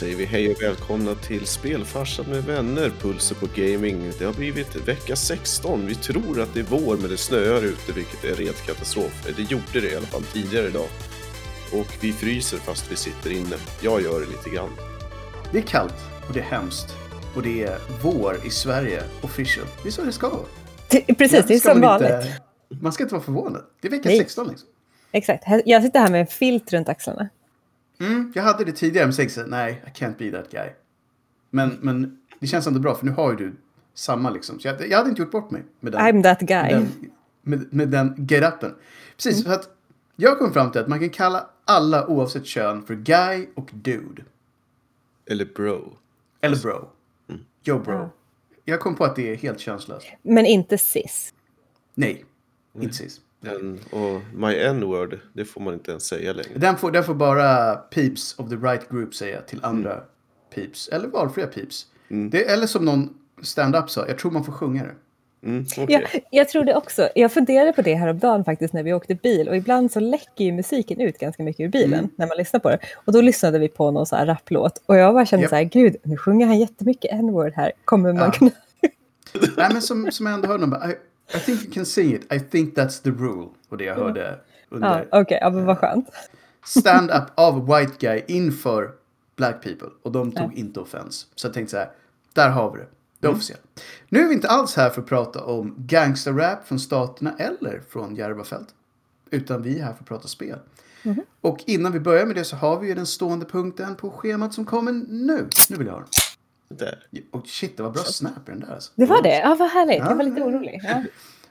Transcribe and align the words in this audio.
säger 0.00 0.16
vi 0.16 0.24
hej 0.24 0.52
och 0.52 0.62
välkomna 0.62 1.14
till 1.14 1.46
Spelfarsan 1.46 2.26
med 2.26 2.44
vänner, 2.44 2.92
Pulser 3.00 3.34
på 3.34 3.46
Gaming. 3.54 4.12
Det 4.18 4.24
har 4.24 4.32
blivit 4.32 4.88
vecka 4.88 5.16
16. 5.16 5.86
Vi 5.86 5.94
tror 5.94 6.40
att 6.40 6.54
det 6.54 6.60
är 6.60 6.64
vår 6.64 6.96
men 6.96 7.10
det 7.10 7.16
snöar 7.16 7.64
ute 7.64 7.92
vilket 7.92 8.24
är 8.24 8.34
red 8.34 8.54
katastrof. 8.66 9.26
Det 9.36 9.42
gjorde 9.42 9.80
det 9.80 9.92
i 9.92 9.96
alla 9.96 10.06
fall 10.06 10.22
tidigare 10.22 10.66
idag. 10.66 10.88
Och 11.72 11.86
vi 12.00 12.12
fryser 12.12 12.56
fast 12.58 12.92
vi 12.92 12.96
sitter 12.96 13.30
inne. 13.30 13.56
Jag 13.82 14.02
gör 14.02 14.20
det 14.20 14.26
lite 14.26 14.50
grann. 14.50 14.70
Det 15.52 15.58
är 15.58 15.62
kallt 15.62 15.94
och 16.28 16.34
det 16.34 16.40
är 16.40 16.44
hemskt. 16.44 16.96
Och 17.36 17.42
det 17.42 17.62
är 17.62 17.78
vår 18.02 18.36
i 18.46 18.50
Sverige, 18.50 19.02
official. 19.22 19.66
Det 19.82 19.88
är 19.88 19.92
så 19.92 20.02
det 20.02 20.12
ska 20.12 20.28
vara. 20.28 20.46
Precis, 21.18 21.46
det 21.46 21.54
är 21.54 21.58
som 21.58 21.80
man 21.80 22.00
vanligt. 22.02 22.30
Man 22.68 22.92
ska 22.92 23.02
inte 23.02 23.14
vara 23.14 23.24
förvånad. 23.24 23.62
Det 23.80 23.88
är 23.88 23.90
vecka 23.90 24.08
Nej. 24.08 24.18
16 24.18 24.48
liksom. 24.48 24.68
Exakt. 25.12 25.44
Jag 25.64 25.82
sitter 25.82 26.00
här 26.00 26.10
med 26.10 26.20
en 26.20 26.26
filt 26.26 26.72
runt 26.72 26.88
axlarna. 26.88 27.28
Mm, 28.00 28.32
jag 28.34 28.42
hade 28.42 28.64
det 28.64 28.72
tidigare 28.72 29.12
så 29.12 29.22
här, 29.22 29.46
nej, 29.46 29.82
I 29.86 29.90
can't 29.98 30.18
be 30.18 30.30
that 30.30 30.50
guy. 30.50 30.68
Men, 31.50 31.78
men 31.80 32.18
det 32.38 32.46
känns 32.46 32.66
ändå 32.66 32.80
bra 32.80 32.94
för 32.94 33.06
nu 33.06 33.12
har 33.12 33.30
ju 33.30 33.36
du 33.36 33.56
samma 33.94 34.30
liksom. 34.30 34.60
Så 34.60 34.68
jag, 34.68 34.88
jag 34.88 34.98
hade 34.98 35.10
inte 35.10 35.22
gjort 35.22 35.30
bort 35.30 35.50
mig 35.50 35.64
med 35.80 35.92
den, 35.92 36.00
I'm 36.00 36.22
that 36.22 36.40
guy. 36.40 36.68
den, 36.72 37.10
med, 37.42 37.74
med 37.74 37.88
den 37.88 38.14
get-upen. 38.16 38.74
Precis, 39.16 39.44
för 39.44 39.52
att 39.52 39.68
jag 40.16 40.38
kom 40.38 40.52
fram 40.52 40.72
till 40.72 40.80
att 40.80 40.88
man 40.88 41.00
kan 41.00 41.10
kalla 41.10 41.46
alla 41.64 42.06
oavsett 42.06 42.46
kön 42.46 42.82
för 42.82 42.94
guy 42.94 43.46
och 43.54 43.70
dude. 43.72 44.22
Eller 45.26 45.44
bro. 45.44 45.96
Eller 46.40 46.56
bro. 46.56 46.88
Yo 47.64 47.78
bro. 47.78 47.94
Ja. 47.94 48.10
Jag 48.64 48.80
kom 48.80 48.94
på 48.94 49.04
att 49.04 49.16
det 49.16 49.32
är 49.32 49.36
helt 49.36 49.60
könslöst. 49.60 50.06
Men 50.22 50.46
inte 50.46 50.78
cis. 50.78 51.34
Nej, 51.94 52.24
inte 52.80 52.94
sis. 52.94 53.20
Den, 53.40 53.78
och 53.90 54.20
my 54.34 54.54
n-word, 54.60 55.18
det 55.32 55.44
får 55.44 55.60
man 55.60 55.74
inte 55.74 55.90
ens 55.90 56.04
säga 56.06 56.32
längre. 56.32 56.50
Den 56.56 56.76
får, 56.76 56.90
den 56.90 57.04
får 57.04 57.14
bara 57.14 57.74
peeps 57.76 58.34
of 58.38 58.48
the 58.48 58.56
right 58.56 58.88
group 58.88 59.14
säga 59.14 59.40
till 59.40 59.58
andra 59.62 60.00
peeps. 60.54 60.88
Eller 60.88 61.08
valfria 61.08 61.46
peeps. 61.46 61.86
Det, 62.30 62.44
eller 62.50 62.66
som 62.66 62.84
någon 62.84 63.14
stand-up 63.42 63.90
sa, 63.90 64.06
jag 64.08 64.18
tror 64.18 64.30
man 64.30 64.44
får 64.44 64.52
sjunga 64.52 64.82
det. 64.82 64.94
Mm, 65.46 65.66
okej. 65.78 65.86
Jag, 66.12 66.22
jag 66.30 66.48
tror 66.48 66.64
det 66.64 66.74
också. 66.74 67.08
Jag 67.14 67.32
funderade 67.32 67.72
på 67.72 67.82
det 67.82 67.94
häromdagen 67.94 68.44
faktiskt 68.44 68.74
när 68.74 68.82
vi 68.82 68.92
åkte 68.92 69.14
bil. 69.14 69.48
Och 69.48 69.56
ibland 69.56 69.92
så 69.92 70.00
läcker 70.00 70.44
ju 70.44 70.52
musiken 70.52 71.00
ut 71.00 71.18
ganska 71.18 71.42
mycket 71.42 71.64
ur 71.64 71.68
bilen 71.68 71.98
Mm. 71.98 72.10
när 72.16 72.26
man 72.26 72.36
lyssnar 72.36 72.60
på 72.60 72.70
det. 72.70 72.78
Och 72.94 73.12
då 73.12 73.20
lyssnade 73.20 73.58
vi 73.58 73.68
på 73.68 73.90
någon 73.90 74.06
så 74.06 74.16
här 74.16 74.26
rapplåt. 74.26 74.82
Och 74.86 74.96
jag 74.96 75.14
bara 75.14 75.26
kände 75.26 75.42
Japp. 75.42 75.50
så 75.50 75.56
här, 75.56 75.62
gud, 75.64 75.96
nu 76.02 76.16
sjunger 76.16 76.46
han 76.46 76.58
jättemycket 76.58 77.10
n-word 77.12 77.52
här. 77.56 77.72
Kommer 77.84 78.12
man 78.12 78.22
Ja. 78.22 78.30
kunna... 78.32 78.50
Nej 79.56 79.68
men 79.72 79.82
som, 79.82 80.12
som 80.12 80.26
jag 80.26 80.34
ändå 80.34 80.48
hörde 80.48 80.60
någon 80.60 80.70
bara, 80.70 80.92
I, 81.34 81.38
think 81.38 81.62
you 81.64 81.72
can 81.72 81.86
sing 81.86 82.14
it, 82.14 82.32
I 82.32 82.40
think 82.40 82.74
that's 82.76 83.02
the 83.02 83.10
rule. 83.10 83.48
Och 83.68 83.76
det 83.76 83.84
jag 83.84 83.94
hörde 83.94 84.40
Ja, 84.70 84.76
under 84.76 85.08
Okej, 85.12 85.38
ja, 85.40 85.50
men 85.50 85.66
vad 85.66 85.78
skönt. 85.78 86.08
stand-up 86.64 87.24
av 87.34 87.66
white 87.66 87.92
guy 87.98 88.22
inför 88.28 88.90
black 89.36 89.62
people. 89.62 89.88
Och 90.02 90.12
de 90.12 90.32
tog 90.32 90.54
inte 90.54 90.80
offense. 90.80 91.26
Så 91.34 91.46
jag 91.46 91.54
tänkte 91.54 91.70
så 91.70 91.76
här, 91.76 91.90
där 92.32 92.50
har 92.50 92.70
vi 92.72 92.78
det. 92.78 92.86
Det 93.20 93.26
är 93.26 93.32
officiellt. 93.32 93.62
Nu 94.08 94.20
är 94.20 94.28
vi 94.28 94.34
inte 94.34 94.48
alls 94.48 94.76
här 94.76 94.90
för 94.90 95.00
att 95.00 95.08
prata 95.08 95.44
om 95.44 95.74
gangsterrap 95.78 96.68
från 96.68 96.80
staterna 96.80 97.34
eller 97.38 97.82
från 97.88 98.14
Järvafält. 98.14 98.68
Utan 99.30 99.62
vi 99.62 99.78
är 99.78 99.84
här 99.84 99.92
för 99.92 100.00
att 100.00 100.08
prata 100.08 100.28
spel. 100.28 100.58
Och 101.40 101.58
innan 101.66 101.92
vi 101.92 102.00
börjar 102.00 102.26
med 102.26 102.36
det 102.36 102.44
så 102.44 102.56
har 102.56 102.78
vi 102.80 102.88
ju 102.88 102.94
den 102.94 103.06
stående 103.06 103.46
punkten 103.46 103.94
på 103.96 104.10
schemat 104.10 104.54
som 104.54 104.64
kommer 104.64 104.92
nu. 104.92 105.48
Nu 105.70 105.76
vill 105.76 105.86
jag 105.86 105.94
ha 105.94 106.00
den. 106.00 106.08
Där. 106.78 106.98
Och 107.30 107.46
shit, 107.46 107.76
det 107.76 107.82
var 107.82 107.90
bra 107.90 108.02
snap 108.02 108.48
i 108.48 108.50
den 108.50 108.60
där 108.60 108.74
alltså. 108.74 108.92
Det 108.94 109.06
var 109.06 109.22
det? 109.22 109.38
Ja, 109.38 109.56
vad 109.58 109.70
härligt. 109.70 109.98
Ja. 109.98 110.08
Jag 110.10 110.16
var 110.16 110.24
lite 110.24 110.42
orolig. 110.42 110.80
Ja. 110.82 111.02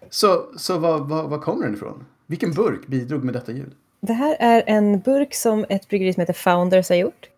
Så, 0.09 0.45
så 0.58 0.78
vad, 0.78 1.09
vad, 1.09 1.30
vad 1.30 1.42
kommer 1.42 1.66
den 1.66 1.73
ifrån? 1.76 2.06
Vilken 2.26 2.52
burk 2.53 2.88
bidrog 2.88 3.23
med 3.23 3.34
detta 3.34 3.52
ljud? 3.52 3.72
Det 4.02 4.14
här 4.14 4.36
är 4.39 4.64
en 4.67 5.00
burk 5.00 5.34
som 5.36 5.66
ett 5.70 5.88
bryggeri 5.88 6.14
som 6.14 6.22
heter 6.22 6.34
Founders 6.34 6.89
har 6.89 6.95
gjort. 6.95 7.30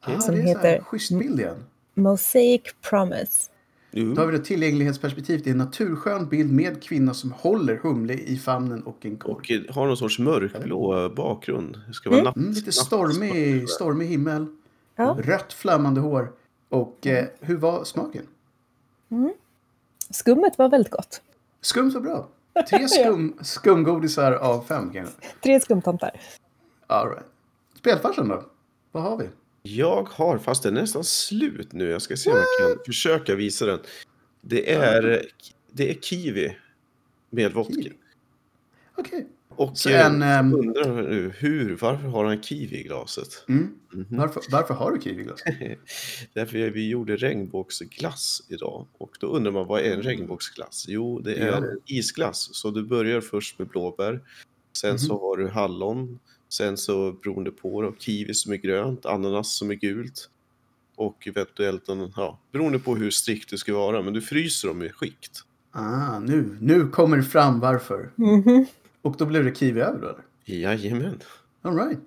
Ah, 0.00 0.20
Som 0.20 0.34
det 0.34 0.40
är 0.40 0.44
heter- 0.46 0.60
här, 0.70 0.80
schysst 0.80 1.18
bild 1.18 1.40
igen. 1.40 1.64
Mosaic 1.94 2.62
Promise. 2.90 3.50
Då 3.90 4.20
har 4.22 4.26
vi 4.26 4.38
det 4.38 4.44
tillgänglighetsperspektiv. 4.44 5.40
Det 5.44 5.50
är 5.50 5.52
en 5.52 5.58
naturskön 5.58 6.28
bild 6.28 6.52
med 6.52 6.82
kvinna 6.82 7.14
som 7.14 7.32
håller 7.32 7.76
humle 7.76 8.14
i 8.14 8.36
famnen 8.38 8.82
och 8.82 9.06
en 9.06 9.16
korg. 9.16 9.34
Och 9.34 9.50
eh, 9.50 9.74
har 9.74 9.86
någon 9.86 9.96
sorts 9.96 10.18
mörkblå 10.18 11.08
bakgrund. 11.16 11.80
Det 11.88 11.92
ska 11.94 12.10
vara 12.10 12.22
natt. 12.22 12.36
Mm, 12.36 12.50
lite 12.50 12.72
stormig, 12.72 13.68
stormig 13.68 14.06
himmel. 14.06 14.46
Ja. 14.96 15.16
Rött 15.22 15.52
flammande 15.52 16.00
hår. 16.00 16.32
Och 16.68 17.06
eh, 17.06 17.26
hur 17.40 17.56
var 17.56 17.84
smaken? 17.84 18.26
Skummet 20.10 20.58
var 20.58 20.68
väldigt 20.68 20.92
gott. 20.92 21.22
Skumt 21.60 21.90
var 21.94 22.00
bra. 22.00 22.28
Tre 22.70 22.88
skum, 22.88 23.38
skumgodisar 23.42 24.32
av 24.32 24.64
fem 24.64 24.92
kanske. 24.92 25.14
Tre 25.42 25.60
skumtomtar. 25.60 26.20
All 26.86 27.08
right. 27.08 27.24
Spelfarsan 27.78 28.28
då? 28.28 28.44
Vad 28.92 29.02
har 29.02 29.16
vi? 29.16 29.28
Jag 29.62 30.08
har, 30.08 30.38
fast 30.38 30.62
den 30.62 30.76
är 30.76 30.80
nästan 30.80 31.04
slut 31.04 31.72
nu. 31.72 31.88
Jag 31.90 32.02
ska 32.02 32.16
se 32.16 32.30
om 32.30 32.36
jag 32.36 32.46
kan 32.76 32.84
försöka 32.86 33.34
visa 33.34 33.66
den. 33.66 33.78
Det 34.40 34.72
är, 34.74 35.26
det 35.72 35.90
är 35.90 35.94
kiwi 35.94 36.56
med 37.30 37.52
vodka. 37.52 37.90
Okej. 38.94 39.26
Och 39.56 39.78
Så 39.78 39.90
eh, 39.90 40.06
en, 40.06 40.22
ehm, 40.22 40.54
undrar 40.54 41.02
nu, 41.02 41.32
hur, 41.38 41.76
varför 41.76 42.08
har 42.08 42.24
han 42.24 42.42
kiwi 42.42 42.76
i 42.80 42.82
glaset? 42.82 43.44
Mm. 43.48 43.74
Mhm. 43.92 44.06
Varför, 44.10 44.42
varför 44.50 44.74
har 44.74 44.92
du 44.92 45.00
kiwiglas? 45.00 45.40
Därför 46.32 46.70
vi 46.70 46.88
gjorde 46.88 47.16
regnbågsglass 47.16 48.42
idag. 48.48 48.86
Och 48.98 49.16
då 49.20 49.26
undrar 49.26 49.52
man, 49.52 49.66
vad 49.66 49.80
är 49.80 49.94
en 49.94 50.02
regnbågsglass? 50.02 50.84
Jo, 50.88 51.20
det 51.20 51.34
är 51.34 51.46
Ja. 51.46 51.56
en 51.56 51.78
isglass. 51.86 52.48
Så 52.52 52.70
du 52.70 52.82
börjar 52.84 53.20
först 53.20 53.58
med 53.58 53.68
blåbär. 53.68 54.20
Sen 54.78 54.98
så 54.98 55.20
har 55.20 55.36
du 55.36 55.48
hallon. 55.48 56.18
Sen 56.48 56.76
så 56.76 57.12
beroende 57.12 57.50
på 57.50 57.82
då, 57.82 57.94
kiwi 57.98 58.34
som 58.34 58.52
är 58.52 58.56
grönt, 58.56 59.06
ananas 59.06 59.54
som 59.56 59.70
är 59.70 59.74
gult. 59.74 60.30
Och 60.96 61.26
eventuellt, 61.28 61.88
en, 61.88 62.12
ja, 62.16 62.38
beroende 62.52 62.78
på 62.78 62.96
hur 62.96 63.10
strikt 63.10 63.50
du 63.50 63.56
ska 63.58 63.74
vara. 63.74 64.02
Men 64.02 64.12
du 64.12 64.20
fryser 64.20 64.68
dem 64.68 64.82
i 64.82 64.88
skikt. 64.88 65.42
Ah, 65.72 66.18
nu, 66.18 66.56
nu 66.60 66.88
kommer 66.88 67.16
det 67.16 67.22
fram 67.22 67.60
varför. 67.60 68.10
Mhm. 68.16 68.66
Och 69.04 69.16
då 69.18 69.26
blev 69.26 69.44
det 69.44 69.54
kiwi 69.54 69.80
över 69.80 70.00
då 70.00 70.08
eller? 70.08 70.24
Jajamän. 70.44 71.20
All 71.62 71.76
right. 71.76 71.98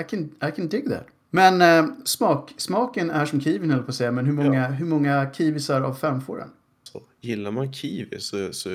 I 0.00 0.04
can, 0.10 0.30
I 0.48 0.56
can 0.56 0.68
dig 0.68 0.88
that. 0.88 1.06
Men 1.30 1.62
eh, 1.62 1.94
smak, 2.04 2.54
smaken 2.56 3.10
är 3.10 3.26
som 3.26 3.40
kiwin 3.40 3.70
höll 3.70 3.82
på 3.82 3.88
att 3.88 3.94
säga. 3.94 4.12
Men 4.12 4.26
hur 4.26 4.32
många, 4.32 4.66
hur 4.66 4.86
många 4.86 5.30
kiwisar 5.32 5.80
av 5.80 5.94
fem 5.94 6.20
får 6.20 6.38
den? 6.38 6.48
Så, 6.82 7.02
gillar 7.20 7.50
man 7.50 7.72
kiwi 7.72 8.20
så, 8.20 8.52
så 8.52 8.68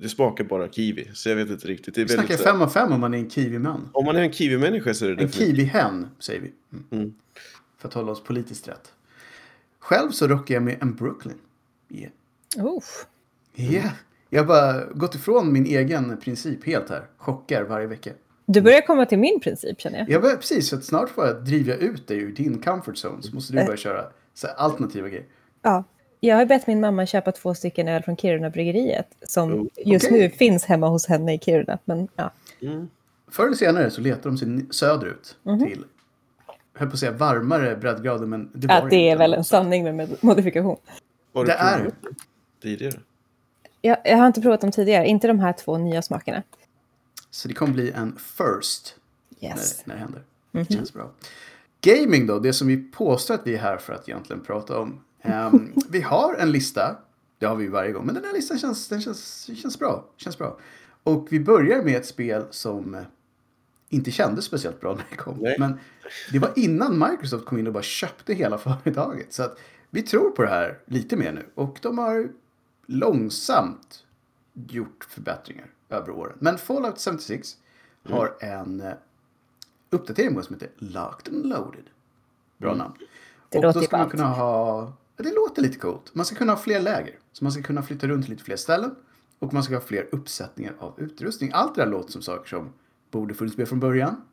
det 0.00 0.08
smakar 0.08 0.44
bara 0.44 0.68
kiwi. 0.68 1.10
Så 1.14 1.28
jag 1.28 1.36
vet 1.36 1.50
inte 1.50 1.68
riktigt. 1.68 1.94
Det 1.94 2.00
är 2.00 2.04
Vi 2.04 2.14
snackar 2.14 2.36
fem 2.36 2.62
av 2.62 2.68
fem 2.68 2.92
om 2.92 3.00
man 3.00 3.14
är 3.14 3.18
en 3.18 3.30
kiwiman. 3.30 3.88
Om 3.92 4.04
man 4.04 4.16
är 4.16 4.22
en 4.22 4.32
kiwi-människa 4.32 4.94
så 4.94 5.06
är 5.06 5.14
det 5.14 5.22
En 5.22 5.30
kiwihen, 5.30 6.06
säger 6.18 6.40
vi. 6.40 6.52
Mm. 6.72 6.84
Mm. 6.90 7.14
För 7.78 7.88
att 7.88 7.94
hålla 7.94 8.12
oss 8.12 8.22
politiskt 8.22 8.68
rätt. 8.68 8.92
Själv 9.78 10.10
så 10.10 10.26
rockar 10.28 10.54
jag 10.54 10.62
med 10.62 10.76
en 10.82 10.94
Brooklyn. 10.94 11.38
Yeah. 11.90 12.12
Uff. 12.76 13.06
Yeah. 13.56 13.92
Jag 14.30 14.40
har 14.40 14.46
bara 14.46 14.84
gått 14.94 15.14
ifrån 15.14 15.52
min 15.52 15.66
egen 15.66 16.16
princip 16.16 16.66
helt 16.66 16.90
här. 16.90 17.02
Chockar 17.18 17.62
varje 17.62 17.86
vecka. 17.86 18.10
Du 18.46 18.60
börjar 18.60 18.80
komma 18.80 19.06
till 19.06 19.18
min 19.18 19.40
princip 19.40 19.80
känner 19.80 19.98
jag. 19.98 20.10
Jag 20.10 20.22
börjar, 20.22 20.36
precis, 20.36 20.70
för 20.70 20.76
att 20.76 20.84
snart 20.84 21.08
får 21.08 21.26
jag 21.26 21.44
driva 21.44 21.74
ut 21.74 22.08
dig 22.08 22.18
ur 22.18 22.32
din 22.32 22.58
comfort 22.62 22.94
zone. 23.04 23.22
Så 23.22 23.34
måste 23.34 23.52
du 23.52 23.58
Eh. 23.58 23.64
börja 23.66 23.76
köra 23.76 24.04
så 24.34 24.46
här, 24.46 24.54
alternativa 24.54 25.08
grejer. 25.08 25.24
Ja. 25.62 25.84
Jag 26.20 26.36
har 26.36 26.46
bett 26.46 26.66
min 26.66 26.80
mamma 26.80 27.06
köpa 27.06 27.32
två 27.32 27.54
stycken 27.54 27.88
öl 27.88 28.02
från 28.02 28.16
Kiruna-bryggeriet 28.16 29.06
som 29.26 29.52
Oh, 29.54 29.66
just 29.76 30.06
okej. 30.06 30.18
nu 30.20 30.30
finns 30.30 30.64
hemma 30.64 30.88
hos 30.88 31.06
henne 31.06 31.34
i 31.34 31.38
Kiruna. 31.38 31.78
Men 31.84 32.08
ja, 32.16 32.32
Mm. 32.62 32.88
Förr 33.30 33.46
eller 33.46 33.56
senare 33.56 33.90
så 33.90 34.00
letar 34.00 34.30
de 34.30 34.38
sig 34.38 34.66
söderut 34.70 35.36
Mhm. 35.42 35.58
till, 35.64 35.84
jag 36.46 36.80
höll 36.80 36.88
på 36.88 36.92
att 36.94 36.98
säga 37.00 37.12
varmare 37.12 37.76
breddgrader, 37.76 38.26
men 38.26 38.50
det 38.54 38.66
var 38.66 38.74
att 38.74 38.90
det 38.90 39.10
är 39.10 39.16
väl 39.16 39.34
en 39.34 39.44
sanning 39.44 39.96
med 39.96 40.08
modifikation. 40.20 40.76
Har 41.34 41.44
du 41.44 41.50
Det 41.50 41.56
är- 41.56 41.90
Tidigare? 42.62 43.00
Jag, 43.86 43.96
jag 44.04 44.16
har 44.16 44.26
inte 44.26 44.40
provat 44.40 44.60
dem 44.60 44.70
tidigare, 44.72 45.06
inte 45.06 45.26
de 45.26 45.38
här 45.38 45.52
två 45.52 45.78
nya 45.78 46.02
smakerna. 46.02 46.42
Så 47.30 47.48
det 47.48 47.54
kommer 47.54 47.72
bli 47.72 47.90
en 47.90 48.16
first 48.18 48.96
Yes. 49.40 49.82
när, 49.86 49.94
när 49.94 49.94
det 49.94 50.00
händer. 50.00 50.22
Mhm. 50.52 50.64
Det 50.68 50.74
känns 50.74 50.92
bra. 50.92 51.10
Gaming 51.80 52.26
då, 52.26 52.38
det 52.38 52.52
som 52.52 52.68
vi 52.68 52.76
påstår 52.76 53.34
att 53.34 53.46
vi 53.46 53.54
är 53.54 53.58
här 53.58 53.76
för 53.76 53.92
att 53.92 54.08
egentligen 54.08 54.42
prata 54.42 54.78
om. 54.78 55.00
Ehm, 55.22 55.72
vi 55.90 56.00
har 56.00 56.34
en 56.34 56.52
lista, 56.52 56.96
det 57.38 57.46
har 57.46 57.56
vi 57.56 57.64
ju 57.64 57.70
varje 57.70 57.92
gång, 57.92 58.06
men 58.06 58.14
den 58.14 58.24
här 58.24 58.32
listan 58.32 58.58
känns, 58.58 58.88
den 58.88 59.00
känns, 59.00 59.50
känns, 59.56 59.78
bra, 59.78 60.04
känns 60.16 60.38
bra. 60.38 60.58
Och 61.02 61.26
vi 61.30 61.40
börjar 61.40 61.82
med 61.82 61.96
ett 61.96 62.06
spel 62.06 62.44
som 62.50 62.94
eh, 62.94 63.00
inte 63.88 64.10
kändes 64.10 64.44
speciellt 64.44 64.80
bra 64.80 64.94
när 64.94 65.04
det 65.10 65.16
kom. 65.16 65.38
Nej. 65.40 65.56
Men 65.58 65.78
det 66.32 66.38
var 66.38 66.52
innan 66.56 66.98
Microsoft 67.10 67.44
kom 67.44 67.58
in 67.58 67.66
och 67.66 67.72
bara 67.72 67.82
köpte 67.82 68.34
hela 68.34 68.58
företaget. 68.84 69.32
Så 69.32 69.42
att 69.42 69.58
vi 69.90 70.02
tror 70.02 70.30
på 70.30 70.42
det 70.42 70.48
här 70.48 70.78
lite 70.86 71.16
mer 71.16 71.32
nu. 71.32 71.46
Och 71.54 71.78
de 71.82 71.98
har 71.98 72.28
långsamt 72.86 74.04
gjort 74.52 75.04
förbättringar 75.04 75.70
över 75.88 76.10
åren. 76.10 76.36
Men 76.40 76.58
Fallout 76.58 77.00
76 77.00 77.56
har 78.08 78.36
en 78.40 78.80
eh, 78.80 78.92
uppdatering 79.90 80.34
på 80.34 80.42
som 80.42 80.54
heter 80.54 80.70
Locked 80.76 81.34
and 81.34 81.46
Loaded. 81.46 81.84
Bra 82.58 82.74
namn. 82.74 82.94
Det 83.48 83.58
och 83.58 83.64
låter 83.64 83.80
då 83.80 83.86
ska 83.86 83.96
man 83.96 84.10
kunna 84.10 84.26
ha... 84.26 84.94
Ja, 85.16 85.24
det 85.24 85.34
låter 85.34 85.62
lite 85.62 85.78
coolt. 85.78 86.14
Man 86.14 86.26
ska 86.26 86.36
kunna 86.36 86.52
ha 86.52 86.58
fler 86.58 86.80
läger. 86.80 87.18
Så 87.32 87.44
man 87.44 87.52
ska 87.52 87.62
kunna 87.62 87.82
flytta 87.82 88.06
runt 88.06 88.24
till 88.24 88.32
lite 88.32 88.44
fler 88.44 88.56
ställen. 88.56 88.94
Och 89.38 89.52
man 89.52 89.62
ska 89.62 89.74
ha 89.74 89.80
fler 89.80 90.08
uppsättningar 90.12 90.74
av 90.78 90.94
utrustning. 91.00 91.50
Allt 91.54 91.74
det 91.74 91.84
där 91.84 91.90
låter 91.90 92.12
som 92.12 92.22
saker 92.22 92.48
som 92.48 92.72
borde 93.10 93.34
funnits 93.34 93.56
med 93.56 93.68
från 93.68 93.80
början. 93.80 94.24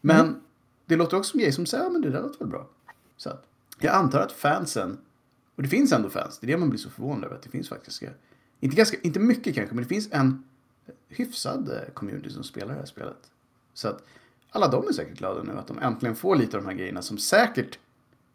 Men 0.00 0.40
det 0.86 0.96
låter 0.96 1.16
också 1.16 1.30
som 1.30 1.38
grejer 1.38 1.52
som 1.52 1.66
säger, 1.66 1.84
ja 1.84 1.90
men 1.90 2.02
det 2.02 2.10
där 2.10 2.22
låter 2.22 2.38
väl 2.38 2.48
bra. 2.48 2.68
Så 3.16 3.30
att 3.30 3.44
jag 3.78 3.94
antar 3.94 4.20
att 4.20 4.32
fansen, 4.32 4.98
och 5.56 5.62
det 5.62 5.68
finns 5.68 5.92
ändå 5.92 6.10
fans, 6.10 6.38
det 6.38 6.46
är 6.46 6.48
det 6.48 6.56
man 6.56 6.70
blir 6.70 6.80
så 6.80 6.90
förvånad 6.90 7.24
över, 7.24 7.36
att 7.36 7.42
det 7.42 7.50
finns 7.50 7.68
faktiskt, 7.68 8.02
inte, 8.60 8.76
ganska, 8.76 8.96
inte 9.02 9.20
mycket 9.20 9.54
kanske, 9.54 9.74
men 9.74 9.84
det 9.84 9.88
finns 9.88 10.08
en 10.12 10.44
hyfsad 11.08 11.68
eh, 11.68 11.92
community 11.94 12.30
som 12.30 12.44
spelar 12.44 12.74
det 12.74 12.78
här 12.80 12.86
spelet. 12.86 13.30
Så 13.74 13.88
att 13.88 14.04
alla 14.50 14.68
de 14.68 14.88
är 14.88 14.92
säkert 14.92 15.18
glada 15.18 15.42
nu 15.42 15.52
att 15.52 15.66
de 15.66 15.78
äntligen 15.78 16.16
får 16.16 16.36
lite 16.36 16.56
av 16.56 16.62
de 16.62 16.68
här 16.68 16.76
grejerna 16.76 17.02
som 17.02 17.18
säkert 17.18 17.78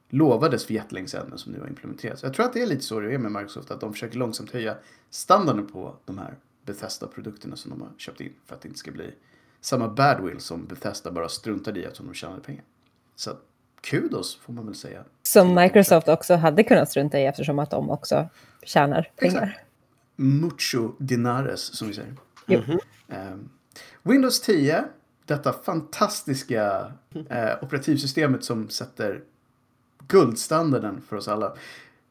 lovades 0.09 0.65
för 0.65 0.73
jättelänge 0.73 1.07
sedan 1.07 1.25
men 1.29 1.37
som 1.37 1.51
nu 1.51 1.59
har 1.59 1.67
implementerats. 1.67 2.23
Jag 2.23 2.33
tror 2.33 2.45
att 2.45 2.53
det 2.53 2.61
är 2.61 2.67
lite 2.67 2.83
så 2.83 2.99
det 2.99 3.13
är 3.13 3.17
med 3.17 3.31
Microsoft, 3.31 3.71
att 3.71 3.81
de 3.81 3.93
försöker 3.93 4.17
långsamt 4.17 4.51
höja 4.51 4.77
standarden 5.09 5.67
på 5.67 5.95
de 6.05 6.17
här 6.17 6.35
Bethesda-produkterna 6.65 7.55
som 7.55 7.71
de 7.71 7.81
har 7.81 7.89
köpt 7.97 8.21
in 8.21 8.33
för 8.45 8.55
att 8.55 8.61
det 8.61 8.67
inte 8.67 8.79
ska 8.79 8.91
bli 8.91 9.13
samma 9.61 9.87
badwill 9.87 10.39
som 10.39 10.65
Bethesda 10.65 11.11
bara 11.11 11.29
struntade 11.29 11.79
i 11.79 11.83
eftersom 11.83 12.07
de 12.07 12.13
tjänade 12.13 12.41
pengar. 12.41 12.63
Så 13.15 13.31
att, 13.31 13.45
kudos 13.81 14.35
får 14.35 14.53
man 14.53 14.65
väl 14.65 14.75
säga. 14.75 15.03
Som 15.23 15.55
Microsoft 15.55 16.07
också 16.07 16.35
hade 16.35 16.63
kunnat 16.63 16.89
strunta 16.89 17.19
i 17.19 17.25
eftersom 17.25 17.59
att 17.59 17.69
de 17.69 17.89
också 17.89 18.29
tjänar 18.63 19.11
pengar. 19.15 19.43
Exakt. 19.43 19.59
Mucho 20.15 20.91
dinares 20.99 21.61
som 21.61 21.87
vi 21.87 21.93
säger. 21.93 22.15
Jo. 22.47 22.61
Ehm, 23.07 23.49
Windows 24.03 24.41
10, 24.41 24.83
detta 25.25 25.53
fantastiska 25.53 26.91
eh, 27.29 27.63
operativsystemet 27.63 28.43
som 28.43 28.69
sätter 28.69 29.23
guldstandarden 30.07 31.01
för 31.01 31.15
oss 31.15 31.27
alla, 31.27 31.55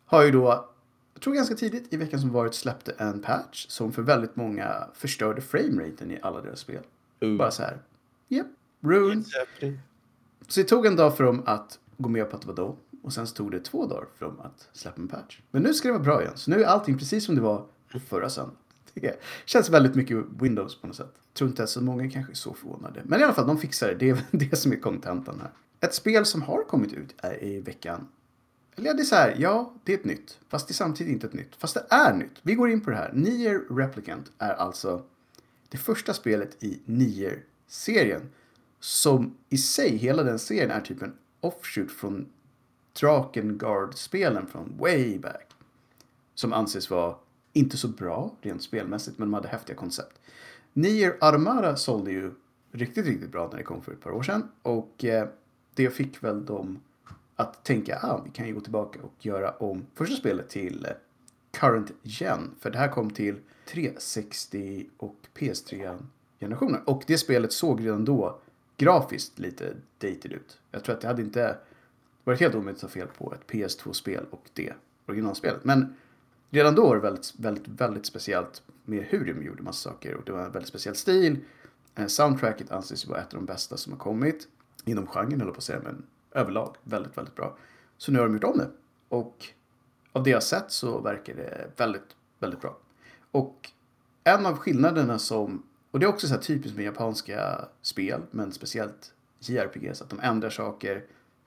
har 0.04 0.22
ju 0.22 0.30
då, 0.30 0.70
jag 1.14 1.22
tror 1.22 1.34
ganska 1.34 1.54
tidigt 1.54 1.92
i 1.92 1.96
veckan 1.96 2.20
som 2.20 2.32
varit, 2.32 2.54
släppte 2.54 2.92
en 2.98 3.22
patch 3.22 3.66
som 3.68 3.92
för 3.92 4.02
väldigt 4.02 4.36
många 4.36 4.88
förstörde 4.94 5.40
frameraten 5.40 6.10
i 6.10 6.18
alla 6.22 6.40
deras 6.40 6.60
spel. 6.60 6.82
Uh. 7.24 7.36
Bara 7.36 7.50
så 7.50 7.62
här, 7.62 7.78
yep, 8.28 8.46
happening. 8.82 9.80
Så 10.48 10.60
det 10.60 10.66
tog 10.66 10.86
en 10.86 10.96
dag 10.96 11.16
för 11.16 11.24
dem 11.24 11.42
att 11.46 11.78
gå 11.96 12.08
med 12.08 12.30
på 12.30 12.36
att 12.36 12.42
det 12.42 12.48
var 12.48 12.54
då. 12.54 12.76
Och 13.02 13.12
sen 13.12 13.26
så 13.26 13.34
tog 13.34 13.50
det 13.50 13.60
två 13.60 13.86
dagar 13.86 14.06
för 14.18 14.26
dem 14.26 14.40
att 14.40 14.68
släppa 14.72 15.00
en 15.00 15.08
patch. 15.08 15.40
Men 15.50 15.62
nu 15.62 15.74
ska 15.74 15.88
det 15.88 15.92
vara 15.92 16.02
bra 16.02 16.22
igen. 16.22 16.36
Så 16.36 16.50
nu 16.50 16.62
är 16.62 16.66
allting 16.66 16.98
precis 16.98 17.24
som 17.24 17.34
det 17.34 17.40
var 17.40 17.66
förra 18.08 18.30
söndagen. 18.30 18.56
Det 18.94 19.20
känns 19.44 19.70
väldigt 19.70 19.94
mycket 19.94 20.16
Windows 20.40 20.80
på 20.80 20.86
något 20.86 20.96
sätt. 20.96 21.14
Tror 21.32 21.50
inte 21.50 21.62
att 21.62 21.70
så 21.70 21.80
många 21.80 22.10
kanske 22.10 22.32
är 22.32 22.34
så 22.34 22.54
förvånade. 22.54 23.02
Men 23.04 23.20
i 23.20 23.22
alla 23.22 23.34
fall, 23.34 23.46
de 23.46 23.58
fixar 23.58 23.88
det. 23.88 23.94
Det 23.94 24.10
är 24.10 24.18
det 24.50 24.56
som 24.56 24.72
är 24.72 24.76
kontentan 24.76 25.40
här. 25.40 25.50
Ett 25.80 25.94
spel 25.94 26.24
som 26.24 26.42
har 26.42 26.64
kommit 26.64 26.92
ut 26.92 27.14
är 27.18 27.44
i 27.44 27.60
veckan. 27.60 28.08
Eller 28.76 28.86
ja, 28.86 28.94
det 28.94 29.02
är 29.02 29.04
så 29.04 29.14
här, 29.14 29.36
ja, 29.38 29.74
det 29.84 29.92
är 29.92 29.98
ett 29.98 30.04
nytt. 30.04 30.38
Fast 30.48 30.68
det 30.68 30.72
är 30.72 30.74
samtidigt 30.74 31.12
inte 31.12 31.26
ett 31.26 31.32
nytt. 31.32 31.56
Fast 31.56 31.74
det 31.74 31.86
är 31.90 32.14
nytt. 32.14 32.40
Vi 32.42 32.54
går 32.54 32.70
in 32.70 32.80
på 32.80 32.90
det 32.90 32.96
här. 32.96 33.12
Nier 33.14 33.76
Replicant 33.76 34.32
är 34.38 34.52
alltså 34.52 35.02
det 35.68 35.78
första 35.78 36.14
spelet 36.14 36.62
i 36.62 36.80
Nier-serien. 36.84 38.22
Som 38.80 39.36
i 39.48 39.58
sig, 39.58 39.96
hela 39.96 40.22
den 40.22 40.38
serien 40.38 40.70
är 40.70 40.80
typ 40.80 41.02
en 41.02 41.16
offshoot 41.40 41.90
från 41.90 42.26
Drakengard-spelen 43.00 44.46
från 44.46 44.76
way 44.78 45.18
back. 45.18 45.46
Som 46.34 46.52
anses 46.52 46.90
vara 46.90 47.14
inte 47.52 47.76
så 47.76 47.88
bra 47.88 48.34
rent 48.40 48.62
spelmässigt, 48.62 49.18
men 49.18 49.28
de 49.28 49.34
hade 49.34 49.48
häftiga 49.48 49.76
koncept. 49.76 50.20
Nier 50.72 51.16
Armada 51.20 51.76
sålde 51.76 52.12
ju 52.12 52.32
riktigt, 52.72 53.06
riktigt 53.06 53.30
bra 53.32 53.48
när 53.50 53.58
det 53.58 53.64
kom 53.64 53.82
för 53.82 53.92
ett 53.92 54.00
par 54.00 54.10
år 54.10 54.22
sedan. 54.22 54.48
Och 54.62 55.04
eh, 55.04 55.28
det 55.74 55.90
fick 55.90 56.24
väl 56.24 56.44
dem 56.44 56.80
att 57.36 57.64
tänka, 57.64 57.98
ah, 58.02 58.22
vi 58.24 58.30
kan 58.30 58.46
ju 58.46 58.54
gå 58.54 58.60
tillbaka 58.60 58.98
och 59.02 59.26
göra 59.26 59.50
om 59.50 59.86
första 59.94 60.16
spelet 60.16 60.48
till 60.48 60.86
eh, 60.86 60.92
current 61.50 61.92
gen. 62.02 62.50
För 62.60 62.70
det 62.70 62.78
här 62.78 62.88
kom 62.88 63.10
till 63.10 63.36
360 63.66 64.86
och 64.96 65.16
PS3-generationen. 65.34 66.80
Och 66.84 67.02
det 67.06 67.18
spelet 67.18 67.52
såg 67.52 67.86
redan 67.86 68.04
då 68.04 68.40
grafiskt 68.80 69.38
lite 69.38 69.74
dated 69.98 70.32
ut. 70.32 70.58
Jag 70.70 70.84
tror 70.84 70.94
att 70.94 71.00
det 71.00 71.08
hade 71.08 71.22
inte 71.22 71.56
varit 72.24 72.40
helt 72.40 72.54
omöjligt 72.54 72.84
att 72.84 72.90
ta 72.90 72.98
fel 72.98 73.08
på 73.18 73.34
ett 73.34 73.52
PS2-spel 73.52 74.24
och 74.30 74.50
det 74.54 74.72
originalspelet. 75.06 75.64
Men 75.64 75.96
redan 76.50 76.74
då 76.74 76.88
var 76.88 76.96
det 76.96 77.02
väldigt, 77.02 77.34
väldigt, 77.36 77.68
väldigt 77.68 78.06
speciellt 78.06 78.62
med 78.84 79.04
hur 79.08 79.34
de 79.34 79.42
gjorde 79.42 79.62
massa 79.62 79.90
saker. 79.90 80.14
Och 80.14 80.24
det 80.24 80.32
var 80.32 80.44
en 80.44 80.52
väldigt 80.52 80.68
speciell 80.68 80.94
stil. 80.94 81.38
Eh, 81.94 82.06
soundtracket 82.06 82.70
anses 82.70 83.04
ju 83.04 83.08
vara 83.08 83.20
ett 83.20 83.34
av 83.34 83.40
de 83.40 83.46
bästa 83.46 83.76
som 83.76 83.92
har 83.92 83.98
kommit. 83.98 84.48
Inom 84.84 85.06
genren, 85.06 85.40
eller 85.40 85.52
på 85.52 85.58
att 85.58 85.64
säga, 85.64 85.80
men 85.84 86.06
överlag 86.32 86.76
väldigt, 86.82 87.18
väldigt 87.18 87.34
bra. 87.34 87.56
Så 87.98 88.12
nu 88.12 88.18
har 88.18 88.26
de 88.26 88.34
gjort 88.34 88.44
om 88.44 88.58
det. 88.58 88.70
Och 89.08 89.46
av 90.12 90.22
det 90.22 90.30
jag 90.30 90.36
har 90.36 90.40
sett 90.40 90.70
så 90.70 91.00
verkar 91.00 91.34
det 91.34 91.70
väldigt, 91.76 92.16
väldigt 92.38 92.60
bra. 92.60 92.78
Och 93.30 93.70
en 94.24 94.46
av 94.46 94.56
skillnaderna 94.56 95.18
som, 95.18 95.62
och 95.90 96.00
det 96.00 96.06
är 96.06 96.08
också 96.08 96.26
så 96.26 96.34
här 96.34 96.40
typiskt 96.40 96.76
med 96.76 96.84
japanska 96.84 97.68
spel, 97.82 98.20
men 98.30 98.52
speciellt 98.52 99.12
JRPGs, 99.40 100.02
att 100.02 100.10
de 100.10 100.20
ändrar 100.20 100.50
saker 100.50 101.04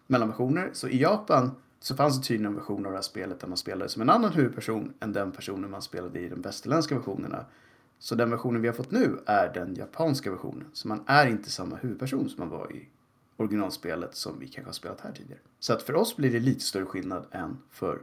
mellan 0.07 0.28
versioner. 0.28 0.69
Så 0.74 0.88
i 0.88 1.01
Japan 1.01 1.51
så 1.80 1.95
fanns 1.95 2.18
det 2.18 2.28
tydligen 2.28 2.51
en 2.51 2.56
version 2.56 2.86
av 2.86 2.92
det 2.92 2.98
här 2.98 3.01
spelet 3.01 3.40
där 3.40 3.48
man 3.48 3.57
spelade 3.57 3.90
som 3.90 4.01
en 4.01 4.10
annan 4.10 4.34
huvudperson 4.34 4.94
än 5.00 5.13
den 5.13 5.31
personen 5.31 5.72
man 5.72 5.81
spelade 5.81 6.19
i 6.19 6.30
de 6.30 6.42
västerländska 6.42 6.95
versionerna. 6.95 7.45
Så 8.00 8.16
den 8.16 8.30
versionen 8.30 8.62
vi 8.62 8.68
har 8.68 8.75
fått 8.75 8.92
nu 8.92 9.19
är 9.25 9.54
den 9.54 9.75
japanska 9.75 10.31
versionen. 10.31 10.68
Så 10.74 10.88
man 10.88 11.04
är 11.06 11.28
inte 11.28 11.51
samma 11.51 11.75
huvudperson 11.75 12.30
som 12.30 12.39
man 12.39 12.50
var 12.50 12.75
i 12.75 12.88
originalspelet 13.38 14.16
som 14.16 14.39
vi 14.39 14.48
kanske 14.48 14.68
har 14.69 14.74
spelat 14.74 15.01
här 15.01 15.12
tidigare. 15.12 15.39
Så 15.60 15.74
att 15.74 15.84
för 15.84 15.96
oss 15.96 16.16
blir 16.16 16.31
det 16.31 16.39
lite 16.39 16.60
större 16.60 16.86
skillnad 16.86 17.25
än 17.31 17.57
för 17.72 18.01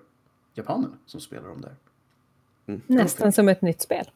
japanerna 0.55 0.97
som 1.07 1.21
spelar 1.21 1.49
dem 1.49 1.61
där. 1.61 1.77
Nästan 2.87 3.33
som 3.33 3.49
ett 3.49 3.63
nytt 3.63 3.81
spel. 3.81 4.11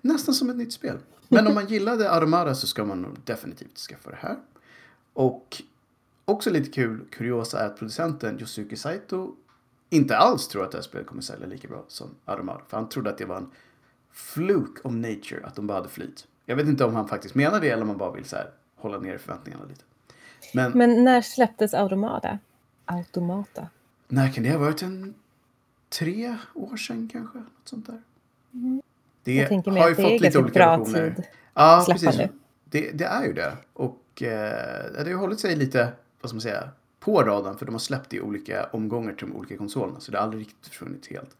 Nästan 0.00 0.34
som 0.34 0.50
ett 0.50 0.56
nytt 0.56 0.72
spel. 0.72 0.98
Men 1.28 1.46
om 1.46 1.54
man 1.54 1.66
gillade 1.66 2.10
Armada 2.10 2.54
så 2.54 2.66
ska 2.66 2.84
man 2.84 3.02
nog 3.02 3.16
definitivt 3.24 3.78
skaffa 3.78 4.10
det 4.10 4.16
här. 4.20 4.36
Och 5.12 5.62
också 6.24 6.50
lite 6.50 6.70
kul 6.70 7.04
kuriosa 7.10 7.60
är 7.60 7.66
att 7.66 7.78
producenten 7.78 8.40
Yosuke 8.40 8.76
Saito 8.76 9.34
inte 9.90 10.16
alls 10.16 10.48
tror 10.48 10.64
att 10.64 10.70
det 10.70 10.78
här 10.78 10.82
spelet 10.82 11.06
kommer 11.06 11.22
sälja 11.22 11.46
lika 11.46 11.68
bra 11.68 11.84
som 11.88 12.10
Armada. 12.24 12.60
För 12.68 12.76
han 12.76 12.88
trodde 12.88 13.10
att 13.10 13.18
det 13.18 13.24
var 13.24 13.36
en 13.36 13.50
fluke 14.12 14.80
of 14.84 14.92
nature, 14.92 15.46
att 15.46 15.54
de 15.54 15.66
bara 15.66 15.78
hade 15.78 15.88
flyt. 15.88 16.26
Jag 16.46 16.56
vet 16.56 16.66
inte 16.66 16.84
om 16.84 16.94
han 16.94 17.08
faktiskt 17.08 17.34
menar 17.34 17.60
det 17.60 17.70
eller 17.70 17.82
om 17.82 17.88
han 17.88 17.98
bara 17.98 18.12
vill 18.12 18.24
så 18.24 18.36
här, 18.36 18.50
hålla 18.76 18.98
ner 18.98 19.18
förväntningarna 19.18 19.64
lite. 19.64 19.84
Men, 20.54 20.72
Men 20.72 21.04
när 21.04 21.22
släpptes 21.22 21.74
Automata? 21.74 22.38
Automata? 22.84 23.68
när 24.08 24.32
kan 24.32 24.44
det 24.44 24.50
ha 24.50 24.58
varit? 24.58 24.82
En 24.82 25.14
tre 25.88 26.36
år 26.54 26.76
sedan 26.76 27.08
kanske? 27.12 27.38
Något 27.38 27.48
sånt 27.64 27.86
där. 27.86 28.02
Det 29.26 29.50
mig 29.70 29.82
att 29.82 29.96
det 29.96 30.14
är 30.14 30.18
ganska 30.18 30.42
bra 30.42 30.84
tid. 30.84 31.22
Ja, 31.54 31.82
släppa 31.84 32.00
precis. 32.00 32.30
Det, 32.64 32.90
det 32.90 33.04
är 33.04 33.24
ju 33.24 33.32
det. 33.32 33.56
Och 33.72 34.22
eh, 34.22 34.92
det 34.92 34.98
har 34.98 35.06
ju 35.06 35.14
hållit 35.14 35.40
sig 35.40 35.56
lite, 35.56 35.92
vad 36.20 36.30
ska 36.30 36.34
man 36.34 36.40
säga, 36.40 36.68
på 37.00 37.22
radarn. 37.22 37.58
För 37.58 37.66
de 37.66 37.72
har 37.72 37.78
släppt 37.78 38.14
i 38.14 38.20
olika 38.20 38.64
omgångar 38.72 39.12
till 39.12 39.26
de 39.26 39.36
olika 39.36 39.56
konsolerna. 39.56 40.00
Så 40.00 40.12
det 40.12 40.18
har 40.18 40.24
aldrig 40.24 40.40
riktigt 40.40 40.66
försvunnit 40.66 41.06
helt. 41.06 41.36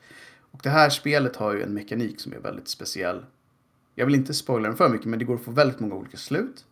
Och 0.50 0.60
det 0.62 0.70
här 0.70 0.90
spelet 0.90 1.36
har 1.36 1.54
ju 1.54 1.62
en 1.62 1.74
mekanik 1.74 2.20
som 2.20 2.32
är 2.32 2.38
väldigt 2.38 2.68
speciell. 2.68 3.24
Jag 3.94 4.06
vill 4.06 4.14
inte 4.14 4.34
spoila 4.34 4.68
den 4.68 4.76
för 4.76 4.88
mycket, 4.88 5.06
men 5.06 5.18
det 5.18 5.24
går 5.24 5.34
att 5.34 5.44
få 5.44 5.50
väldigt 5.50 5.80
många 5.80 5.94
olika 5.94 6.16
slut 6.16 6.64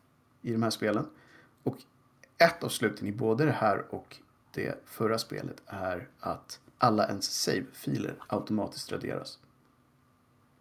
i 0.43 0.53
de 0.53 0.63
här 0.63 0.71
spelen. 0.71 1.07
Och 1.63 1.77
ett 2.39 2.65
av 2.65 2.69
sluten 2.69 3.09
i 3.09 3.13
både 3.13 3.45
det 3.45 3.53
här 3.53 3.85
och 3.91 4.17
det 4.55 4.75
förra 4.87 5.19
spelet 5.19 5.63
är 5.67 6.09
att 6.21 6.61
alla 6.79 7.09
ens 7.09 7.25
save-filer 7.25 8.15
automatiskt 8.27 8.93
raderas. 8.93 9.39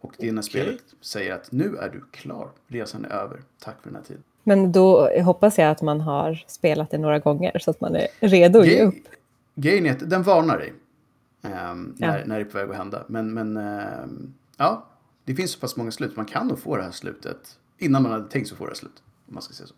Och 0.04 0.12
det 0.18 0.28
är 0.28 0.32
när 0.32 0.42
Okej. 0.42 0.50
spelet 0.50 0.82
säger 1.00 1.34
att 1.34 1.52
nu 1.52 1.76
är 1.76 1.88
du 1.88 2.00
klar, 2.10 2.48
resan 2.66 3.04
är 3.04 3.08
över, 3.08 3.42
tack 3.58 3.76
för 3.82 3.88
den 3.90 3.96
här 3.96 4.02
tiden. 4.02 4.22
Men 4.42 4.72
då 4.72 5.08
hoppas 5.22 5.58
jag 5.58 5.70
att 5.70 5.82
man 5.82 6.00
har 6.00 6.44
spelat 6.46 6.90
det 6.90 6.98
några 6.98 7.18
gånger 7.18 7.58
så 7.58 7.70
att 7.70 7.80
man 7.80 7.96
är 7.96 8.06
redo 8.20 8.60
att 8.60 8.66
ge 8.66 8.82
upp. 8.82 8.94
Grejen 9.54 9.86
är 9.86 9.90
att 9.92 10.10
den 10.10 10.22
varnar 10.22 10.58
dig 10.58 10.72
ehm, 11.42 11.94
när, 11.98 12.18
Ja. 12.18 12.24
när 12.26 12.34
det 12.38 12.40
är 12.44 12.44
på 12.44 12.58
väg 12.58 12.70
att 12.70 12.76
hända. 12.76 13.04
Men, 13.08 13.34
men 13.34 13.56
ehm, 13.56 14.34
ja, 14.56 14.86
det 15.24 15.34
finns 15.34 15.50
så 15.50 15.58
pass 15.60 15.76
många 15.76 15.90
slut. 15.90 16.16
Man 16.16 16.26
kan 16.26 16.46
nog 16.48 16.58
få 16.58 16.76
det 16.76 16.82
här 16.82 16.90
slutet 16.90 17.58
innan 17.78 18.02
man 18.02 18.12
hade 18.12 18.28
tänkt 18.28 18.48
sig 18.48 18.56
få 18.58 18.64
det 18.64 18.70
här 18.70 18.74
slutet. 18.76 19.02
Om 19.28 19.34
man 19.34 19.42
ska 19.42 19.54
säga 19.54 19.66
så. 19.66 19.74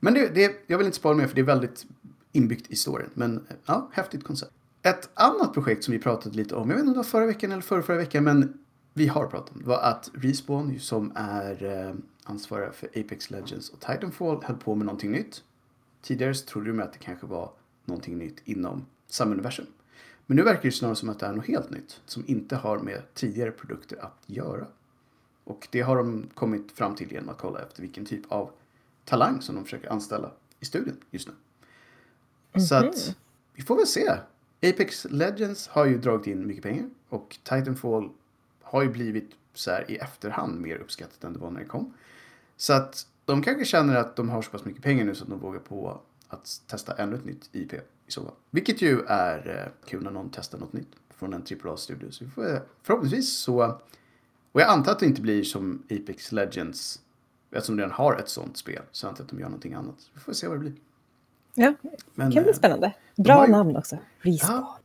Men 0.00 0.14
det, 0.14 0.34
det, 0.34 0.52
jag 0.66 0.78
vill 0.78 0.86
inte 0.86 0.98
spara 0.98 1.14
mer 1.14 1.26
för 1.26 1.34
det 1.34 1.40
är 1.40 1.44
väldigt 1.44 1.86
inbyggt 2.32 2.70
i 2.70 2.76
storyn. 2.76 3.10
Men 3.14 3.46
ja, 3.66 3.88
häftigt 3.92 4.24
koncept. 4.24 4.52
Ett 4.82 5.08
annat 5.14 5.54
projekt 5.54 5.84
som 5.84 5.92
vi 5.92 5.98
pratade 5.98 6.36
lite 6.36 6.54
om, 6.54 6.70
jag 6.70 6.76
vet 6.76 6.80
inte 6.82 6.88
om 6.88 6.92
det 6.92 6.98
var 6.98 7.04
förra 7.04 7.26
veckan 7.26 7.52
eller 7.52 7.62
förra, 7.62 7.82
förra 7.82 7.96
veckan, 7.96 8.24
men 8.24 8.58
vi 8.96 9.06
har 9.06 9.26
pratat 9.26 9.56
om, 9.56 9.62
var 9.64 9.78
att 9.78 10.10
Respawn, 10.14 10.80
som 10.80 11.12
är 11.14 11.64
eh, 11.64 11.94
ansvariga 12.24 12.72
för 12.72 12.88
Apex 12.88 13.30
Legends 13.30 13.70
och 13.70 13.80
Titanfall, 13.80 14.42
höll 14.44 14.56
på 14.56 14.74
med 14.74 14.86
någonting 14.86 15.12
nytt. 15.12 15.44
Tidigare 16.02 16.34
så 16.34 16.46
trodde 16.46 16.66
de 16.66 16.80
att 16.80 16.92
det 16.92 16.98
kanske 16.98 17.26
var 17.26 17.50
någonting 17.84 18.18
nytt 18.18 18.40
inom 18.44 18.86
samma 19.06 19.32
universum. 19.32 19.66
Men 20.26 20.36
nu 20.36 20.42
verkar 20.42 20.62
det 20.62 20.72
snarare 20.72 20.96
som 20.96 21.08
att 21.08 21.18
det 21.18 21.26
är 21.26 21.32
något 21.32 21.46
helt 21.46 21.70
nytt 21.70 22.00
som 22.06 22.24
inte 22.26 22.56
har 22.56 22.78
med 22.78 23.02
tidigare 23.14 23.50
produkter 23.50 24.04
att 24.04 24.22
göra. 24.26 24.66
Och 25.44 25.68
det 25.70 25.80
har 25.80 25.96
de 25.96 26.26
kommit 26.34 26.72
fram 26.72 26.94
till 26.94 27.12
genom 27.12 27.28
att 27.28 27.38
kolla 27.38 27.60
efter 27.60 27.82
vilken 27.82 28.04
typ 28.04 28.32
av 28.32 28.50
talang 29.04 29.42
som 29.42 29.54
de 29.54 29.64
försöker 29.64 29.92
anställa 29.92 30.30
i 30.60 30.64
studien 30.64 30.96
just 31.10 31.28
nu. 31.28 31.34
Så 32.60 32.74
att 32.74 33.16
vi 33.54 33.62
får 33.62 33.76
väl 33.76 33.86
se. 33.86 34.10
Apex 34.62 35.06
Legends 35.10 35.68
har 35.68 35.86
ju 35.86 35.98
dragit 35.98 36.26
in 36.26 36.46
mycket 36.46 36.62
pengar 36.62 36.90
och 37.08 37.38
Titanfall 37.42 38.10
har 38.66 38.82
ju 38.82 38.88
blivit 38.88 39.30
så 39.54 39.70
här 39.70 39.90
i 39.90 39.96
efterhand 39.96 40.60
mer 40.60 40.76
uppskattat 40.76 41.24
än 41.24 41.32
det 41.32 41.38
var 41.38 41.50
när 41.50 41.60
det 41.60 41.66
kom. 41.66 41.94
Så 42.56 42.72
att 42.72 43.06
de 43.24 43.42
kanske 43.42 43.64
känner 43.64 43.96
att 43.96 44.16
de 44.16 44.28
har 44.28 44.42
så 44.42 44.50
pass 44.50 44.64
mycket 44.64 44.82
pengar 44.82 45.04
nu 45.04 45.14
så 45.14 45.24
att 45.24 45.30
de 45.30 45.38
vågar 45.38 45.60
på 45.60 46.00
att 46.28 46.60
testa 46.66 46.92
ännu 46.94 47.16
ett 47.16 47.24
nytt 47.24 47.48
IP. 47.52 47.72
i 47.72 47.80
så 48.08 48.22
fall. 48.24 48.32
Vilket 48.50 48.82
ju 48.82 49.00
är 49.08 49.62
eh, 49.82 49.88
kul 49.88 50.02
när 50.02 50.10
någon 50.10 50.30
testar 50.30 50.58
något 50.58 50.72
nytt 50.72 50.88
från 51.10 51.34
en 51.34 51.42
AAA-studio. 51.64 52.10
Så 52.10 52.24
vi 52.24 52.30
får, 52.30 52.52
eh, 52.54 52.58
förhoppningsvis 52.82 53.32
så... 53.38 53.80
Och 54.52 54.60
jag 54.60 54.68
antar 54.68 54.92
att 54.92 54.98
det 54.98 55.06
inte 55.06 55.20
blir 55.22 55.42
som 55.44 55.82
Apex 55.90 56.32
Legends. 56.32 57.00
Eftersom 57.50 57.76
de 57.76 57.82
redan 57.82 57.94
har 57.96 58.16
ett 58.16 58.28
sånt 58.28 58.56
spel. 58.56 58.82
Så 58.92 59.06
jag 59.06 59.10
antar 59.10 59.24
att 59.24 59.30
de 59.30 59.38
gör 59.40 59.46
någonting 59.48 59.74
annat. 59.74 60.10
Vi 60.14 60.20
får 60.20 60.32
se 60.32 60.46
vad 60.48 60.56
det 60.56 60.60
blir. 60.60 60.72
Ja, 61.54 61.74
Men, 62.14 62.28
det 62.30 62.34
kan 62.34 62.42
bli 62.42 62.52
eh, 62.52 62.56
spännande. 62.56 62.94
de 63.16 63.22
Bra 63.22 63.46
ju- 63.46 63.52
namn 63.52 63.76
också. 63.76 63.98
Respawn. 64.18 64.56
Ja, 64.56 64.78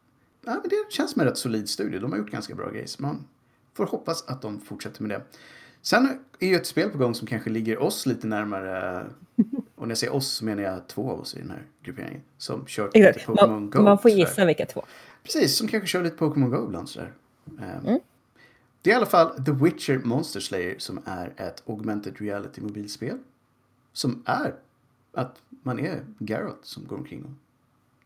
ja, 0.45 0.51
men 0.51 0.69
det 0.69 0.91
känns 0.93 1.11
som 1.11 1.21
en 1.21 1.27
rätt 1.27 1.38
solid 1.38 1.69
studio. 1.69 2.00
De 2.00 2.11
har 2.11 2.19
gjort 2.19 2.31
ganska 2.31 2.55
bra 2.55 2.69
grejer. 2.69 2.88
Man 3.00 3.27
får 3.73 3.85
hoppas 3.85 4.27
att 4.27 4.41
de 4.41 4.59
fortsätter 4.59 5.01
med 5.03 5.09
det. 5.09 5.23
Sen 5.81 6.19
är 6.39 6.47
ju 6.47 6.55
ett 6.55 6.67
spel 6.67 6.89
på 6.89 6.97
gång 6.97 7.15
som 7.15 7.27
kanske 7.27 7.49
ligger 7.49 7.77
oss 7.81 8.05
lite 8.05 8.27
närmare. 8.27 9.05
Och 9.75 9.87
när 9.87 9.91
jag 9.91 9.97
säger 9.97 10.13
oss 10.15 10.27
så 10.27 10.45
menar 10.45 10.63
jag 10.63 10.87
två 10.87 11.11
av 11.11 11.19
oss 11.19 11.35
i 11.35 11.39
den 11.39 11.49
här 11.49 11.63
grupperingen. 11.83 12.21
Som 12.37 12.65
kört 12.67 12.95
lite. 12.95 13.19
Pokémon 13.25 13.69
Go. 13.69 13.81
man 13.81 13.97
får 13.97 14.09
sådär. 14.09 14.21
gissa 14.21 14.45
vilka 14.45 14.65
två. 14.65 14.85
Precis, 15.23 15.57
som 15.57 15.67
kanske 15.67 15.87
kör 15.87 16.03
lite 16.03 16.15
Pokémon 16.17 16.49
Go 16.49 16.65
ibland 16.65 16.89
sådär. 16.89 17.13
Ehm, 17.61 17.85
Mm. 17.87 17.99
Det 18.81 18.89
är 18.89 18.93
i 18.93 18.97
alla 18.97 19.05
fall 19.05 19.45
The 19.45 19.51
Witcher 19.51 20.01
Monster 20.03 20.39
Slayer 20.39 20.75
som 20.79 20.99
är 21.05 21.33
ett 21.37 21.63
augmented 21.69 22.17
reality 22.21 22.61
mobilspel. 22.61 23.17
Som 23.93 24.23
är 24.25 24.55
att 25.13 25.41
man 25.63 25.79
är 25.79 26.05
Garrett 26.19 26.57
som 26.61 26.87
går 26.87 26.97
omkring 26.97 27.23
och 27.23 27.31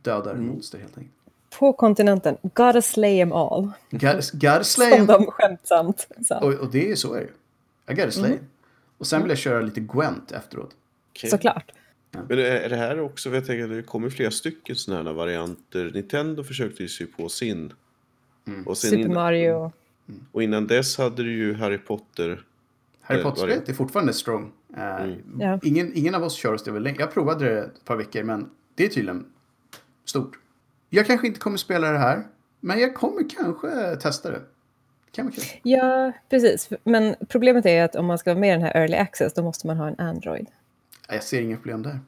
dödar 0.02 0.32
Mm. 0.34 0.48
monster 0.48 0.80
helt 0.80 0.98
enkelt. 0.98 1.16
På 1.60 1.74
kontinenten. 1.74 2.38
Gotta 2.44 2.82
slay 2.82 3.20
them 3.20 3.32
all. 3.32 3.72
Gotta, 3.92 4.20
gotta 4.34 4.64
slay 4.64 4.92
Som 4.92 5.00
'em. 5.00 5.06
de 5.08 5.26
skämtsamt 5.26 6.08
sa. 6.26 6.40
Och, 6.40 6.54
och 6.54 6.72
det 6.72 6.92
är 6.92 6.96
så 6.96 7.14
är 7.14 7.20
det 7.20 7.26
ju. 7.26 7.94
I 7.94 7.96
gotta 7.96 8.12
slay. 8.12 8.32
Mm. 8.32 8.46
Och 8.98 9.08
sen 9.08 9.22
vill 9.22 9.30
jag 9.30 9.38
köra 9.38 9.62
lite 9.62 9.80
Gwent 9.80 10.32
efteråt. 10.32 10.72
Okej. 11.12 11.30
Såklart. 11.30 11.72
Men 12.28 12.40
är 12.40 12.70
det 12.70 12.76
här 12.76 13.00
också, 13.00 13.30
för 13.30 13.36
jag 13.36 13.46
tänker 13.46 13.64
att 13.64 13.70
det 13.70 13.84
kommer 13.84 14.10
flera 14.10 14.32
stycken 14.32 14.76
sådana 14.76 15.10
här 15.10 15.16
varianter. 15.18 15.92
Nintendo 15.94 16.44
försökte 16.44 16.84
ju 16.84 16.90
sy 16.90 17.06
på 17.06 17.30
sin. 17.30 17.74
Mm. 18.48 18.68
Och, 18.68 18.78
sen 18.78 18.90
Super 18.90 19.10
Mario. 19.14 19.72
och 20.32 20.44
innan 20.44 20.68
dess 20.68 20.98
hade 20.98 21.24
du 21.24 21.34
ju 21.34 21.54
Harry 21.54 21.78
Potter. 21.78 22.42
Harry 23.02 23.20
Eh, 23.20 23.24
Potter-spelet 23.24 23.70
är 23.70 23.74
fortfarande 23.74 24.14
strong. 24.14 24.52
Eh, 24.78 24.96
Mm. 25.04 25.22
Ja. 25.40 25.60
ingen, 25.64 25.92
ingen 25.96 26.16
av 26.16 26.24
oss 26.24 26.34
kör 26.36 26.58
det 26.66 26.72
väl 26.72 26.84
länge. 26.84 27.00
Jag 27.00 27.14
provade 27.14 27.46
det 27.46 27.60
ett 27.64 27.86
par 27.86 27.96
veckor 27.96 28.24
men 28.24 28.50
det 28.76 28.86
är 28.86 28.90
tydligen 28.90 29.26
stort. 30.06 30.40
Jag 30.96 31.08
kanske 31.08 31.28
inte 31.28 31.40
kommer 31.40 31.58
spela 31.58 31.92
det 31.92 31.98
här. 31.98 32.24
Men 32.60 32.80
jag 32.80 32.96
kommer 32.96 33.30
kanske 33.30 33.96
testa 33.96 34.32
det. 34.32 34.42
Kan 35.12 35.26
vara 35.26 35.36
kul. 35.36 35.44
Ja, 35.64 36.12
precis. 36.30 36.70
Men 36.84 37.16
problemet 37.28 37.66
är 37.66 37.84
att 37.84 37.96
om 37.96 38.06
man 38.06 38.18
ska 38.18 38.30
vara 38.30 38.40
med 38.40 38.50
i 38.50 38.52
den 38.52 38.62
här 38.62 38.78
early 38.78 38.96
access, 38.98 39.34
då 39.34 39.44
måste 39.44 39.68
man 39.68 39.78
ha 39.78 39.88
en 39.88 40.00
Android. 40.00 40.48
Jag 41.10 41.24
ser 41.24 41.42
inga 41.42 41.56
problem 41.56 41.84
där. 41.84 42.00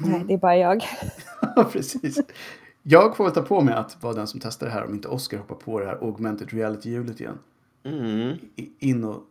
Nej, 0.00 0.24
det 0.28 0.34
är 0.34 0.38
bara 0.38 0.56
jag. 0.56 0.84
Ja, 1.56 1.64
precis. 1.72 2.20
Jag 2.82 3.16
får 3.16 3.24
väl 3.24 3.34
ta 3.34 3.42
på 3.42 3.60
mig 3.60 3.74
att 3.74 4.02
vara 4.02 4.14
den 4.14 4.26
som 4.26 4.40
testar 4.40 4.66
det 4.66 4.72
här 4.72 4.84
om 4.84 4.94
inte 4.94 5.08
Oscar 5.08 5.38
hoppar 5.38 5.54
på 5.54 5.80
det 5.80 5.86
här 5.86 5.94
augmented 5.94 6.52
reality-hjulet 6.52 7.20
igen. 7.20 7.38
Mm. 7.84 8.36
In 8.78 9.04
och... 9.04 9.22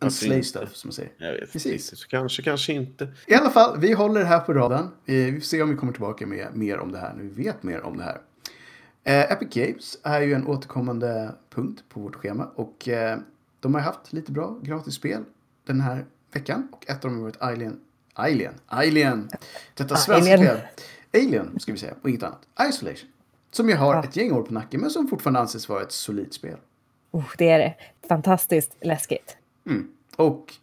En 0.00 0.10
slay 0.10 0.42
stuff 0.42 0.74
som 0.76 0.88
man 0.88 0.92
säger. 0.92 1.12
Jag 1.18 1.32
vet 1.32 1.52
Precis. 1.52 1.98
Så 1.98 2.08
kanske, 2.08 2.42
kanske 2.42 2.72
inte. 2.72 3.08
I 3.26 3.34
alla 3.34 3.50
fall, 3.50 3.80
vi 3.80 3.92
håller 3.92 4.20
det 4.20 4.26
här 4.26 4.40
på 4.40 4.52
radarn. 4.52 4.88
Vi 5.04 5.32
får 5.32 5.40
se 5.40 5.62
om 5.62 5.70
vi 5.70 5.76
kommer 5.76 5.92
tillbaka 5.92 6.26
med 6.26 6.48
mer 6.54 6.78
om 6.78 6.92
det 6.92 6.98
här 6.98 7.14
när 7.14 7.22
vi 7.22 7.42
vet 7.42 7.62
mer 7.62 7.80
om 7.82 7.96
det 7.96 8.02
här. 8.04 8.20
Eh, 9.04 9.32
Epic 9.32 9.48
Games 9.54 9.98
är 10.02 10.20
ju 10.20 10.34
en 10.34 10.46
återkommande 10.46 11.34
punkt 11.54 11.84
på 11.88 12.00
vårt 12.00 12.14
schema 12.16 12.50
och 12.54 12.88
eh, 12.88 13.18
de 13.60 13.74
har 13.74 13.80
haft 13.80 14.12
lite 14.12 14.32
bra 14.32 14.58
gratis 14.62 14.94
spel 14.94 15.24
den 15.66 15.80
här 15.80 16.04
veckan 16.32 16.68
och 16.72 16.90
ett 16.90 17.04
av 17.04 17.10
dem 17.10 17.14
har 17.18 17.22
varit 17.24 17.42
Alien. 17.42 17.80
Alien? 18.14 18.54
Alien! 18.66 19.28
Detta 19.74 19.96
svenska 19.96 20.32
Alien. 20.34 20.56
spel. 20.56 21.24
Alien, 21.24 21.60
ska 21.60 21.72
vi 21.72 21.78
säga, 21.78 21.94
och 22.02 22.08
inget 22.10 22.22
annat. 22.22 22.40
Isolation. 22.68 23.08
Som 23.50 23.68
ju 23.68 23.74
har 23.74 23.94
Ja. 23.94 24.04
ett 24.04 24.16
gäng 24.16 24.32
år 24.32 24.42
på 24.42 24.52
nacken 24.54 24.80
men 24.80 24.90
som 24.90 25.08
fortfarande 25.08 25.40
anses 25.40 25.68
vara 25.68 25.82
ett 25.82 25.92
solidt 25.92 26.34
spel. 26.34 26.56
Oh, 27.10 27.24
det 27.38 27.48
är 27.48 27.58
det. 27.58 27.74
Fantastiskt 28.08 28.76
läskigt. 28.80 29.36
Mm. 29.66 29.88
Och 30.16 30.54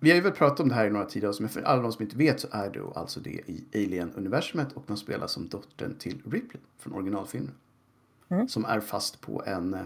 vi 0.00 0.10
har 0.10 0.16
ju 0.16 0.22
väl 0.22 0.32
pratat 0.32 0.60
om 0.60 0.68
det 0.68 0.74
här 0.74 0.86
i 0.86 0.90
några 0.90 1.06
tidigare 1.06 1.28
avsnitt, 1.28 1.40
men 1.40 1.62
för 1.62 1.70
alla 1.70 1.82
de 1.82 1.92
som 1.92 2.02
inte 2.02 2.16
vet 2.16 2.40
så 2.40 2.48
är 2.50 2.70
det 2.70 2.80
alltså 2.94 3.20
det 3.20 3.30
i 3.30 3.64
Alien-universumet 3.74 4.72
och 4.72 4.84
man 4.86 4.96
spelar 4.96 5.26
som 5.26 5.48
dottern 5.48 5.94
till 5.98 6.22
Ripley 6.24 6.62
från 6.78 6.92
originalfilmen. 6.92 7.54
Mm. 8.28 8.48
Som 8.48 8.64
är 8.64 8.80
fast 8.80 9.20
på 9.20 9.42
en, 9.46 9.76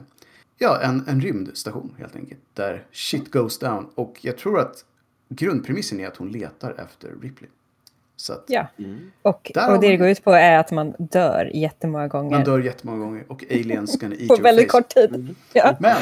ja, 0.59 0.81
en, 0.83 1.05
en 1.09 1.21
rymdstation 1.21 1.95
helt 1.99 2.17
enkelt. 2.17 2.41
Där 2.55 2.87
shit 2.93 3.31
goes 3.31 3.59
down. 3.59 3.91
Och 3.95 4.19
jag 4.21 4.39
tror 4.39 4.61
att 4.61 4.85
grundpremissen 5.29 6.01
är 6.01 6.07
att 6.07 6.17
hon 6.17 6.33
letar 6.33 6.75
efter 6.79 7.09
Ripley. 7.23 7.51
Så 8.17 8.33
att 8.33 8.45
Ja. 8.49 8.67
Mm. 8.79 9.13
Och, 9.23 9.51
och 9.69 9.81
det 9.81 9.89
det 9.89 9.97
går 9.97 10.09
ut 10.09 10.25
på 10.25 10.33
är 10.33 10.59
att 10.59 10.71
man 10.71 10.95
dör 10.99 11.51
jättemånga 11.55 12.09
gånger. 12.09 12.31
man 12.31 12.45
dör 12.45 12.59
jättemånga 12.59 12.99
gånger 12.99 13.25
och 13.29 13.45
aliens 13.51 14.01
gonna 14.01 14.15
eat 14.15 14.29
på 14.37 14.37
väldigt 14.43 14.73
face. 14.73 14.81
kort 14.81 14.89
tid. 14.89 15.35
Ja. 15.53 15.77
Men 15.81 15.97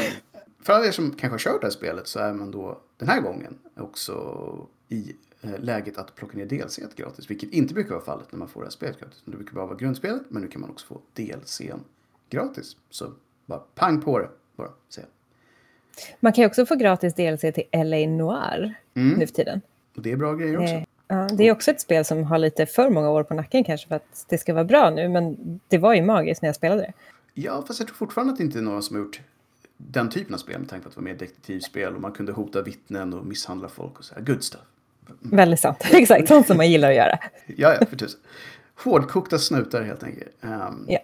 för 0.65 0.73
alla 0.73 0.87
er 0.87 0.91
som 0.91 1.11
kanske 1.11 1.29
har 1.49 1.53
kört 1.53 1.61
det 1.61 1.67
här 1.67 1.73
spelet 1.73 2.07
så 2.07 2.19
är 2.19 2.33
man 2.33 2.51
då 2.51 2.81
den 2.97 3.09
här 3.09 3.21
gången 3.21 3.59
också 3.77 4.15
i 4.89 5.17
eh, 5.43 5.59
läget 5.59 5.99
att 5.99 6.15
plocka 6.15 6.39
ner 6.39 6.47
DLC 6.47 6.79
gratis. 6.97 7.31
Vilket 7.31 7.51
inte 7.53 7.75
brukar 7.75 7.91
vara 7.91 8.05
fallet 8.05 8.33
när 8.33 8.39
man 8.39 8.49
får 8.49 8.61
det 8.61 8.67
här 8.67 8.71
spelet 8.71 9.01
gratis. 9.01 9.23
Det 9.25 9.31
brukar 9.31 9.53
bara 9.55 9.67
vara 9.67 9.77
grundspelet 9.77 10.23
men 10.29 10.43
nu 10.43 10.49
kan 10.49 10.61
man 10.61 10.71
också 10.71 10.87
få 10.87 11.01
DLCn 11.13 11.81
gratis. 12.31 12.77
Så 12.91 13.13
bara 13.47 13.59
pang 13.59 14.01
på 14.01 14.19
det 14.19 14.29
bara. 14.57 14.69
Säga. 14.89 15.07
Man 16.21 16.33
kan 16.33 16.43
ju 16.43 16.47
också 16.49 16.67
få 16.67 16.75
gratis 16.75 17.15
DLC 17.15 17.41
till 17.41 17.65
LA 17.73 18.07
Noir 18.07 18.75
Mm. 18.97 19.19
nu 19.19 19.27
för 19.27 19.35
tiden. 19.35 19.61
Och 19.97 20.03
det 20.03 20.13
är 20.13 20.17
bra 20.17 20.35
grejer 20.35 20.59
också. 20.59 20.75
Eh, 20.75 20.83
Ja, 21.09 21.29
det 21.33 21.45
är 21.49 21.53
också 21.53 21.71
ett 21.71 21.81
spel 21.81 22.05
som 22.05 22.25
har 22.25 22.39
lite 22.39 22.67
för 22.67 22.91
många 22.91 23.11
år 23.11 23.23
på 23.23 23.35
nacken 23.35 23.65
kanske 23.65 23.89
för 23.89 23.95
att 23.97 24.25
det 24.29 24.39
ska 24.39 24.55
vara 24.55 24.65
bra 24.65 24.91
nu, 24.91 25.09
men 25.09 25.37
det 25.69 25.79
var 25.79 25.95
ju 25.95 26.03
magiskt 26.03 26.43
när 26.43 26.49
jag 26.49 26.57
spelade 26.57 26.81
det. 26.81 26.93
Ja, 27.35 27.65
fast 27.67 27.79
jag 27.81 27.89
tror 27.89 27.97
fortfarande 27.97 28.33
att 28.33 28.39
det 28.39 28.45
inte 28.45 28.59
är 28.59 28.63
några 28.63 28.83
som 28.83 28.97
har 28.97 29.05
gjort 29.05 29.21
den 29.77 30.09
typen 30.11 30.35
av 30.35 30.39
spel 30.39 30.61
med 30.61 30.69
tanke 30.69 30.83
på 30.83 30.89
att 30.89 30.95
det 30.95 31.01
var 31.01 31.05
mer 31.05 31.15
detektivspel 31.15 31.95
och 31.95 32.01
man 32.01 32.13
kunde 32.13 32.33
hota 32.33 32.63
vittnen 32.63 33.13
och 33.15 33.27
misshandla 33.27 33.69
folk 33.69 33.99
och 33.99 34.05
så 34.05 34.15
här. 34.15 34.23
Good 34.23 34.43
stuff. 34.45 34.61
Väldigt 35.21 35.61
sant. 35.61 35.79
Exakt, 35.93 36.29
sånt 36.29 36.47
som 36.47 36.57
man 36.57 36.71
gillar 36.71 36.89
att 36.91 36.97
göra. 36.97 37.19
Ja, 37.47 37.77
ja, 37.81 37.87
för 37.87 37.97
tusen. 37.97 38.21
Hårdkokta 38.85 39.39
snutar 39.39 39.83
helt 39.83 40.03
enkelt. 40.03 40.31
Ehm, 40.41 40.85
Ja. 40.89 40.99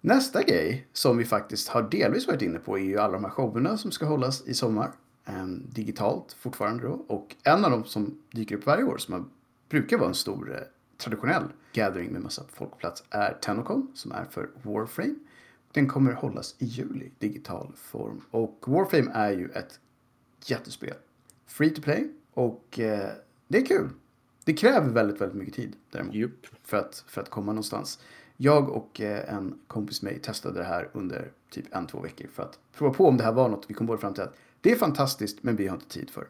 Nästa 0.00 0.42
grej 0.42 0.86
som 0.92 1.16
vi 1.16 1.24
faktiskt 1.24 1.68
har 1.68 1.82
delvis 1.82 2.26
varit 2.26 2.42
inne 2.42 2.58
på 2.58 2.78
är 2.78 2.82
ju 2.82 2.98
alla 2.98 3.12
de 3.12 3.24
här 3.24 3.30
showerna 3.30 3.76
som 3.78 3.90
ska 3.90 4.06
hållas 4.06 4.42
i 4.46 4.54
sommar. 4.54 4.90
Ehm, 5.26 5.62
digitalt 5.68 6.36
fortfarande 6.40 6.82
då. 6.82 7.04
Och 7.06 7.36
en 7.42 7.64
av 7.64 7.70
dem 7.70 7.84
som 7.84 8.18
dyker 8.30 8.56
upp 8.56 8.66
varje 8.66 8.84
år 8.84 8.98
som 8.98 9.14
har- 9.14 9.24
brukar 9.68 9.98
vara 9.98 10.08
en 10.08 10.14
stor 10.14 10.54
eh, 10.54 10.60
traditionell 10.98 11.42
gathering 11.72 12.10
med 12.12 12.22
massa 12.22 12.42
folk 12.52 12.70
på 12.70 12.76
plats 12.76 13.04
är 13.10 13.32
Tenocon 13.40 13.90
som 13.94 14.12
är 14.12 14.24
för 14.30 14.48
Warframe. 14.62 15.14
Den 15.76 15.88
kommer 15.88 16.12
hållas 16.12 16.54
i 16.58 16.64
juli 16.64 17.10
digital 17.18 17.72
form. 17.76 18.20
Och 18.30 18.64
Warframe 18.66 19.10
är 19.14 19.30
ju 19.30 19.48
ett 19.50 19.80
jättespel. 20.44 20.94
Free 21.46 21.70
to 21.70 21.82
play 21.82 22.10
och 22.32 22.78
eh, 22.80 23.10
det 23.48 23.58
är 23.58 23.66
kul. 23.66 23.88
Det 24.44 24.52
kräver 24.52 24.88
väldigt, 24.88 25.20
väldigt 25.20 25.38
mycket 25.38 25.54
tid 25.54 25.76
däremot 25.90 26.14
Jupp. 26.14 26.46
för 26.62 26.76
att, 26.76 27.04
för 27.08 27.20
att 27.20 27.30
komma 27.30 27.52
någonstans. 27.52 28.00
Jag 28.36 28.68
och 28.68 29.00
eh, 29.00 29.34
en 29.34 29.58
kompis 29.66 30.02
med 30.02 30.12
mig 30.12 30.22
testade 30.22 30.58
det 30.58 30.64
här 30.64 30.90
under 30.92 31.32
typ 31.50 31.74
en, 31.74 31.86
två 31.86 32.00
veckor 32.00 32.28
för 32.28 32.42
att 32.42 32.58
prova 32.72 32.94
på 32.94 33.06
om 33.06 33.16
det 33.16 33.24
här 33.24 33.32
var 33.32 33.48
något. 33.48 33.64
Vi 33.68 33.74
kom 33.74 33.86
båda 33.86 34.00
fram 34.00 34.14
till 34.14 34.22
att 34.22 34.36
det 34.60 34.72
är 34.72 34.76
fantastiskt 34.76 35.42
men 35.42 35.56
vi 35.56 35.66
har 35.66 35.76
inte 35.76 35.88
tid 35.88 36.10
för. 36.10 36.28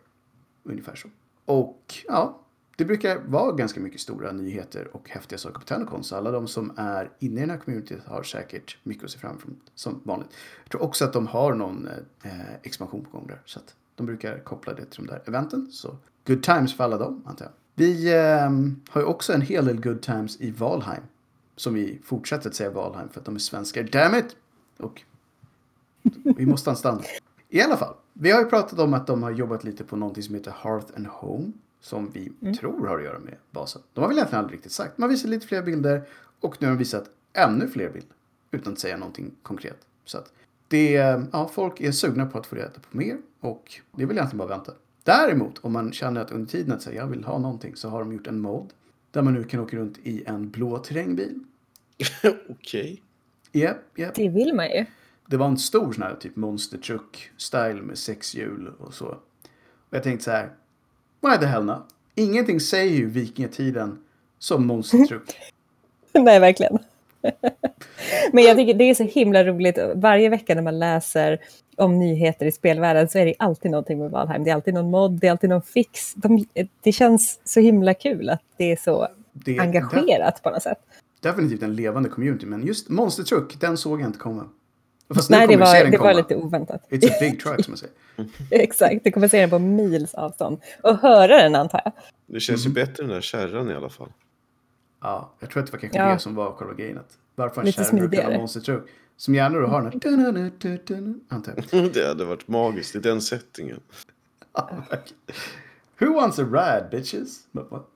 Ungefär 0.63 0.97
så. 0.97 1.09
Och 1.45 1.95
ja, 2.09 2.41
det 2.77 2.85
brukar 2.85 3.19
vara 3.19 3.53
ganska 3.53 3.81
mycket 3.81 4.01
stora 4.01 4.33
nyheter 4.33 4.89
och 4.97 5.11
häftiga 5.11 5.39
saker 5.39 5.59
på 5.59 5.65
Tenocon. 5.65 6.05
Så 6.05 6.17
alla 6.17 6.31
de 6.31 6.49
som 6.49 6.73
är 6.77 7.11
inne 7.19 7.37
i 7.37 7.41
den 7.41 7.51
här 7.51 7.59
communityt 7.59 8.05
har 8.05 8.23
säkert 8.23 8.79
mycket 8.83 9.05
att 9.05 9.11
se 9.11 9.19
fram 9.19 9.39
emot 9.45 9.59
som 9.75 10.01
vanligt. 10.05 10.29
Jag 10.65 10.71
tror 10.71 10.83
också 10.83 11.05
att 11.05 11.13
de 11.13 11.27
har 11.27 11.55
någon 11.55 11.89
eh, 12.23 12.55
expansion 12.63 13.05
på 13.05 13.19
gång 13.19 13.27
där. 13.27 13.43
Så 13.45 13.59
att 13.59 13.75
de 13.95 14.07
brukar 14.07 14.39
koppla 14.39 14.75
det 14.75 14.85
till 14.85 15.07
de 15.07 15.13
där 15.13 15.23
eventen. 15.27 15.69
Så 15.73 15.97
good 16.27 16.43
times 16.43 16.77
för 16.77 16.85
alla 16.85 16.99
dem 16.99 17.23
antar 17.27 17.45
jag. 17.45 17.53
Vi 17.75 18.15
eh, 18.15 18.51
har 18.91 19.01
ju 19.01 19.05
också 19.05 19.33
en 19.33 19.43
hel 19.43 19.65
del 19.65 19.81
good 19.81 20.03
times 20.03 20.41
i 20.41 20.51
Valheim. 20.51 21.03
Som 21.57 21.75
vi 21.75 22.01
fortsätter 22.05 22.49
att 22.49 22.55
säga 22.55 22.71
Valheim 22.71 23.09
för 23.09 23.21
att 23.21 23.27
de 23.27 23.35
är 23.35 23.39
svenskar. 23.39 23.83
Damn 23.83 24.15
it! 24.15 24.37
Och 24.79 25.03
vi 26.37 26.47
måste 26.47 26.71
ha 26.71 26.73
en 26.73 26.79
standard. 26.79 27.07
I 27.49 27.63
alla 27.63 27.77
fall, 27.77 27.95
vi 28.13 28.31
har 28.31 28.41
ju 28.41 28.47
pratat 28.47 28.79
om 28.79 28.95
att 28.95 29.07
de 29.07 29.23
har 29.23 29.31
jobbat 29.31 29.65
lite 29.65 29.85
på 29.85 29.97
någonting 29.97 30.23
som 30.23 30.35
heter 30.35 30.55
Hearth 30.63 30.93
and 30.97 31.07
Home. 31.07 31.53
Som 31.87 32.11
vi 32.11 32.33
tror 32.59 32.87
har 32.87 32.99
att 32.99 33.05
göra 33.05 33.19
med 33.19 33.37
basen. 33.51 33.83
De 33.93 34.01
har 34.01 34.09
väl 34.09 34.17
egentligen 34.17 34.45
aldrig 34.45 34.59
riktigt 34.59 34.73
sagt. 34.73 34.99
Man 34.99 35.09
visar 35.09 35.29
lite 35.29 35.47
fler 35.47 35.63
bilder 35.63 36.03
och 36.41 36.57
nu 36.59 36.67
har 36.67 36.75
de 36.75 36.79
visat 36.79 37.11
ännu 37.33 37.69
fler 37.69 37.91
bilder. 37.91 38.17
Utan 38.51 38.73
att 38.73 38.79
säga 38.79 38.97
någonting 38.97 39.35
konkret. 39.43 39.87
Så 40.05 40.19
att 40.19 40.33
det, 40.69 40.93
ja, 41.33 41.51
folk 41.53 41.81
är 41.81 41.93
sugna 41.93 42.27
på 42.27 42.39
att 42.39 42.47
få 42.47 42.57
reda 42.57 42.71
på 42.71 42.97
mer 42.97 43.19
och 43.41 43.81
det 43.93 44.03
är 44.03 44.07
väl 44.07 44.17
egentligen 44.17 44.39
bara 44.39 44.55
att 44.55 44.59
vänta. 44.59 44.73
Däremot, 45.03 45.59
om 45.59 45.73
man 45.73 45.93
känner 45.93 46.21
att 46.21 46.31
under 46.31 46.47
tiden 46.47 46.73
att 46.73 46.83
säga 46.83 46.97
jag 47.03 47.07
vill 47.07 47.25
ha 47.25 47.39
någonting 47.39 47.77
så 47.77 47.89
har 47.89 48.01
de 48.01 48.13
gjort 48.13 48.27
en 48.27 48.41
mod. 48.41 48.73
Där 49.11 49.23
man 49.23 49.35
nu 49.35 49.45
kan 49.45 49.61
åka 49.61 49.77
runt 49.77 49.99
i 50.03 50.25
en 50.27 50.51
blå 50.51 50.79
terrängbil. 50.79 51.41
Okej. 52.49 53.03
Japp, 53.53 53.99
japp. 53.99 54.15
Det 54.15 54.29
vill 54.29 54.55
man 54.55 54.67
ju. 54.67 54.87
Det 55.27 55.37
var 55.37 55.47
en 55.47 55.59
stor 55.59 55.93
sån 55.93 56.03
här 56.03 56.15
typ 56.15 56.37
monster 56.37 56.79
truck 56.79 57.31
style 57.37 57.83
med 57.83 57.99
sex 57.99 58.35
hjul 58.35 58.73
och 58.79 58.95
så. 58.95 59.07
Och 59.89 59.97
jag 59.97 60.03
tänkte 60.03 60.25
så 60.25 60.31
här. 60.31 60.53
Why 61.31 61.39
the 61.39 61.47
hell 61.47 61.65
not? 61.65 61.87
Ingenting 62.15 62.61
säger 62.61 62.97
ju 62.97 63.07
vikingatiden 63.07 63.99
som 64.39 64.67
monster 64.67 64.99
truck. 65.05 65.37
Nej, 66.13 66.41
verkligen. 66.41 66.79
Men 68.33 68.45
jag 68.45 68.57
tycker 68.57 68.75
det 68.75 68.85
är 68.85 68.95
så 68.95 69.03
himla 69.03 69.45
roligt. 69.45 69.79
Varje 69.95 70.29
vecka 70.29 70.55
när 70.55 70.63
man 70.63 70.79
läser 70.79 71.39
om 71.77 71.99
nyheter 71.99 72.47
i 72.47 72.53
spelvärlden 72.53 73.09
så 73.09 73.19
är 73.19 73.27
det 73.27 73.35
alltid 73.39 73.71
någonting 73.71 73.99
med 73.99 74.11
Valheim. 74.11 74.45
Det 74.45 74.51
är 74.51 74.55
alltid 74.55 74.75
någon 74.75 74.91
mod, 74.91 75.13
det 75.21 75.27
är 75.27 75.31
alltid 75.31 75.51
någon 75.51 75.63
fix. 75.63 76.15
De, 76.15 76.47
det 76.83 76.93
känns 76.93 77.41
så 77.45 77.61
himla 77.61 77.95
kul 77.95 78.31
att 78.31 78.43
det 78.57 78.73
är 78.73 78.77
så 78.77 79.09
Det 79.33 79.59
engagerat 79.59 80.43
på 80.43 80.51
något 80.51 80.63
sätt. 80.63 80.79
definitivt 81.21 81.63
en 81.63 81.75
levande 81.77 82.09
community, 82.09 82.47
men 82.47 82.67
just 82.67 82.89
Monster 82.89 83.23
Truck, 83.23 83.61
den 83.61 83.77
såg 83.77 84.01
jag 84.01 84.09
inte 84.09 84.19
komma. 84.19 84.45
Fast 85.15 85.31
Nej, 85.31 85.47
det 85.47 85.57
var, 85.57 85.85
det 85.91 85.99
var 85.99 86.15
lite 86.15 86.37
oväntat. 86.37 86.87
It's 86.91 87.09
a 87.11 87.17
big 87.21 87.41
truck 87.41 87.65
som 87.65 87.73
man 87.73 87.79
säger. 87.79 87.95
Exakt, 88.63 89.05
det 89.05 89.11
kommer 89.11 89.29
se 89.29 89.41
den 89.41 89.51
på 89.51 89.59
mils 89.59 90.15
avstånd. 90.15 90.59
Och 90.83 90.97
höra 90.99 91.37
den 91.43 91.55
antar 91.55 91.81
jag. 91.85 91.93
Det 92.27 92.41
känns 92.41 92.67
Mhm. 92.67 92.71
ju 92.71 92.75
bättre 92.75 93.03
än 93.03 93.09
den 93.09 93.15
där 93.15 93.21
kärran 93.23 93.71
i 93.71 93.75
alla 93.75 93.89
fall. 93.89 94.09
Ja, 95.03 95.33
jag 95.41 95.51
tror 95.51 95.61
att 95.63 95.67
det 95.67 95.73
var 95.73 95.81
kanske 95.81 95.99
Ja. 95.99 96.13
det 96.13 96.19
som 96.19 96.35
var 96.35 96.53
själva 96.53 96.75
grejen. 96.75 96.99
att 96.99 97.19
Varför 97.35 97.61
en 97.63 97.73
kärra 97.73 97.83
brukar 97.85 97.99
ha 98.01 98.09
smidigare. 98.09 98.39
Monster 98.39 98.61
Truck? 98.61 98.85
Som 99.17 99.35
gärna 99.35 99.59
då 99.59 99.67
har 99.67 99.83
den 99.83 100.19
här... 100.19 100.51
jag. 101.73 101.93
Det 101.95 102.07
hade 102.09 102.25
varit 102.25 102.49
magiskt 102.49 102.95
i 102.97 102.99
den 102.99 103.21
settingen. 103.21 103.81
Who 105.99 106.15
wants 106.15 106.39
a 106.39 106.43
rad, 106.43 106.85
bitches? 106.91 107.41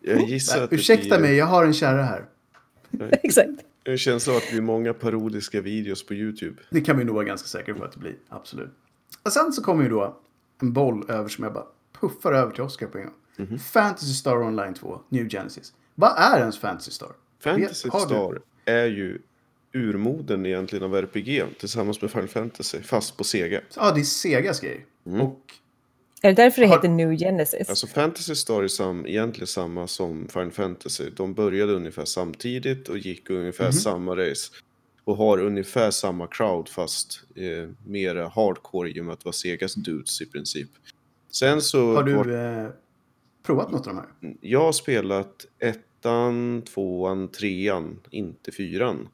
Jag 0.01 0.21
gissar 0.21 0.63
att 0.65 0.71
det 0.71 0.77
Ursäkta 0.77 1.19
blir- 1.19 1.29
mig, 1.29 1.37
jag 1.37 1.47
har 1.47 1.65
en 1.65 1.75
kärra 1.75 2.03
här. 2.03 2.25
Exakt. 3.23 3.49
En 3.91 3.99
känsla 3.99 4.33
av 4.33 4.37
att 4.37 4.45
det 4.47 4.51
blir 4.53 4.63
många 4.63 4.95
parodiska 4.95 5.61
videos 5.61 6.07
på 6.07 6.15
YouTube. 6.15 6.63
Det 6.71 6.81
kan 6.81 6.99
vi 6.99 7.05
nog 7.05 7.15
vara 7.15 7.25
ganska 7.25 7.49
säkra 7.49 7.75
på 7.75 7.85
att 7.85 7.93
det 7.93 7.99
blir. 7.99 8.17
Absolut. 8.29 8.71
Och 9.23 9.33
sen 9.33 9.53
så 9.53 9.63
kommer 9.63 9.83
ju 9.83 9.89
då 9.91 10.17
en 10.63 10.73
boll 10.73 11.11
över 11.11 11.29
som 11.29 11.45
jag 11.45 11.53
bara 11.53 11.67
puffar 12.01 12.33
över 12.33 12.53
till 12.53 12.63
Oscar 12.63 12.87
på 12.87 12.99
en 12.99 13.05
gång. 13.05 13.15
Mhm. 13.37 13.59
Fantasy 13.59 14.13
Star 14.15 14.37
Online 14.37 14.75
2, 14.75 15.01
New 15.09 15.29
Genesis. 15.29 15.73
Vad 15.95 16.13
är 16.19 16.39
ens 16.41 16.59
Fantasy 16.59 16.91
Star? 16.91 17.09
Fantasy 17.41 17.89
Vet- 17.89 17.93
har 17.93 18.01
du- 18.01 18.07
Star 18.07 18.41
är 18.65 18.87
ju 18.87 19.19
urmoden 19.75 20.47
egentligen 20.47 20.85
av 20.85 20.95
RPG 20.97 21.45
tillsammans 21.59 22.03
med 22.03 22.11
Final 22.11 22.29
Fantasy, 22.29 22.79
fast 22.83 23.17
på 23.17 23.25
Sega. 23.25 23.61
Ja, 23.77 23.93
det 23.95 24.01
är 24.01 24.05
Segas 24.05 24.61
grej. 24.61 24.87
Mm. 25.07 25.21
Och 25.21 25.41
Är 26.23 26.29
det 26.29 26.43
därför 26.43 26.61
det 26.63 26.69
Har- 26.69 26.77
heter 26.77 26.89
New 26.89 27.17
Genesis? 27.19 27.69
Alltså 27.69 27.87
Fantasy 27.87 28.35
Star 28.35 28.63
är 28.63 28.69
sam, 28.69 29.07
egentligen 29.07 29.47
samma 29.47 29.87
som 29.87 30.29
Final 30.29 30.51
Fantasy. 30.51 31.11
De 31.17 31.35
började 31.35 31.73
ungefär 31.73 32.05
samtidigt 32.05 32.89
och 32.89 32.99
gick 32.99 33.31
ungefär 33.31 33.65
Mhm. 33.65 33.73
samma 33.73 34.17
race. 34.17 34.53
Och 35.05 35.17
har 35.17 35.39
ungefär 35.39 35.91
samma 35.91 36.27
crowd 36.27 36.69
fast 36.69 37.21
eh, 37.37 37.69
mer 37.87 38.15
hardcore 38.17 38.91
i 38.91 39.01
och 39.01 39.05
med 39.05 39.13
att 39.13 39.21
det 39.21 39.25
var 39.25 39.33
Segas 39.33 39.75
dudes 39.75 40.21
i 40.23 40.27
princip. 40.27 40.69
Sen 41.33 41.63
så... 41.63 41.95
har 41.95 42.03
var- 42.17 42.25
du 42.25 42.35
eh, 42.37 42.69
provat 43.43 43.71
något 43.73 43.87
av 43.87 43.95
de 43.95 43.97
här? 43.97 44.35
Jag 44.41 44.61
har 44.61 44.73
spelat 44.73 45.47
ettan, 45.59 46.63
tvåan, 46.75 47.29
trean, 47.29 48.01
inte 48.11 48.53
fyran. 48.53 49.09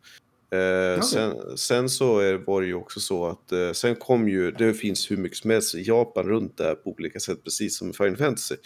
Eh, 0.50 1.00
sen, 1.00 1.58
sen 1.58 1.88
så 1.88 2.18
är, 2.18 2.34
var 2.34 2.60
det 2.60 2.66
ju 2.66 2.74
också 2.74 3.00
så 3.00 3.26
att 3.26 3.52
eh, 3.52 3.72
sen 3.72 3.96
kom 3.96 4.28
ju, 4.28 4.50
det 4.50 4.74
finns 4.74 5.10
hur 5.10 5.16
mycket 5.16 5.38
som 5.38 5.50
helst 5.50 5.74
i 5.74 5.82
Japan 5.82 6.28
runt 6.28 6.56
där 6.56 6.74
på 6.74 6.90
olika 6.90 7.20
sätt, 7.20 7.44
precis 7.44 7.78
som 7.78 7.92
Final 7.92 8.16
Fantasy. 8.16 8.56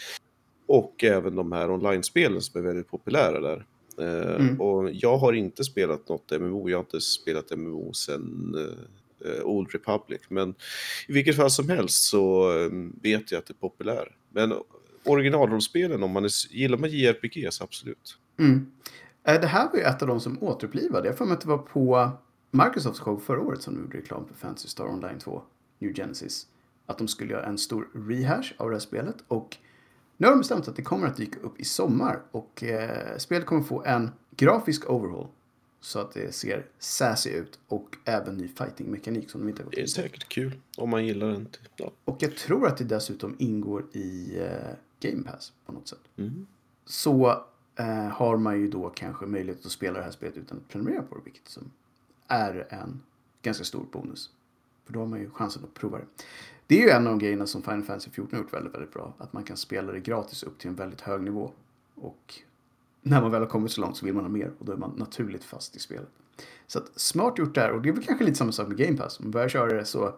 Och 0.67 1.03
även 1.03 1.35
de 1.35 1.51
här 1.51 1.71
online-spelen 1.71 2.41
som 2.41 2.61
är 2.61 2.67
väldigt 2.67 2.87
populära 2.87 3.39
där. 3.39 3.65
Eh, 3.99 4.35
Mm. 4.35 4.61
Och 4.61 4.89
jag 4.93 5.17
har 5.17 5.33
inte 5.33 5.63
spelat 5.63 6.09
något 6.09 6.31
MMO, 6.31 6.69
jag 6.69 6.77
har 6.77 6.83
inte 6.83 7.01
spelat 7.01 7.51
MMO 7.51 7.93
sen 7.93 8.55
Old 9.43 9.73
Republic. 9.73 10.21
Men 10.29 10.49
i 11.07 11.13
vilket 11.13 11.35
fall 11.35 11.51
som 11.51 11.69
helst 11.69 12.03
så 12.03 12.47
vet 13.01 13.31
jag 13.31 13.39
att 13.39 13.45
det 13.45 13.51
är 13.51 13.55
populär. 13.55 14.15
Men 14.29 14.53
originalrollspelen, 15.03 16.03
om 16.03 16.11
man 16.11 16.25
är, 16.25 16.53
gillar 16.55 16.77
man 16.77 16.89
JRPG 16.89 17.47
så 17.49 17.63
absolut. 17.63 18.17
Mm. 18.39 18.71
Eh, 19.23 19.41
Det 19.41 19.47
här 19.47 19.69
var 19.69 19.75
ju 19.75 19.81
ett 19.83 20.01
av 20.01 20.07
de 20.07 20.19
som 20.19 20.43
återupplivade. 20.43 21.07
Jag 21.07 21.17
får 21.17 21.25
mig 21.25 21.33
att 21.33 21.41
det 21.41 21.47
var 21.47 21.57
på 21.57 22.09
Microsofts 22.51 22.99
show 22.99 23.17
förra 23.19 23.41
året 23.41 23.61
som 23.61 23.75
de 23.75 23.81
gjorde 23.81 23.97
reklam 23.97 24.27
för 24.27 24.33
Fantasy 24.33 24.67
Star 24.67 24.85
Online 24.85 25.19
2, 25.19 25.43
New 25.79 25.93
Genesis. 25.93 26.47
Att 26.85 26.97
de 26.97 27.07
skulle 27.07 27.31
göra 27.33 27.45
en 27.45 27.57
stor 27.57 27.89
rehash 27.93 28.53
av 28.57 28.69
det 28.69 28.75
här 28.75 28.79
spelet. 28.79 29.15
Och 29.27 29.57
nu 30.17 30.27
har 30.27 30.33
de 30.33 30.37
bestämt 30.39 30.67
att 30.67 30.75
det 30.75 30.81
kommer 30.81 31.07
att 31.07 31.17
dyka 31.17 31.39
upp 31.39 31.59
i 31.59 31.65
sommar. 31.65 32.19
Och 32.31 32.63
eh, 32.63 33.17
spelet 33.17 33.45
kommer 33.45 33.61
få 33.61 33.83
en 33.83 34.11
grafisk 34.35 34.89
overhaul. 34.89 35.27
Så 35.83 35.99
att 35.99 36.13
det 36.13 36.35
ser 36.35 36.65
sassy 36.79 37.29
ut. 37.29 37.59
Och 37.67 37.97
även 38.05 38.37
ny 38.37 38.47
fighting-mekanik 38.47 39.29
som 39.29 39.41
de 39.41 39.49
inte 39.49 39.61
har 39.61 39.65
gått 39.65 39.75
Det 39.75 39.81
är 39.81 39.87
säkert 39.87 40.29
kul 40.29 40.51
om 40.77 40.89
man 40.89 41.05
gillar 41.05 41.27
den. 41.27 41.47
Ja. 41.75 41.91
Och 42.05 42.17
jag 42.19 42.37
tror 42.37 42.67
att 42.67 42.77
det 42.77 42.83
dessutom 42.83 43.35
ingår 43.39 43.85
i 43.93 44.39
eh, 44.39 44.49
Game 44.99 45.23
Pass 45.23 45.53
på 45.65 45.71
något 45.73 45.87
sätt. 45.87 45.99
Mm. 46.17 46.47
så 46.85 47.43
eh, 47.81 48.07
har 48.07 48.37
man 48.37 48.59
ju 48.59 48.67
då 48.67 48.89
kanske 48.89 49.25
möjlighet 49.25 49.65
att 49.65 49.71
spela 49.71 49.97
det 49.97 50.03
här 50.03 50.11
spelet 50.11 50.37
utan 50.37 50.57
att 50.57 50.67
prenumerera 50.67 51.01
på 51.01 51.15
det, 51.15 51.21
vilket 51.23 51.47
som 51.47 51.71
är 52.27 52.67
en 52.69 53.01
ganska 53.41 53.63
stor 53.63 53.85
bonus. 53.91 54.29
För 54.85 54.93
då 54.93 54.99
har 54.99 55.07
man 55.07 55.19
ju 55.19 55.29
chansen 55.29 55.63
att 55.63 55.73
prova 55.73 55.97
det. 55.97 56.05
Det 56.67 56.81
är 56.81 56.81
ju 56.81 56.89
en 56.89 57.07
av 57.07 57.13
de 57.13 57.19
grejerna 57.19 57.45
som 57.45 57.61
Final 57.61 57.83
Fantasy 57.83 58.11
14 58.11 58.37
har 58.37 58.43
gjort 58.43 58.53
väldigt, 58.53 58.73
väldigt 58.73 58.93
bra. 58.93 59.13
Att 59.17 59.33
man 59.33 59.43
kan 59.43 59.57
spela 59.57 59.91
det 59.91 59.99
gratis 59.99 60.43
upp 60.43 60.59
till 60.59 60.69
en 60.69 60.75
väldigt 60.75 61.01
hög 61.01 61.21
nivå. 61.21 61.51
Och 61.95 62.35
när 63.01 63.21
man 63.21 63.31
väl 63.31 63.41
har 63.41 63.49
kommit 63.49 63.71
så 63.71 63.81
långt 63.81 63.97
så 63.97 64.05
vill 64.05 64.15
man 64.15 64.23
ha 64.23 64.29
mer 64.29 64.51
och 64.59 64.65
då 64.65 64.71
är 64.71 64.77
man 64.77 64.91
naturligt 64.97 65.43
fast 65.43 65.75
i 65.75 65.79
spelet. 65.79 66.09
Så 66.67 66.79
att 66.79 66.99
smart 66.99 67.37
gjort 67.37 67.55
där 67.55 67.71
och 67.71 67.81
det 67.81 67.89
är 67.89 67.93
väl 67.93 68.03
kanske 68.03 68.25
lite 68.25 68.37
samma 68.37 68.51
sak 68.51 68.67
med 68.67 68.77
Game 68.77 68.97
Pass. 68.97 69.19
Om 69.19 69.25
man 69.25 69.31
börjar 69.31 69.49
köra 69.49 69.73
det 69.73 69.85
så 69.85 70.15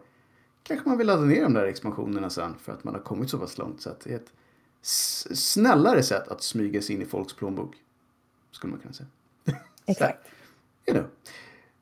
kanske 0.64 0.90
man 0.90 0.98
vill 0.98 1.08
ladda 1.08 1.24
ner 1.24 1.44
de 1.44 1.54
där 1.54 1.66
expansionerna 1.66 2.30
sen 2.30 2.56
för 2.60 2.74
att 2.74 2.84
man 2.84 2.94
har 2.94 3.02
kommit 3.02 3.30
så 3.30 3.40
pass 3.40 3.58
långt. 3.58 3.82
Så 3.82 3.90
att 3.90 4.00
det 4.00 4.12
är 4.12 4.16
ett 4.16 4.32
snällare 4.84 6.04
sätt 6.04 6.28
att 6.28 6.44
smyga 6.44 6.82
sig 6.82 6.96
in 6.96 7.02
i 7.02 7.06
folks 7.06 7.34
plånbok. 7.34 7.76
Skulle 8.52 8.72
man 8.72 8.80
kunna 8.80 8.94
säga. 8.94 9.10
Exakt. 9.86 10.28
You 10.88 10.98
know. 10.98 11.10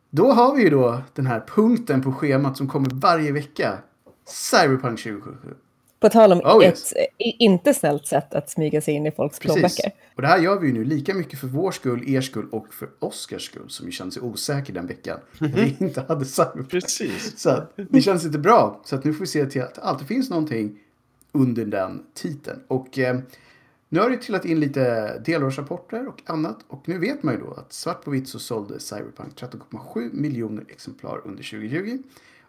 Då 0.10 0.32
har 0.32 0.56
vi 0.56 0.64
ju 0.64 0.70
då 0.70 1.02
den 1.14 1.28
här 1.28 1.44
punkten 1.48 2.02
på 2.02 2.12
schemat 2.12 2.58
som 2.58 2.68
kommer 2.68 2.90
varje 2.94 3.32
vecka. 3.32 3.78
Cyberpunk 4.28 5.04
2077. 5.04 5.56
På 6.00 6.10
tal 6.10 6.32
om 6.32 6.40
Oh, 6.40 6.64
yes. 6.64 6.94
ett 6.94 7.08
inte 7.20 7.74
snällt 7.74 8.08
sätt 8.08 8.34
att 8.34 8.50
smyga 8.50 8.82
sig 8.82 8.94
in 8.94 9.06
i 9.06 9.12
folks 9.12 9.40
Precis. 9.40 9.54
plånböcker. 9.54 9.92
Och 10.16 10.22
det 10.22 10.28
här 10.28 10.40
gör 10.40 10.60
vi 10.60 10.68
ju 10.68 10.74
nu 10.74 10.84
lika 10.84 11.14
mycket 11.14 11.40
för 11.40 11.48
vår 11.48 11.72
skull, 11.72 12.10
er 12.10 12.22
skull 12.22 12.48
och 12.52 12.74
för 12.74 12.90
Oscars 13.00 13.46
skull 13.46 13.70
som 13.70 13.86
ju 13.86 13.92
kände 13.92 14.12
sig 14.12 14.22
osäker 14.22 14.74
den 14.74 14.88
veckan. 14.88 15.20
När 15.40 15.48
vi 15.48 15.76
inte 15.86 16.02
hade 16.08 16.26
Cyberpunk. 16.26 16.70
Precis. 16.70 17.40
Så 17.40 17.50
att 17.50 17.74
det 17.90 18.02
känns 18.02 18.26
inte 18.26 18.40
bra. 18.40 18.82
Så 18.86 18.96
att 18.96 19.04
nu 19.04 19.14
får 19.14 19.20
vi 19.20 19.28
se 19.28 19.46
till 19.46 19.62
att 19.62 19.76
det 19.76 19.82
alltid 19.82 20.08
finns 20.08 20.30
någonting 20.30 20.80
under 21.32 21.66
den 21.66 22.04
titeln. 22.14 22.60
Och 22.68 23.00
eh, 23.00 23.20
nu 23.90 24.00
har 24.00 24.10
det 24.10 24.18
trillat 24.18 24.46
in 24.46 24.60
lite 24.60 25.18
delårsrapporter 25.20 26.08
och 26.08 26.22
annat. 26.26 26.58
Och 26.68 26.90
nu 26.90 26.98
vet 26.98 27.24
man 27.24 27.34
ju 27.34 27.40
då 27.40 27.52
att 27.54 27.74
svart 27.74 28.04
på 28.04 28.12
vitt 28.12 28.30
så 28.30 28.40
sålde 28.40 28.80
Cyberpunk 28.80 29.34
13,7 29.42 30.10
miljoner 30.14 30.66
exemplar 30.70 31.22
under 31.26 31.44
2020. 31.44 31.98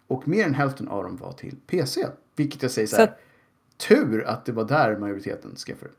Och 0.07 0.29
mer 0.29 0.45
än 0.47 0.55
hälften 0.55 0.89
av 0.89 1.03
dem 1.05 1.17
var 1.17 1.33
till 1.33 1.57
PC. 1.67 2.07
Vilket 2.37 2.63
jag 2.63 2.71
säger 2.71 2.89
så 2.89 2.97
här. 2.97 3.07
Så- 3.07 3.13
Tur 3.89 4.25
att 4.27 4.45
det 4.45 4.53
var 4.53 4.65
där 4.65 4.97
majoriteten 4.97 5.57
skaffade. 5.57 5.91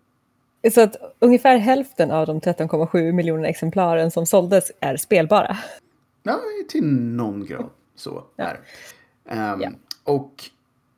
Så 0.72 0.82
att 0.82 0.96
ungefär 1.20 1.58
hälften 1.58 2.12
av 2.12 2.28
de 2.28 2.40
13,7 2.42 3.12
miljoner 3.12 3.50
exemplaren 3.50 4.12
som 4.12 4.26
såldes 4.26 4.72
är 4.80 4.98
spelbara. 4.98 5.58
Ja, 6.24 6.40
till 6.70 6.86
någon 6.94 7.46
grad 7.46 7.70
så 7.96 8.24
är 8.38 8.60
Ehm, 9.26 9.62
Ja. 9.62 9.70
Och 10.04 10.44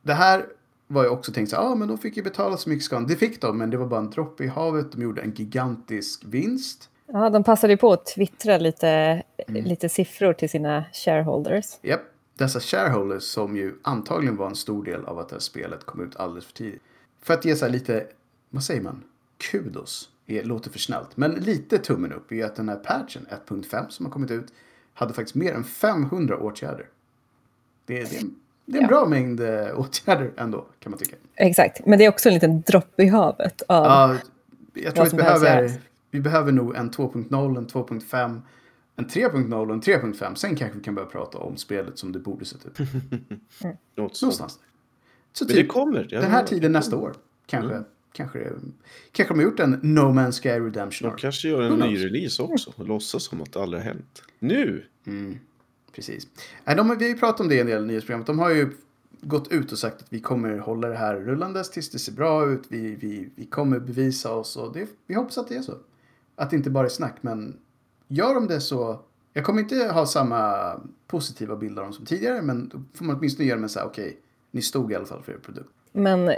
det 0.02 0.14
här 0.14 0.46
var 0.88 1.04
ju 1.04 1.10
också 1.10 1.32
tänkt 1.32 1.50
så 1.50 1.56
ja 1.56 1.60
ah, 1.60 1.76
men 1.76 1.88
de 1.88 1.98
fick 1.98 2.18
ju 2.18 2.24
betala 2.24 2.58
så 2.58 2.70
mycket 2.70 2.84
skador. 2.86 3.08
Det 3.08 3.16
fick 3.16 3.42
de, 3.42 3.58
men 3.58 3.70
det 3.70 3.78
var 3.78 3.88
bara 3.88 4.00
en 4.00 4.10
droppe 4.10 4.44
i 4.44 4.48
havet. 4.48 4.92
De 4.92 5.02
gjorde 5.02 5.22
en 5.22 5.32
gigantisk 5.32 6.24
vinst. 6.26 6.90
Ja, 7.08 7.30
de 7.30 7.44
passade 7.44 7.74
ju 7.74 7.78
på 7.78 7.92
att 7.94 8.06
twittra 8.06 8.58
lite, 8.58 9.24
Mm. 9.48 9.64
lite 9.66 9.90
siffror 9.90 10.34
till 10.34 10.50
sina 10.50 10.86
shareholders. 10.94 11.66
Japp, 11.82 12.02
dessa 12.34 12.60
shareholders 12.60 13.24
som 13.24 13.56
ju 13.58 13.76
antagligen 13.82 14.36
var 14.36 14.48
en 14.48 14.56
stor 14.56 14.84
del 14.84 15.06
av 15.06 15.20
att 15.20 15.30
det 15.30 15.36
här 15.36 15.40
spelet 15.40 15.86
kom 15.86 16.02
ut 16.02 16.16
alldeles 16.16 16.46
för 16.46 16.54
tidigt. 16.54 16.82
För 17.22 17.34
att 17.34 17.46
ge 17.46 17.56
så 17.56 17.66
här 17.66 17.72
lite, 17.72 18.08
vad 18.50 18.64
säger 18.64 18.82
man, 18.82 19.04
kudos. 19.52 20.10
Det 20.26 20.44
låter 20.44 20.70
för 20.72 20.80
snällt, 20.80 21.18
men 21.18 21.32
lite 21.32 21.78
tummen 21.78 22.14
upp 22.14 22.32
är 22.32 22.36
ju 22.36 22.44
att 22.44 22.56
den 22.56 22.70
här 22.70 22.76
patchen 22.76 23.26
1.5 23.48 23.90
som 23.90 24.06
har 24.06 24.14
kommit 24.14 24.32
ut 24.32 24.54
hade 24.94 25.14
faktiskt 25.14 25.36
mer 25.36 25.54
än 25.54 25.64
500 25.64 26.38
åtgärder. 26.38 26.90
Det, 27.86 28.02
är- 28.02 28.06
det, 28.10 28.16
är 28.16 28.22
en- 28.22 28.36
det 28.66 28.78
är 28.78 28.82
en 28.82 28.82
Ja. 28.82 28.88
bra 28.88 29.06
mängd 29.06 29.40
eh, 29.40 29.80
åtgärder 29.80 30.32
ändå, 30.38 30.66
kan 30.80 30.90
man 30.92 31.00
tycka. 31.00 31.16
Exakt, 31.36 31.86
men 31.86 32.00
det 32.00 32.06
är 32.06 32.10
också 32.10 32.30
en 32.30 32.34
liten 32.34 32.62
droppe 32.62 33.04
i 33.04 33.08
havet 33.08 33.62
av... 33.68 33.86
Ja, 33.86 34.18
jag 34.74 34.96
tror 34.96 35.04
Vad 35.04 35.04
att 35.04 35.10
som 35.10 35.18
vi 35.18 35.24
behöver, 35.24 35.72
vi 36.12 36.20
behöver 36.20 36.52
nog 36.52 36.76
en 36.76 36.92
2.0, 36.92 37.58
en 37.58 37.68
2.5, 37.68 38.42
en 38.96 39.06
3.0 39.08 39.68
och 39.68 39.74
en 39.74 39.82
3.5. 39.82 40.36
Sen 40.36 40.56
kanske 40.56 40.78
vi 40.78 40.84
kan 40.84 40.96
börja 40.96 41.08
prata 41.08 41.38
om 41.38 41.58
spelet 41.58 41.98
som 42.00 42.12
det 42.12 42.20
borde 42.20 42.46
sett 42.46 42.66
ut. 42.66 42.78
Sånt. 43.50 43.78
Någonstans. 43.96 44.60
Så 45.34 45.46
Men 45.46 45.56
det 45.56 45.62
typ 45.62 45.68
kommer. 45.72 46.04
den 46.04 46.32
här 46.32 46.44
tiden 46.46 46.72
nästa 46.72 46.98
år. 46.98 47.14
Kanske, 47.46 47.72
Mm. 47.74 47.84
kanske, 48.14 48.52
kanske 49.12 49.34
de 49.34 49.40
har 49.40 49.44
gjort 49.44 49.60
en 49.60 49.72
No 49.84 50.00
Man's 50.00 50.32
Sky 50.42 50.50
Redemption 50.50 51.10
De 51.10 51.18
kanske 51.18 51.48
gör 51.50 51.62
en 51.62 51.80
ny 51.80 52.06
release 52.06 52.44
också 52.44 52.74
och 52.76 52.88
låtsas 52.88 53.24
som 53.24 53.42
att 53.42 53.54
det 53.54 53.62
aldrig 53.62 53.84
har 53.84 53.88
hänt. 53.88 54.22
Nu! 54.40 54.86
Mm, 55.08 55.40
precis. 55.96 56.28
Äh, 56.66 56.76
de, 56.76 56.98
vi 56.98 57.06
har 57.06 57.10
ju 57.10 57.18
pratat 57.18 57.40
om 57.40 57.48
det 57.48 57.56
i 57.56 57.60
en 57.60 57.68
del 57.68 57.84
i 57.84 57.88
nyhetsprogrammet. 57.88 58.28
De 58.28 58.40
har 58.40 58.50
ju 58.50 58.70
gått 59.22 59.48
ut 59.48 59.72
och 59.72 59.78
sagt 59.78 60.02
att 60.02 60.14
vi 60.14 60.20
kommer 60.20 60.58
hålla 60.58 60.88
det 60.88 60.96
här 60.96 61.16
rullandes 61.16 61.72
tills 61.72 61.90
det 61.90 62.00
ser 62.00 62.12
bra 62.12 62.48
ut. 62.48 62.64
Vi, 62.68 62.96
vi, 62.96 63.30
vi 63.36 63.46
kommer 63.46 63.80
bevisa 63.80 64.34
oss 64.34 64.58
och 64.58 64.74
det, 64.74 64.90
vi 65.08 65.16
hoppas 65.16 65.38
att 65.38 65.48
det 65.48 65.56
är 65.56 65.62
så. 65.62 65.78
Att 66.36 66.50
det 66.50 66.56
inte 66.56 66.70
bara 66.70 66.86
är 66.86 66.90
snack, 66.90 67.16
men 67.22 67.58
gör 68.08 68.34
de 68.34 68.48
det 68.48 68.62
så 68.62 69.00
Jag 69.34 69.46
kommer 69.46 69.62
inte 69.62 69.88
ha 69.88 70.06
samma 70.06 70.72
positiva 71.08 71.56
bild 71.56 71.80
av 71.80 71.86
dem 71.86 71.94
som 71.94 72.06
tidigare, 72.06 72.42
men 72.42 72.70
då 72.70 72.82
får 72.94 73.06
man 73.06 73.16
åtminstone 73.16 73.50
göra 73.50 73.60
med 73.60 73.72
så 73.72 73.80
här, 73.80 73.86
okej, 73.86 74.20
ni 74.52 74.62
stod 74.62 74.92
i 74.92 74.96
alla 74.96 75.06
fall 75.06 75.24
för 75.24 75.32
er 75.32 75.38
produkt. 75.38 75.70
Men 75.98 76.30
eh, 76.30 76.36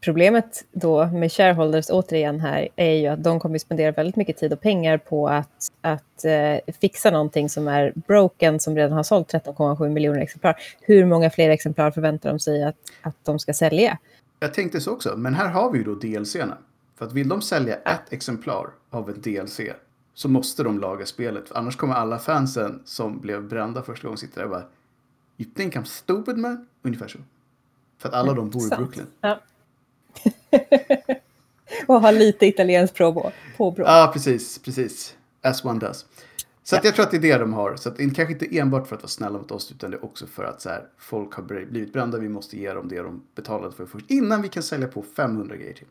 problemet 0.00 0.64
då 0.72 1.06
med 1.06 1.32
shareholders 1.32 1.86
återigen 1.90 2.40
här 2.40 2.68
är 2.76 2.92
ju 2.92 3.06
att 3.06 3.24
de 3.24 3.40
kommer 3.40 3.54
att 3.54 3.62
spendera 3.62 3.92
väldigt 3.92 4.16
mycket 4.16 4.36
tid 4.36 4.52
och 4.52 4.60
pengar 4.60 4.98
på 4.98 5.28
att, 5.28 5.72
att 5.80 6.24
eh, 6.24 6.74
fixa 6.80 7.10
någonting 7.10 7.48
som 7.48 7.68
är 7.68 7.92
broken, 7.94 8.60
som 8.60 8.76
redan 8.76 8.92
har 8.92 9.02
sålt 9.02 9.32
13,7 9.32 9.88
miljoner 9.88 10.20
exemplar. 10.20 10.56
Hur 10.80 11.06
många 11.06 11.30
fler 11.30 11.50
exemplar 11.50 11.90
förväntar 11.90 12.30
de 12.30 12.38
sig 12.38 12.64
att, 12.64 12.76
att 13.02 13.16
de 13.22 13.38
ska 13.38 13.54
sälja? 13.54 13.98
Jag 14.40 14.54
tänkte 14.54 14.80
så 14.80 14.92
också, 14.92 15.16
men 15.16 15.34
här 15.34 15.48
har 15.48 15.72
vi 15.72 15.78
ju 15.78 15.84
då 15.84 15.94
DLC-erna. 15.94 16.58
För 16.98 17.04
att 17.04 17.12
vill 17.12 17.28
de 17.28 17.42
sälja 17.42 17.74
ett 17.74 18.12
exemplar 18.12 18.66
av 18.90 19.10
ett 19.10 19.24
DLC 19.24 19.60
så 20.14 20.28
måste 20.28 20.62
de 20.62 20.80
laga 20.80 21.06
spelet. 21.06 21.48
För 21.48 21.56
annars 21.56 21.76
kommer 21.76 21.94
alla 21.94 22.18
fansen 22.18 22.82
som 22.84 23.20
blev 23.20 23.48
brända 23.48 23.82
första 23.82 24.06
gången 24.06 24.18
sitta 24.18 24.40
där 24.40 24.44
och 24.44 24.50
bara 24.50 24.64
You 25.38 25.50
think 25.54 25.76
I'm 25.76 25.84
stupid 25.84 26.36
man? 26.36 26.66
Ungefär 26.82 27.08
så. 27.08 27.18
För 28.04 28.08
att 28.08 28.14
alla 28.14 28.34
de 28.34 28.50
bor 28.50 28.66
i 28.66 28.68
Sant. 28.68 28.78
Brooklyn. 28.78 29.06
Ja. 29.20 29.40
och 31.86 32.00
ha 32.00 32.10
lite 32.10 32.46
italienskt 32.46 32.98
påbrå. 32.98 33.32
påbrå. 33.56 33.84
Ja, 33.84 34.04
ah, 34.04 34.12
precis, 34.12 34.58
precis. 34.58 35.16
As 35.42 35.64
one 35.64 35.80
does. 35.80 36.06
Så 36.62 36.76
att 36.76 36.84
jag 36.84 36.94
tror 36.94 37.04
att 37.04 37.10
det 37.10 37.16
är 37.16 37.20
det 37.20 37.38
de 37.38 37.52
har. 37.52 37.76
Så 37.76 37.88
att 37.88 37.96
kanske 37.96 38.32
inte 38.32 38.58
enbart 38.58 38.86
för 38.86 38.96
att 38.96 39.02
vara 39.02 39.08
snälla 39.08 39.38
mot 39.38 39.50
oss 39.50 39.72
utan 39.72 39.90
det 39.90 39.96
är 39.96 40.04
också 40.04 40.26
för 40.26 40.44
att 40.44 40.60
så 40.60 40.68
här, 40.68 40.86
folk 40.98 41.34
har 41.34 41.42
blivit 41.42 41.92
brända. 41.92 42.18
Vi 42.18 42.28
måste 42.28 42.58
ge 42.58 42.72
dem 42.72 42.88
det 42.88 43.02
de 43.02 43.22
betalade 43.34 43.72
för 43.72 43.86
först 43.86 44.10
innan 44.10 44.42
vi 44.42 44.48
kan 44.48 44.62
sälja 44.62 44.88
på 44.88 45.02
500 45.02 45.56
grejer 45.56 45.74
till. 45.74 45.86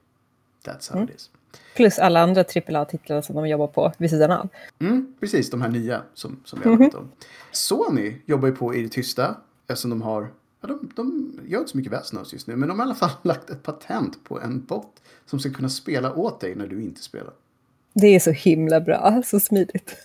That's 0.65 0.93
how 0.93 1.03
it 1.03 1.15
is. 1.15 1.29
Plus 1.75 1.99
alla 1.99 2.21
andra 2.21 2.41
AAA-titlar 2.41 3.21
som 3.21 3.35
de 3.35 3.47
jobbar 3.47 3.67
på 3.67 3.93
vid 3.97 4.09
sidan 4.09 4.31
av. 4.31 4.49
Mm, 4.79 5.13
precis, 5.19 5.49
de 5.49 5.61
här 5.61 5.69
nya 5.69 6.01
som, 6.13 6.39
som 6.45 6.59
vi 6.63 6.69
har 6.69 6.77
pratat 6.77 7.01
om. 7.01 7.11
Sony 7.51 8.15
jobbar 8.25 8.47
ju 8.47 8.55
på 8.55 8.75
i 8.75 8.83
det 8.83 8.89
tysta 8.89 9.35
eftersom 9.67 9.89
de 9.89 10.01
har, 10.01 10.31
ja, 10.63 10.67
de, 10.67 10.91
de 10.95 11.39
gör 11.47 11.59
inte 11.59 11.71
så 11.71 11.77
mycket 11.77 11.93
väsen 11.93 12.19
av 12.19 12.23
sig 12.23 12.35
just 12.35 12.47
nu, 12.47 12.55
men 12.55 12.69
de 12.69 12.79
har 12.79 12.85
i 12.85 12.87
alla 12.87 12.95
fall 12.95 13.09
lagt 13.21 13.49
ett 13.49 13.63
patent 13.63 14.23
på 14.23 14.41
en 14.41 14.65
bot 14.65 15.01
som 15.25 15.39
ska 15.39 15.53
kunna 15.53 15.69
spela 15.69 16.13
åt 16.13 16.39
dig 16.39 16.55
när 16.55 16.67
du 16.67 16.83
inte 16.83 17.03
spelar. 17.03 17.33
Det 17.93 18.07
är 18.07 18.19
så 18.19 18.31
himla 18.31 18.81
bra, 18.81 19.21
så 19.25 19.39
smidigt. 19.39 19.95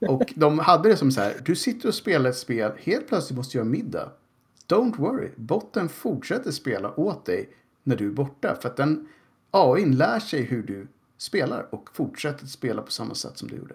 Och 0.00 0.32
de 0.36 0.58
hade 0.58 0.88
det 0.88 0.96
som 0.96 1.12
så 1.12 1.20
här, 1.20 1.34
du 1.44 1.56
sitter 1.56 1.88
och 1.88 1.94
spelar 1.94 2.30
ett 2.30 2.36
spel, 2.36 2.72
helt 2.78 3.08
plötsligt 3.08 3.36
måste 3.36 3.52
du 3.52 3.58
göra 3.58 3.68
middag. 3.68 4.10
Don't 4.68 4.96
worry, 4.96 5.30
botten 5.36 5.88
fortsätter 5.88 6.50
spela 6.50 7.00
åt 7.00 7.24
dig 7.24 7.48
när 7.82 7.96
du 7.96 8.06
är 8.06 8.10
borta. 8.10 8.56
För 8.60 8.68
att 8.68 8.76
den 8.76 9.08
AI 9.50 9.84
lär 9.84 10.20
sig 10.20 10.42
hur 10.42 10.62
du 10.62 10.86
spelar 11.18 11.66
och 11.70 11.88
fortsätter 11.92 12.46
spela 12.46 12.82
på 12.82 12.90
samma 12.90 13.14
sätt 13.14 13.38
som 13.38 13.48
du 13.48 13.56
gjorde. 13.56 13.74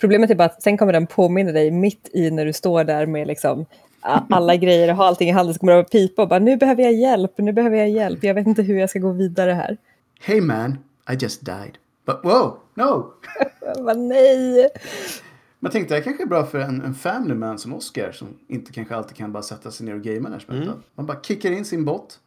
Problemet 0.00 0.30
är 0.30 0.34
bara 0.34 0.44
att 0.44 0.62
sen 0.62 0.78
kommer 0.78 0.92
den 0.92 1.06
påminna 1.06 1.52
dig 1.52 1.70
mitt 1.70 2.10
i 2.12 2.30
när 2.30 2.46
du 2.46 2.52
står 2.52 2.84
där 2.84 3.06
med 3.06 3.26
liksom 3.26 3.66
alla 4.04 4.56
grejer 4.56 4.90
och 4.90 4.96
har 4.96 5.04
allting 5.04 5.28
i 5.28 5.32
handen 5.32 5.54
så 5.54 5.60
kommer 5.60 5.72
det 5.72 5.80
att 5.80 5.90
pipa 5.90 6.22
och 6.22 6.28
bara 6.28 6.38
nu 6.38 6.56
behöver 6.56 6.82
jag 6.82 6.94
hjälp, 6.94 7.38
nu 7.38 7.52
behöver 7.52 7.76
jag 7.76 7.90
hjälp, 7.90 8.24
jag 8.24 8.34
vet 8.34 8.46
inte 8.46 8.62
hur 8.62 8.78
jag 8.78 8.90
ska 8.90 8.98
gå 8.98 9.12
vidare 9.12 9.52
här. 9.52 9.76
Hey 10.20 10.40
man, 10.40 10.78
I 11.10 11.14
just 11.20 11.44
died. 11.44 11.78
But 12.06 12.20
wow, 12.22 12.58
no! 12.74 13.12
Bara, 13.84 13.94
nej! 13.94 14.68
Man 15.60 15.72
tänkte 15.72 15.94
det 15.94 15.98
här 15.98 16.04
kanske 16.04 16.22
är 16.22 16.26
bra 16.26 16.46
för 16.46 16.58
en, 16.58 16.82
en 16.82 16.94
family 16.94 17.34
man 17.34 17.58
som 17.58 17.74
Oscar 17.74 18.12
som 18.12 18.28
inte 18.48 18.72
kanske 18.72 18.96
alltid 18.96 19.16
kan 19.16 19.32
bara 19.32 19.42
sätta 19.42 19.70
sig 19.70 19.86
ner 19.86 19.94
och 19.94 20.02
gamea 20.02 20.30
när 20.30 20.38
som 20.38 20.54
helst. 20.54 20.70
Man 20.94 21.06
bara 21.06 21.22
kickar 21.22 21.50
in 21.50 21.64
sin 21.64 21.84
bot. 21.84 22.18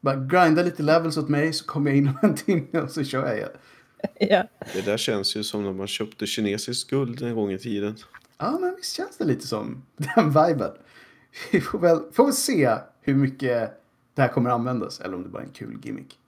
Bara 0.00 0.16
grinda 0.16 0.62
lite 0.62 0.82
levels 0.82 1.16
åt 1.16 1.28
mig 1.28 1.52
så 1.52 1.64
kommer 1.64 1.90
jag 1.90 1.98
in 1.98 2.08
om 2.08 2.16
en 2.22 2.34
timme 2.34 2.80
och 2.80 2.90
så 2.90 3.04
kör 3.04 3.26
jag 3.26 3.36
igen. 3.36 3.48
Ja. 4.20 4.44
Det 4.74 4.80
där 4.80 4.96
känns 4.96 5.36
ju 5.36 5.44
som 5.44 5.64
när 5.64 5.72
man 5.72 5.86
köpte 5.86 6.26
kinesisk 6.26 6.90
guld 6.90 7.22
en 7.22 7.34
gång 7.34 7.52
i 7.52 7.58
tiden. 7.58 7.96
Ja, 8.38 8.58
men 8.60 8.76
visst 8.76 8.92
känns 8.92 9.16
det 9.16 9.24
lite 9.24 9.46
som 9.46 9.82
den 9.96 10.28
viben. 10.28 10.72
Vi 11.52 11.60
får 11.60 11.78
väl, 11.78 12.00
får 12.12 12.24
väl 12.24 12.34
se 12.34 12.70
hur 13.00 13.14
mycket 13.14 13.80
det 14.14 14.22
här 14.22 14.28
kommer 14.28 14.50
användas 14.50 15.00
eller 15.00 15.14
om 15.14 15.22
det 15.22 15.28
bara 15.28 15.42
är 15.42 15.46
en 15.46 15.52
kul 15.52 15.78
gimmick. 15.82 16.18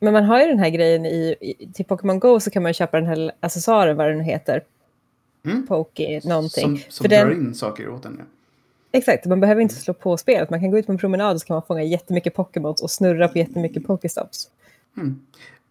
Men 0.00 0.12
man 0.12 0.24
har 0.24 0.40
ju 0.40 0.46
den 0.46 0.58
här 0.58 0.70
grejen 0.70 1.06
i, 1.06 1.36
i 1.40 1.72
till 1.72 1.84
Pokémon 1.84 2.18
Go 2.18 2.40
så 2.40 2.50
kan 2.50 2.62
man 2.62 2.74
köpa 2.74 3.00
den 3.00 3.06
här 3.06 3.32
accessoaren, 3.40 3.96
vad 3.96 4.08
den 4.08 4.18
nu 4.18 4.24
heter. 4.24 4.64
Mm. 5.44 5.66
Poke 5.66 6.20
någonting. 6.24 6.78
Som, 6.78 6.90
som 6.90 7.04
För 7.04 7.08
drar 7.08 7.26
den, 7.26 7.46
in 7.46 7.54
saker 7.54 7.88
åt 7.88 8.04
en. 8.04 8.16
Ja. 8.18 8.24
Exakt, 8.92 9.26
man 9.26 9.40
behöver 9.40 9.62
inte 9.62 9.74
slå 9.74 9.94
på 9.94 10.16
spelet. 10.16 10.50
Man 10.50 10.60
kan 10.60 10.70
gå 10.70 10.78
ut 10.78 10.86
på 10.86 10.92
en 10.92 10.98
promenad 10.98 11.34
och 11.34 11.40
så 11.40 11.46
kan 11.46 11.54
man 11.54 11.62
fånga 11.62 11.82
jättemycket 11.82 12.34
Pokémons 12.34 12.82
och 12.82 12.90
snurra 12.90 13.28
på 13.28 13.38
jättemycket 13.38 13.86
Pokéstops. 13.86 14.50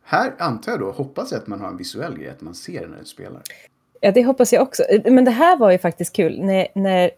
Här 0.04 0.34
antar 0.38 0.72
jag 0.72 0.80
då, 0.80 0.92
hoppas 0.92 1.32
jag 1.32 1.42
att 1.42 1.48
man 1.48 1.60
har 1.60 1.68
en 1.68 1.78
visuell 1.78 2.18
grej, 2.18 2.30
att 2.30 2.42
man 2.42 2.56
ser 2.56 2.88
när 2.88 3.00
du 3.00 3.06
spelar. 3.06 3.42
Ja, 4.02 4.12
det 4.12 4.24
hoppas 4.24 4.54
jag 4.54 4.64
också. 4.64 4.84
Men 5.06 5.26
det 5.26 5.32
här 5.32 5.58
var 5.58 5.72
ju 5.72 5.78
faktiskt 5.78 6.14
kul. 6.16 6.42
När, 6.42 6.68
när, 6.76 7.12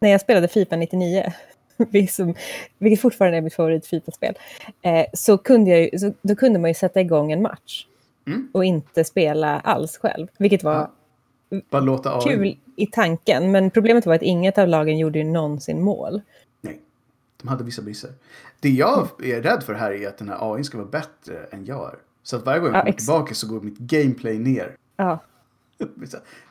när 0.00 0.10
jag 0.10 0.20
spelade 0.20 0.48
Fifa 0.48 0.76
99, 0.76 1.32
vilket 1.76 2.14
som- 2.14 2.34
vilket 2.78 3.00
fortfarande 3.00 3.38
är 3.38 3.42
mitt 3.42 3.54
favorit 3.54 3.86
Fifa-spel, 3.86 4.34
eh, 4.82 5.06
så, 5.14 5.38
kunde 5.38 5.70
jag 5.70 5.80
ju, 5.80 5.98
så 5.98 6.12
då 6.22 6.34
kunde 6.36 6.58
man 6.58 6.70
ju 6.70 6.74
sätta 6.74 7.00
igång 7.00 7.32
en 7.32 7.42
match 7.42 7.86
Mm. 8.28 8.48
och 8.54 8.64
inte 8.64 9.04
spela 9.04 9.60
alls 9.60 9.98
själv, 9.98 10.26
vilket 10.38 10.62
var 10.62 10.74
Ja. 10.74 10.90
Bara 11.70 11.80
låta 11.82 12.16
AI... 12.18 12.22
kul 12.24 12.56
i 12.76 12.86
tanken. 12.86 13.50
Men 13.50 13.70
problemet 13.70 14.06
var 14.06 14.14
att 14.14 14.22
inget 14.22 14.58
av 14.58 14.68
lagen 14.68 14.98
gjorde 14.98 15.18
ju 15.18 15.24
någonsin 15.24 15.82
mål. 15.82 16.20
Nej, 16.60 16.80
de 17.42 17.48
hade 17.48 17.64
vissa 17.64 17.82
brister. 17.82 18.10
Det 18.60 18.68
jag 18.68 19.08
är 19.24 19.42
rädd 19.42 19.62
för 19.62 19.74
här 19.74 19.92
är 19.92 20.08
att 20.08 20.18
den 20.18 20.28
här 20.28 20.54
AI 20.54 20.64
ska 20.64 20.78
vara 20.78 20.88
bättre 20.88 21.38
än 21.50 21.64
jag 21.64 21.88
är. 21.92 21.98
Så 22.22 22.36
att 22.36 22.46
varje 22.46 22.60
gång 22.60 22.68
jag 22.68 22.76
Ja, 22.76 22.80
kommer 22.80 22.92
ex- 22.92 23.04
tillbaka 23.06 23.34
så 23.34 23.46
går 23.48 23.60
mitt 23.60 23.78
gameplay 23.78 24.38
ner. 24.38 24.76
Ja, 24.96 25.18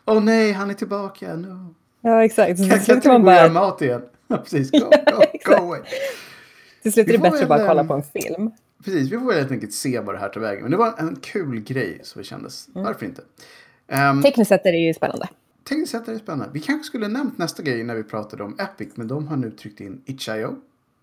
Åh 0.06 0.18
oh, 0.18 0.24
nej, 0.24 0.52
han 0.52 0.70
är 0.70 0.74
tillbaka. 0.74 1.36
No. 1.36 1.74
ja 2.02 2.24
exakt. 2.26 2.60
Så 2.60 2.70
Kan, 2.70 2.80
kan 2.80 2.96
inte 2.96 3.08
man 3.08 3.28
och 3.28 3.34
göra 3.34 3.50
bara... 3.50 3.68
mat 3.68 3.82
igen? 3.82 4.02
Ja, 4.28 4.38
precis. 4.38 4.72
Go, 4.72 4.78
go, 5.06 5.22
go 5.46 5.54
away. 5.54 5.82
Till 6.82 6.94
slut 6.94 7.08
är 7.08 7.12
Vi 7.12 7.18
det 7.18 7.24
får 7.24 7.32
bättre 7.32 7.44
att 7.44 7.50
bara 7.50 7.68
kolla 7.68 7.82
ehm, 7.82 7.88
på 7.88 7.94
en 7.94 8.04
film. 8.04 8.52
Precis, 8.84 9.12
vi 9.12 9.18
får 9.18 9.26
väl 9.26 9.36
helt 9.38 9.52
enkelt 9.52 9.74
se 9.74 10.00
vad 10.00 10.16
det 10.16 10.20
här 10.20 10.30
tar 10.30 10.42
vägen. 10.42 10.62
Men 10.62 10.72
det 10.72 10.78
var 10.78 10.94
en 10.98 11.16
kul 11.16 11.60
grej 11.60 12.00
så 12.04 12.20
det 12.20 12.26
kändes. 12.26 12.70
Mm. 12.76 12.84
Varför 12.86 13.06
inte? 13.06 13.22
Um, 14.12 14.22
Tekniskt 14.24 14.50
sett 14.50 14.66
är 14.66 14.72
det 14.72 14.78
ju 14.78 14.94
spännande. 14.94 15.30
Tekniskt 15.70 15.92
sett 15.92 16.08
är 16.08 16.14
det 16.14 16.20
spännande. 16.20 16.50
Vi 16.54 16.60
kanske 16.60 16.84
skulle 16.88 17.08
nämnt 17.08 17.38
nästa 17.38 17.64
grej 17.64 17.84
när 17.84 17.96
vi 17.96 18.04
pratade 18.04 18.44
om 18.44 18.60
Epic, 18.60 18.90
men 18.96 19.08
de 19.08 19.28
har 19.28 19.38
nu 19.38 19.52
tryckt 19.52 19.80
in 19.80 20.02
Itch.io 20.06 20.56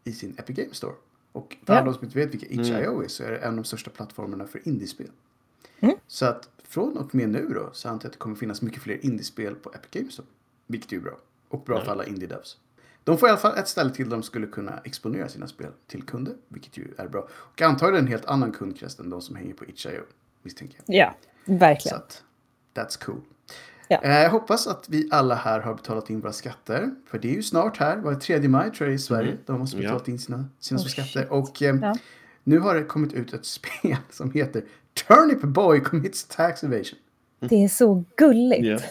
i 0.04 0.12
sin 0.12 0.34
Epic 0.38 0.56
Game 0.56 0.74
Store. 0.74 0.92
Och 1.32 1.56
för 1.66 1.74
Ja. 1.74 1.80
alla 1.80 1.92
som 1.92 2.04
inte 2.04 2.18
vet 2.18 2.34
vilka 2.34 2.46
Itch.io 2.46 3.02
är 3.04 3.08
så 3.08 3.24
är 3.24 3.30
det 3.30 3.38
en 3.38 3.48
av 3.50 3.56
de 3.56 3.64
största 3.64 3.90
plattformarna 3.90 4.46
för 4.46 4.68
indiespel. 4.68 5.06
Mm. 5.80 5.96
Så 6.06 6.26
att 6.26 6.48
från 6.72 6.96
och 6.96 7.14
med 7.14 7.28
nu 7.28 7.46
då 7.54 7.70
så 7.72 7.88
antar 7.88 8.04
jag 8.04 8.08
att 8.08 8.12
det 8.12 8.18
kommer 8.18 8.36
finnas 8.36 8.62
mycket 8.62 8.82
fler 8.82 9.04
indiespel 9.04 9.54
på 9.54 9.70
Epic 9.70 9.90
Games 9.90 10.12
Store. 10.12 10.26
Vilket 10.66 10.92
är 10.92 10.96
ju 10.96 11.02
bra. 11.02 11.18
Och 11.48 11.64
bra 11.64 11.84
för 11.84 11.92
alla 11.92 12.04
indie-devs. 12.04 12.56
De 13.04 13.18
får 13.18 13.28
i 13.28 13.30
alla 13.30 13.40
fall 13.40 13.58
ett 13.58 13.68
ställe 13.68 13.90
till 13.90 14.08
där 14.08 14.16
de 14.16 14.22
skulle 14.22 14.46
kunna 14.46 14.78
exponera 14.84 15.28
sina 15.28 15.46
spel 15.48 15.70
till 15.86 16.02
kunder, 16.02 16.34
vilket 16.48 16.76
ju 16.76 16.88
är 16.98 17.08
bra. 17.08 17.28
Och 17.32 17.62
antagligen 17.62 18.04
en 18.04 18.10
helt 18.10 18.24
annan 18.24 18.52
kundkrets 18.52 18.98
än 19.00 19.10
de 19.10 19.20
som 19.22 19.36
hänger 19.36 19.54
på 19.54 19.64
Itch.io, 19.64 20.00
misstänker 20.42 20.78
jag. 20.86 20.96
Ja, 20.96 21.14
Så 21.46 21.52
verkligen. 21.56 21.96
att, 21.98 22.22
that's 22.74 23.04
cool. 23.04 23.20
Ja. 23.88 24.00
Eh, 24.02 24.10
Jag 24.22 24.30
hoppas 24.30 24.66
att 24.66 24.88
vi 24.88 25.08
alla 25.12 25.34
här 25.34 25.60
har 25.60 25.74
betalat 25.74 26.10
in 26.10 26.20
våra 26.20 26.32
skatter. 26.32 26.94
För 27.06 27.18
det 27.18 27.28
är 27.30 27.34
ju 27.34 27.42
snart 27.42 27.76
här, 27.76 27.96
var 27.96 28.12
det 28.12 28.20
3 28.20 28.48
maj 28.48 28.70
tror 28.72 28.88
jag 28.88 28.94
i 28.94 28.98
Sverige. 28.98 29.36
De 29.46 29.58
måste 29.58 29.76
Ja. 29.76 29.82
betalat 29.82 30.08
in 30.08 30.18
sina, 30.18 30.44
sina 30.58 30.80
Oh, 30.80 30.84
skatter. 30.86 31.32
Och 31.32 31.62
eh, 31.62 31.76
Ja. 31.82 31.96
Nu 32.44 32.58
har 32.58 32.74
det 32.74 32.82
kommit 32.84 33.12
ut 33.12 33.32
ett 33.32 33.44
spel 33.46 33.96
som 34.10 34.32
heter 34.32 34.62
Turnip 35.08 35.40
Boy 35.42 35.80
Commits 35.80 36.24
Tax 36.24 36.64
Evasion. 36.64 36.98
Det 37.40 37.64
är 37.64 37.68
så 37.68 38.04
gulligt. 38.16 38.84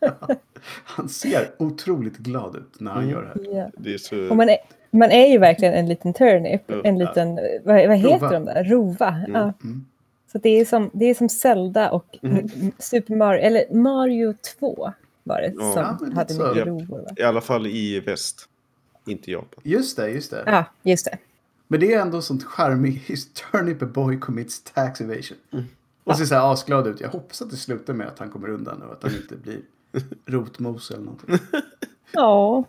Ja, 0.00 0.12
Han 0.84 1.08
ser 1.08 1.50
otroligt 1.58 2.16
glad 2.18 2.56
ut 2.56 2.80
när 2.80 2.90
han 2.90 3.02
Mm. 3.02 3.14
gör 3.14 3.22
det 3.22 3.50
här. 3.50 3.58
Ja. 3.58 3.70
det 3.78 3.94
är 3.94 3.98
så... 3.98 4.28
Och 4.30 4.36
man, 4.36 4.48
är, 4.48 4.56
man 4.90 5.10
är 5.10 5.26
ju 5.26 5.38
verkligen 5.38 5.74
en 5.74 5.88
liten 5.88 6.12
turnip. 6.14 6.62
Ja. 6.66 6.80
En 6.84 6.98
liten, 6.98 7.34
vad, 7.64 7.88
vad 7.88 7.96
heter 7.96 8.08
Rova. 8.18 8.30
de 8.30 8.44
där? 8.44 8.64
Rova. 8.64 9.20
Ja. 9.28 9.52
Mm. 9.64 9.84
Så 10.32 10.38
det 10.38 10.48
är, 10.60 10.64
som, 10.64 10.90
det 10.92 11.04
är 11.04 11.14
som 11.14 11.28
Zelda 11.28 11.90
och 11.90 12.18
Mm. 12.22 12.48
Super 12.78 13.16
Mario, 13.16 13.40
eller 13.40 13.74
Mario 13.74 14.34
2 14.58 14.92
var 15.24 15.40
det 15.40 15.52
Ja. 15.58 15.72
som 15.72 16.10
Ja, 16.10 16.14
hade 16.16 16.34
mycket 16.48 16.66
rovor. 16.66 17.06
I 17.16 17.22
alla 17.22 17.40
fall 17.40 17.66
i 17.66 18.00
väst. 18.00 18.48
Inte 19.06 19.30
Japan. 19.30 19.60
Just 19.64 19.96
det, 19.96 20.08
just 20.10 20.30
det. 20.30 20.42
Ja, 20.46 20.64
just 20.82 21.04
det. 21.04 21.18
Men 21.68 21.80
det 21.80 21.94
är 21.94 22.00
ändå 22.00 22.22
sånt 22.22 22.44
charmigt. 22.44 23.34
Turnip 23.52 23.78
Boy 23.94 24.18
Commits 24.18 24.62
Tax 24.62 25.00
Evasion. 25.00 25.38
Mm. 25.52 25.64
Och 26.04 26.16
ser 26.16 26.24
så 26.24 26.34
här 26.34 26.52
asglad 26.52 26.86
ut. 26.86 27.00
Jag 27.00 27.08
hoppas 27.08 27.42
att 27.42 27.50
det 27.50 27.56
slutar 27.56 27.94
med 27.94 28.06
att 28.08 28.18
han 28.18 28.30
kommer 28.30 28.48
undan 28.48 28.82
och 28.82 28.92
att 28.92 29.02
han 29.02 29.14
inte 29.14 29.36
blir 29.36 29.60
rotmos 30.26 30.90
eller 30.90 31.04
någonting. 31.04 31.38
Ja, 32.12 32.64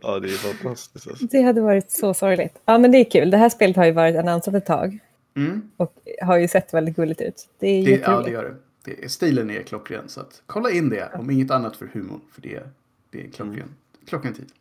Ja, 0.00 0.18
det 0.20 0.28
är 0.28 0.36
fantastiskt. 0.36 1.08
Alltså. 1.08 1.26
det 1.26 1.42
hade 1.42 1.60
varit 1.60 1.90
så 1.90 2.14
sorgligt. 2.14 2.58
Ja, 2.64 2.78
men 2.78 2.92
det 2.92 2.98
är 2.98 3.10
kul. 3.10 3.30
Det 3.30 3.36
här 3.36 3.48
spelet 3.48 3.76
har 3.76 3.84
ju 3.84 3.92
varit 3.92 4.16
annonsat 4.16 4.54
ett 4.54 4.66
tag 4.66 4.98
Mm. 5.36 5.70
och 5.76 5.94
har 6.22 6.36
ju 6.36 6.48
sett 6.48 6.74
väldigt 6.74 6.96
gulligt 6.96 7.20
ut. 7.20 7.48
Det 7.58 7.66
är 7.68 7.84
Det, 7.84 8.00
ja, 8.06 8.22
det 8.22 8.30
gör 8.30 8.44
det. 8.44 8.54
det 8.84 9.04
är, 9.04 9.08
stilen 9.08 9.50
är 9.50 9.62
klockren. 9.62 10.08
Så 10.08 10.20
att, 10.20 10.42
kolla 10.46 10.70
in 10.70 10.88
det, 10.88 11.10
om 11.14 11.30
inget 11.30 11.50
annat 11.50 11.76
för 11.76 11.86
humorn. 11.86 12.20
För 12.32 12.42
det, 12.42 12.54
är- 12.54 12.70
det 13.10 13.24
är 13.26 13.30
klockren, 13.30 13.68
klockren 14.06 14.34
tid. 14.34 14.52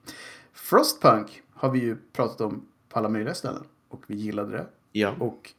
Frostpunk 0.54 1.42
har 1.54 1.70
vi 1.70 1.80
ju 1.80 1.98
pratat 2.14 2.42
om 2.42 2.66
på 2.92 3.00
alla 3.00 3.10
möjliga 3.10 3.34
ställen. 3.34 3.64
Och 3.90 4.04
vi 4.08 4.16
gillade 4.16 4.52
det. 4.52 4.66
Ja. 4.92 5.16
Och 5.20 5.54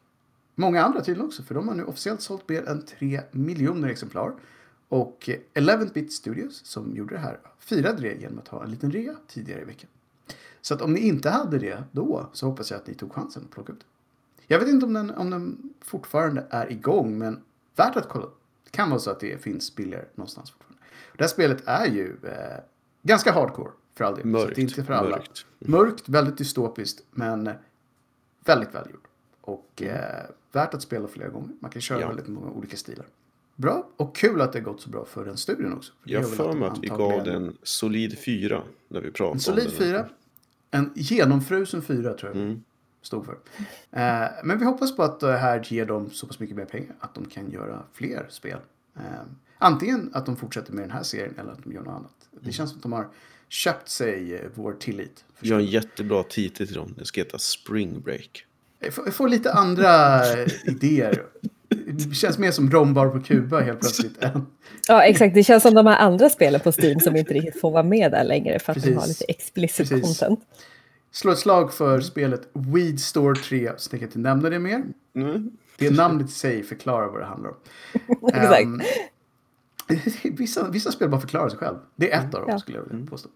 många 0.55 0.85
andra 0.85 1.01
tydligen 1.01 1.27
också. 1.27 1.43
För 1.43 1.55
de 1.55 1.69
har 1.69 1.75
nu 1.75 1.85
officiellt 1.85 2.21
sålt 2.21 2.49
mer 2.49 2.69
än 2.69 2.85
3 2.85 3.21
miljoner 3.31 3.89
exemplar. 3.89 4.33
Och 4.89 5.31
11-bit 5.55 6.13
Studios 6.13 6.67
som 6.67 6.97
gjorde 6.97 7.15
det 7.15 7.21
här 7.21 7.41
firade 7.59 8.03
det 8.03 8.15
genom 8.15 8.39
att 8.39 8.49
ha 8.49 8.65
en 8.65 8.71
liten 8.71 8.91
rea 8.91 9.17
tidigare 9.29 9.61
i 9.61 9.65
veckan. 9.65 9.91
Så 10.61 10.75
att 10.75 10.83
om 10.83 10.93
ni 10.93 11.01
inte 11.01 11.31
hade 11.31 11.59
det 11.59 11.85
då 11.93 12.31
så 12.33 12.47
hoppas 12.47 12.71
jag 12.71 12.81
att 12.81 12.87
ni 12.87 12.95
tog 12.95 13.13
chansen 13.13 13.45
att 13.45 13.51
plocka 13.51 13.73
upp 13.73 13.79
det. 13.79 13.87
Jag 14.47 14.59
vet 14.59 14.69
inte 14.69 14.87
om 14.87 14.93
den, 14.93 15.11
om 15.11 15.31
den 15.31 15.75
fortfarande 15.81 16.47
är 16.51 16.73
igång 16.73 17.19
men 17.19 17.43
värt 17.77 17.97
att 17.97 18.09
kolla. 18.09 18.27
Det 18.65 18.71
kan 18.71 18.91
vara 18.91 19.01
så 19.01 19.11
att 19.11 19.21
det 19.21 19.43
finns 19.43 19.77
billigare 19.77 20.05
någonstans 20.15 20.51
fortfarande. 20.51 20.83
Det 21.17 21.23
här 21.25 21.29
spelet 21.29 21.63
är 21.67 21.87
ju 21.87 22.17
eh, 22.25 22.63
ganska 23.03 23.33
hardcore 23.33 23.71
för 23.95 24.05
all 24.05 24.15
del. 24.17 24.27
Mörkt. 24.27 24.59
Inte 24.59 24.85
för 24.85 24.93
alla. 24.95 25.11
Mörkt. 25.11 25.47
Mörkt, 25.59 26.09
väldigt 26.09 26.39
dystopiskt 26.39 27.03
men 27.11 27.51
väldigt 28.45 28.75
välgjort. 28.75 29.07
Och 29.41 29.83
eh, 29.83 30.25
värt 30.53 30.75
att 30.75 30.83
spela 30.83 31.09
flera 31.09 31.29
gånger. 31.29 31.51
Man 31.61 31.71
kan 31.71 31.83
köra 31.83 32.01
Ja. 32.01 32.09
väldigt 32.09 32.29
många 32.29 32.51
olika 32.51 32.77
stilar. 32.77 33.07
Bra 33.57 33.89
och 33.97 34.17
kul 34.17 34.41
att 34.41 34.53
det 34.53 34.59
har 34.59 34.65
gått 34.65 34.81
så 34.81 34.91
bra 34.91 35.05
för 35.05 35.25
den 35.25 35.37
studien 35.37 35.73
också. 35.73 35.93
För 36.03 36.11
Jag 36.11 36.31
för 36.31 36.53
mig 36.53 36.69
att 36.69 36.79
vi 36.79 36.89
gav 36.89 37.25
den 37.25 37.57
solid 37.63 38.19
fyra 38.19 38.63
när 38.89 39.01
vi 39.01 39.11
pratade 39.11 39.35
En 39.37 39.41
solid 39.41 39.65
om 39.67 39.71
den. 39.71 39.79
fyra. 39.79 40.09
En 40.71 40.91
genomfrusen 40.95 41.83
fyra 41.83 42.15
tror 42.15 42.33
jag 42.33 42.43
Mm. 42.43 42.63
stod 43.03 43.25
för. 43.27 43.33
Eh, 43.91 44.29
men 44.45 44.59
vi 44.59 44.65
hoppas 44.65 44.97
på 44.97 45.03
att 45.03 45.21
det 45.21 45.37
här 45.37 45.67
ger 45.73 45.87
dem 45.87 46.11
så 46.11 46.27
pass 46.27 46.39
mycket 46.41 46.57
mer 46.57 46.65
pengar 46.65 46.95
att 47.01 47.15
de 47.15 47.25
kan 47.25 47.51
göra 47.51 47.83
fler 47.93 48.27
spel. 48.31 48.59
Eh, 48.97 49.03
antingen 49.59 50.11
att 50.15 50.27
de 50.27 50.37
fortsätter 50.37 50.73
med 50.73 50.85
den 50.85 50.91
här 50.91 51.03
serien 51.03 51.35
eller 51.39 51.53
att 51.53 51.63
de 51.65 51.73
gör 51.73 51.81
något 51.83 51.89
annat. 51.95 52.29
Mm. 52.33 52.45
Det 52.45 52.53
känns 52.53 52.71
som 52.71 52.79
att 52.79 52.83
de 52.83 52.93
har 52.93 53.09
köpt 53.53 53.89
sig 53.89 54.35
eh, 54.35 54.41
vår 54.55 54.73
tillit. 54.73 55.25
Vi 55.41 55.51
har 55.53 55.59
en 55.61 55.67
jättebra 55.67 56.23
titel 56.23 56.67
till 56.67 56.77
dem. 56.77 56.95
Den 56.97 57.05
ska 57.07 57.21
heta 57.21 57.39
Spring 57.39 58.01
Break. 58.01 58.45
Jag 58.81 58.95
får, 58.95 59.05
jag 59.05 59.15
får 59.15 59.29
lite 59.29 59.53
andra 59.53 60.17
eh, 60.33 60.47
idéer. 60.65 61.23
Det 61.87 62.15
känns 62.15 62.39
mer 62.39 62.51
som 62.51 62.71
rombar 62.71 63.09
på 63.09 63.21
Kuba 63.21 63.61
helt 63.61 63.81
plötsligt. 63.81 64.23
än- 64.25 64.47
Ja, 64.89 65.03
exakt. 65.03 65.35
Det 65.35 65.43
känns 65.45 65.63
som 65.63 65.75
de 65.75 65.87
här 65.87 65.99
andra 65.99 66.29
spelen 66.31 66.61
på 66.61 66.73
Steam 66.79 67.01
som 67.01 67.17
inte 67.17 67.35
riktigt 67.35 67.61
får 67.61 67.71
vara 67.71 67.83
med 67.83 68.11
där 68.11 68.25
längre 68.25 68.59
för 68.59 68.73
att 68.73 68.77
de 68.77 68.81
Precis. 68.83 68.97
har 69.01 69.07
lite 69.09 69.25
explicit 69.25 69.89
Precis. 69.89 70.19
content. 70.19 70.41
Slå 71.13 71.33
ett 71.33 71.39
slag 71.39 71.73
för 71.75 72.01
spelet 72.01 72.49
Weed 72.53 73.01
Store 73.01 73.35
3, 73.35 73.73
så 73.77 73.91
tänker 73.91 74.05
jag 74.07 74.09
inte 74.09 74.19
nämna 74.19 74.51
det 74.51 74.59
mer. 74.59 74.83
Mm. 75.17 75.51
Det 75.79 75.91
namnet 75.91 76.29
i 76.29 76.33
sig 76.33 76.63
förklarar 76.63 77.07
vad 77.07 77.21
det 77.21 77.27
handlar 77.27 77.51
om. 77.51 77.57
Exakt. 78.29 78.63
Ehm, 78.63 78.81
vissa, 80.25 80.71
vissa 80.71 80.93
spel 80.93 81.09
bara 81.09 81.21
förklarar 81.21 81.49
sig 81.49 81.59
själv. 81.59 81.77
Det 81.97 82.13
är 82.13 82.29
ett 82.29 82.35
av 82.35 82.47
dem 82.47 82.59
skulle 82.59 82.79
jag 82.79 82.85
vilja 82.85 83.07
påstå. 83.07 83.29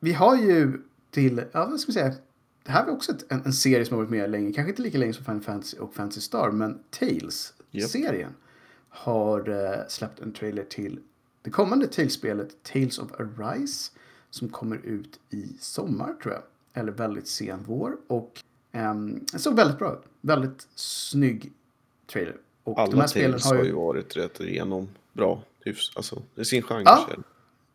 Vi 0.00 0.12
har 0.12 0.36
ju 0.36 0.82
till, 1.10 1.44
ja 1.52 1.66
vad 1.70 1.80
ska 1.80 1.86
vi 1.86 1.92
säga, 1.92 2.14
det 2.62 2.70
här 2.70 2.86
är 2.86 2.90
också 2.90 3.12
ett, 3.12 3.32
en, 3.32 3.42
en 3.44 3.52
serie 3.52 3.84
som 3.84 3.96
har 3.96 4.04
varit 4.04 4.10
med 4.10 4.30
länge, 4.30 4.52
kanske 4.52 4.70
inte 4.70 4.82
lika 4.82 4.98
länge 4.98 5.12
som 5.12 5.24
Final 5.24 5.40
Fantasy 5.40 5.78
och 5.78 5.94
Fantasy 5.94 6.20
Star, 6.20 6.50
men 6.50 6.78
Tales-serien 6.90 8.34
har 8.88 9.48
eh, 9.48 9.86
släppt 9.88 10.20
en 10.20 10.32
trailer 10.32 10.64
till 10.64 11.00
det 11.42 11.50
kommande 11.50 11.86
Tales-spelet 11.86 12.62
Tales 12.62 12.98
of 12.98 13.12
Arise 13.20 13.92
som 14.30 14.48
kommer 14.48 14.76
ut 14.76 15.20
i 15.30 15.56
sommar 15.60 16.14
tror 16.22 16.34
jag, 16.34 16.42
eller 16.74 16.92
väldigt 16.92 17.28
sen 17.28 17.64
vår 17.66 17.96
och 18.06 18.42
um, 18.72 19.26
såg 19.36 19.56
väldigt 19.56 19.78
bra 19.78 19.92
ut. 19.92 20.02
Väldigt 20.20 20.68
snygg 20.74 21.52
trailer. 22.06 22.36
Och 22.64 22.76
de 22.76 22.80
Alla 22.80 23.00
här 23.00 23.06
spelen 23.06 23.30
Tales 23.30 23.44
har 23.44 23.56
har 23.56 23.62
ju... 23.62 23.68
ju 23.68 23.76
varit 23.76 24.16
rätt 24.16 24.40
igenom 24.40 24.88
bra. 25.12 25.42
Hyfs, 25.64 25.96
alltså, 25.96 26.22
det 26.34 26.40
är 26.40 26.44
sin 26.44 26.62
genre. 26.62 26.82
Ja. 26.84 27.08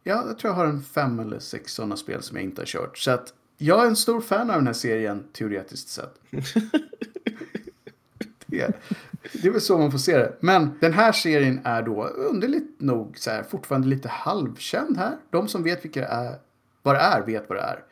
Ja, 0.03 0.23
jag 0.27 0.39
tror 0.39 0.51
jag 0.51 0.55
har 0.55 0.65
en 0.65 0.83
fem 0.83 1.19
eller 1.19 1.39
sex 1.39 1.73
sådana 1.73 1.97
spel 1.97 2.21
som 2.23 2.37
jag 2.37 2.43
inte 2.43 2.61
har 2.61 2.65
kört. 2.65 2.97
Så 2.97 3.11
att 3.11 3.33
jag 3.57 3.83
är 3.83 3.87
en 3.87 3.95
stor 3.95 4.21
fan 4.21 4.49
av 4.49 4.55
den 4.55 4.67
här 4.67 4.73
serien, 4.73 5.23
teoretiskt 5.33 5.89
sett. 5.89 6.13
det, 8.45 8.81
det 9.33 9.47
är 9.47 9.51
väl 9.51 9.61
så 9.61 9.77
man 9.77 9.91
får 9.91 9.97
se 9.97 10.17
det. 10.17 10.37
Men 10.39 10.77
den 10.81 10.93
här 10.93 11.11
serien 11.11 11.61
är 11.63 11.81
då 11.81 12.03
underligt 12.03 12.81
nog 12.81 13.17
så 13.17 13.29
här, 13.29 13.43
fortfarande 13.43 13.87
lite 13.87 14.09
halvkänd 14.09 14.97
här. 14.97 15.17
De 15.29 15.47
som 15.47 15.63
vet 15.63 15.85
vilka 15.85 16.01
det 16.01 16.07
är, 16.07 16.35
vad 16.81 16.95
det 16.95 16.99
är 16.99 17.25
vet 17.25 17.49
vad 17.49 17.57
det 17.57 17.61
är. 17.61 17.83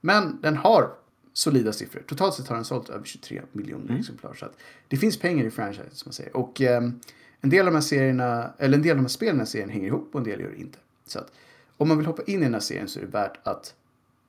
Men 0.00 0.40
den 0.40 0.56
har 0.56 0.90
solida 1.32 1.72
siffror. 1.72 2.02
Totalt 2.06 2.34
sett 2.34 2.48
har 2.48 2.56
den 2.56 2.64
sålt 2.64 2.88
över 2.88 3.04
23 3.04 3.42
miljoner 3.52 3.98
exemplar. 3.98 4.34
Så 4.34 4.44
att 4.44 4.56
det 4.88 4.96
finns 4.96 5.18
pengar 5.18 5.44
i 5.44 5.50
franchise 5.50 5.90
som 5.92 6.08
man 6.08 6.12
säger. 6.12 6.36
Och 6.36 6.60
ehm, 6.60 7.00
en 7.42 7.50
del 7.50 7.60
av 7.60 7.72
de 7.72 7.74
här 7.74 7.82
serierna, 7.82 8.52
eller 8.58 8.76
en 8.76 8.82
del 8.82 8.90
av 8.90 8.96
de 8.96 9.02
här 9.02 9.08
spelen 9.08 9.30
i 9.30 9.32
den 9.32 9.40
här 9.40 9.46
serien 9.46 9.70
hänger 9.70 9.86
ihop 9.86 10.08
och 10.12 10.20
en 10.20 10.24
del 10.24 10.40
gör 10.40 10.50
det 10.50 10.60
inte. 10.60 10.78
Så 11.06 11.18
att 11.18 11.32
om 11.76 11.88
man 11.88 11.98
vill 11.98 12.06
hoppa 12.06 12.22
in 12.22 12.40
i 12.40 12.44
den 12.44 12.52
här 12.52 12.60
serien 12.60 12.88
så 12.88 12.98
är 12.98 13.04
det 13.04 13.10
värt 13.10 13.46
att 13.46 13.74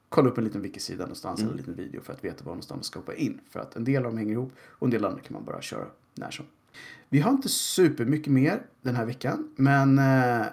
kolla 0.10 0.30
upp 0.30 0.38
en 0.38 0.43
liten 0.43 0.62
wiki-sida 0.62 1.04
någonstans 1.04 1.39
eller 1.41 1.52
en 1.52 1.58
liten 1.58 1.76
video 1.76 2.02
för 2.02 2.13
att 2.13 2.23
veta 2.23 2.43
var 2.43 2.52
någonstans 2.52 2.78
man 2.78 2.84
ska 2.84 2.99
hoppa 2.99 3.15
in. 3.15 3.39
För 3.49 3.60
att 3.60 3.76
en 3.76 3.84
del 3.84 3.97
av 3.97 4.12
dem 4.12 4.17
hänger 4.17 4.32
ihop 4.32 4.52
och 4.60 4.88
en 4.88 4.91
del 4.91 5.06
andra 5.06 5.19
kan 5.19 5.34
man 5.34 5.45
bara 5.45 5.62
köra 5.62 5.86
när 6.15 6.32
som. 6.32 6.45
Vi 7.10 7.19
har 7.19 7.32
inte 7.32 7.49
supermycket 7.49 8.34
mer 8.34 8.62
den 8.82 8.95
här 8.95 9.06
veckan, 9.06 9.54
men 9.56 9.99
eh, 9.99 10.45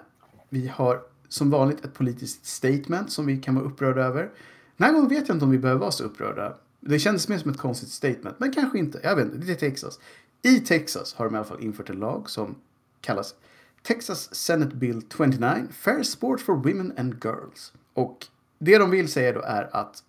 vi 0.49 0.67
har 0.67 1.01
som 1.27 1.49
vanligt 1.49 1.85
ett 1.85 1.93
politiskt 1.93 2.45
statement 2.45 3.11
som 3.11 3.25
vi 3.25 3.37
kan 3.37 3.55
vara 3.55 3.65
upprörda 3.65 4.03
över. 4.03 4.29
Den 4.77 4.85
här 4.85 4.93
gången 4.93 5.09
vet 5.09 5.27
jag 5.27 5.35
inte 5.35 5.45
om 5.45 5.51
vi 5.51 5.59
behöver 5.59 5.81
vara 5.81 5.91
så 5.91 6.03
upprörda. 6.03 6.57
Det 6.79 6.99
kändes 6.99 7.27
mer 7.27 7.37
som 7.37 7.51
ett 7.51 7.57
konstigt 7.57 7.89
statement, 7.89 8.39
men 8.39 8.53
kanske 8.53 8.79
inte. 8.79 8.99
Jag 9.03 9.15
vet 9.15 9.25
inte, 9.25 9.37
det 9.37 9.51
är 9.51 9.55
Texas. 9.55 9.99
I 10.41 10.59
Texas 10.59 11.13
har 11.13 11.25
de 11.25 11.35
i 11.35 11.37
alla 11.37 11.45
fall 11.45 11.63
infört 11.63 11.89
en 11.89 11.99
lag 11.99 12.29
som 12.29 12.55
kallas 13.01 13.35
Texas 13.81 14.35
Senate 14.35 14.75
Bill 14.75 15.01
29, 15.17 15.67
Fair 15.71 16.03
Sport 16.03 16.41
for 16.41 16.55
Women 16.55 16.93
and 16.97 17.25
Girls. 17.25 17.73
Och 17.93 18.27
det 18.59 18.77
de 18.77 18.91
vill 18.91 19.11
säga 19.11 19.31
då 19.33 19.41
är 19.41 19.75
att 19.75 20.03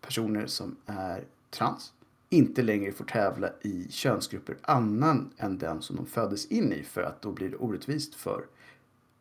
personer 0.00 0.46
som 0.46 0.76
är 0.86 1.24
trans 1.50 1.92
inte 2.30 2.62
längre 2.62 2.92
får 2.92 3.04
tävla 3.04 3.50
i 3.60 3.86
könsgrupper 3.90 4.56
annan 4.62 5.30
än 5.36 5.58
den 5.58 5.82
som 5.82 5.96
de 5.96 6.06
föddes 6.06 6.46
in 6.46 6.72
i 6.72 6.82
för 6.82 7.02
att 7.02 7.22
då 7.22 7.32
blir 7.32 7.48
det 7.48 7.56
orättvist 7.56 8.14
för 8.14 8.44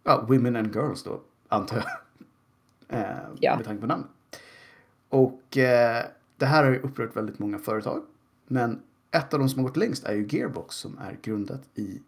ja, 0.03 0.25
women 0.27 0.55
and 0.55 0.75
girls 0.75 1.03
då, 1.03 1.21
antar 1.47 1.77
jag. 1.77 1.85
Eh, 2.89 3.17
Ja. 3.39 3.55
Med 3.55 3.65
tanke 3.65 3.81
på 3.81 3.87
namnet. 3.87 4.07
Och 5.09 5.57
eh, 5.57 6.05
det 6.37 6.45
här 6.45 6.63
har 6.63 6.71
ju 6.71 6.79
upprört 6.79 7.15
väldigt 7.15 7.39
många 7.39 7.59
företag. 7.59 8.03
Men 8.47 8.81
ett 9.11 9.33
av 9.33 9.39
de 9.39 9.49
som 9.49 9.59
har 9.59 9.67
gått 9.67 9.77
längst 9.77 10.03
är 10.03 10.13
ju 10.13 10.27
Gearbox 10.29 10.75
som 10.75 10.97
är 10.97 11.17
grundat 11.21 11.61
i 11.75 12.01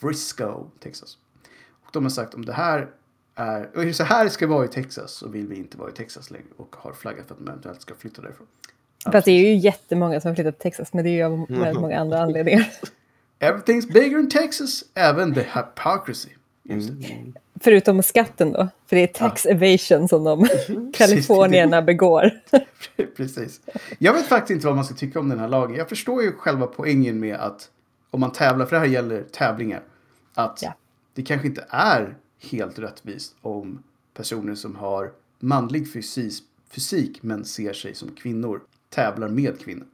Frisco, 0.00 0.66
Texas. 0.80 1.18
Och 1.70 1.90
de 1.92 2.02
har 2.02 2.10
sagt 2.10 2.34
om 2.34 2.44
det 2.44 2.52
här 2.52 2.90
är, 3.34 3.88
och 3.88 3.94
så 3.94 4.04
här 4.04 4.28
ska 4.28 4.46
vara 4.46 4.64
i 4.64 4.68
Texas 4.68 5.12
så 5.12 5.28
vill 5.28 5.46
vi 5.46 5.56
inte 5.56 5.78
vara 5.78 5.90
i 5.90 5.92
Texas 5.92 6.30
längre 6.30 6.46
och 6.56 6.76
har 6.78 6.92
flaggat 6.92 7.26
för 7.26 7.34
att 7.34 7.40
de 7.40 7.48
eventuellt 7.48 7.82
ska 7.82 7.94
flytta 7.94 8.22
därifrån. 8.22 8.46
Fast 9.12 9.24
det 9.24 9.30
är 9.30 9.40
ju 9.40 9.56
jättemånga 9.56 10.20
som 10.20 10.28
har 10.28 10.34
flyttat 10.34 10.58
till 10.58 10.70
Texas, 10.70 10.92
men 10.92 11.04
det 11.04 11.10
är 11.10 11.12
ju 11.12 11.22
av 11.22 11.46
väldigt 11.48 11.80
många 11.80 12.00
andra 12.00 12.20
anledningar. 12.20 12.72
Everything's 13.38 13.92
bigger 13.92 14.18
in 14.18 14.30
Texas, 14.30 14.84
även 14.94 15.34
the 15.34 15.40
hypocrisy. 15.40 16.30
Just 16.62 16.88
det. 16.88 17.12
Mm. 17.12 17.34
Förutom 17.60 18.02
skatten 18.02 18.52
då, 18.52 18.68
för 18.86 18.96
det 18.96 19.02
är 19.02 19.06
tax 19.06 19.46
evasion 19.46 20.08
som 20.08 20.24
de 20.24 20.48
kalifornierna 20.92 21.82
begår. 21.82 22.30
Precis. 23.16 23.60
Jag 23.98 24.12
vet 24.12 24.26
faktiskt 24.26 24.50
inte 24.50 24.66
vad 24.66 24.76
man 24.76 24.84
ska 24.84 24.94
tycka 24.94 25.20
om 25.20 25.28
den 25.28 25.38
här 25.38 25.48
lagen. 25.48 25.76
Jag 25.76 25.88
förstår 25.88 26.22
ju 26.22 26.32
själva 26.32 26.66
poängen 26.66 27.20
med 27.20 27.36
att 27.36 27.70
om 28.10 28.20
man 28.20 28.32
tävlar, 28.32 28.66
för 28.66 28.76
det 28.76 28.80
här 28.80 28.86
gäller 28.86 29.22
tävlingar, 29.22 29.82
att 30.34 30.60
Ja. 30.62 30.74
det 31.14 31.22
kanske 31.22 31.46
inte 31.46 31.66
är 31.68 32.16
helt 32.50 32.78
rättvist 32.78 33.34
om 33.42 33.82
personer 34.14 34.54
som 34.54 34.76
har 34.76 35.12
manlig 35.38 35.92
fysik, 35.92 36.34
fysik 36.70 37.22
men 37.22 37.44
ser 37.44 37.72
sig 37.72 37.94
som 37.94 38.08
kvinnor 38.14 38.60
tävlar 38.90 39.28
med 39.28 39.60
kvinnor. 39.60 39.86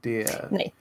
Det, 0.00 0.50
Nej. 0.50 0.74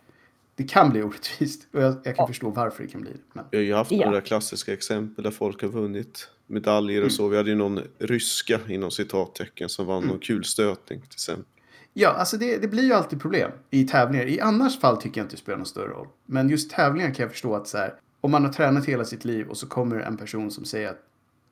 Det 0.62 0.67
kan 0.67 0.89
bli 0.89 1.04
orättvist 1.04 1.67
och 1.74 1.82
jag, 1.82 1.93
jag 1.93 2.04
kan 2.04 2.13
Ja. 2.17 2.28
förstå 2.28 2.50
varför 2.50 2.84
det 2.84 2.89
kan 2.89 3.02
bli 3.02 3.12
det. 3.12 3.17
Men, 3.34 3.45
Vi 3.52 3.58
har 3.58 3.63
ju 3.63 3.74
haft 3.74 3.91
Ja. 3.91 4.06
några 4.06 4.21
klassiska 4.21 4.74
exempel 4.74 5.24
där 5.24 5.32
folk 5.32 5.62
har 5.62 5.69
vunnit 5.69 6.28
medaljer 6.47 7.06
och 7.06 7.12
så. 7.12 7.28
Vi 7.28 7.38
hade 7.38 7.50
ju 7.50 7.56
någon 7.56 7.80
ryska 8.00 8.60
inom 8.67 8.91
citattecken 8.91 9.69
som 9.69 9.86
vann 9.86 10.04
någon 10.04 10.19
kulstötning 10.19 11.02
till 11.02 11.10
exempel. 11.13 11.45
Ja, 11.93 12.10
alltså 12.10 12.38
det, 12.38 12.58
det 12.58 12.67
blir 12.67 12.84
ju 12.84 12.93
alltid 12.93 13.21
problem 13.21 13.52
i 13.69 13.84
tävlingar. 13.88 14.26
I 14.26 14.39
annars 14.39 14.80
fall 14.80 15.02
tycker 15.02 15.19
jag 15.21 15.26
inte 15.26 15.36
det 15.36 15.39
spelar 15.39 15.58
någon 15.58 15.65
större 15.65 15.88
roll. 15.88 16.08
Men 16.26 16.50
just 16.50 16.71
tävlingar 16.71 17.13
kan 17.13 17.24
jag 17.24 17.32
förstå 17.32 17.56
att 17.56 17.67
så 17.67 17.78
här, 17.78 17.93
om 18.21 18.32
man 18.32 18.45
har 18.45 18.54
tränat 18.54 18.86
hela 18.86 19.06
sitt 19.06 19.26
liv 19.26 19.47
och 19.50 19.58
så 19.58 19.67
kommer 19.67 20.00
en 20.00 20.17
person 20.17 20.52
som 20.52 20.65
säger 20.65 20.89
att 20.89 21.00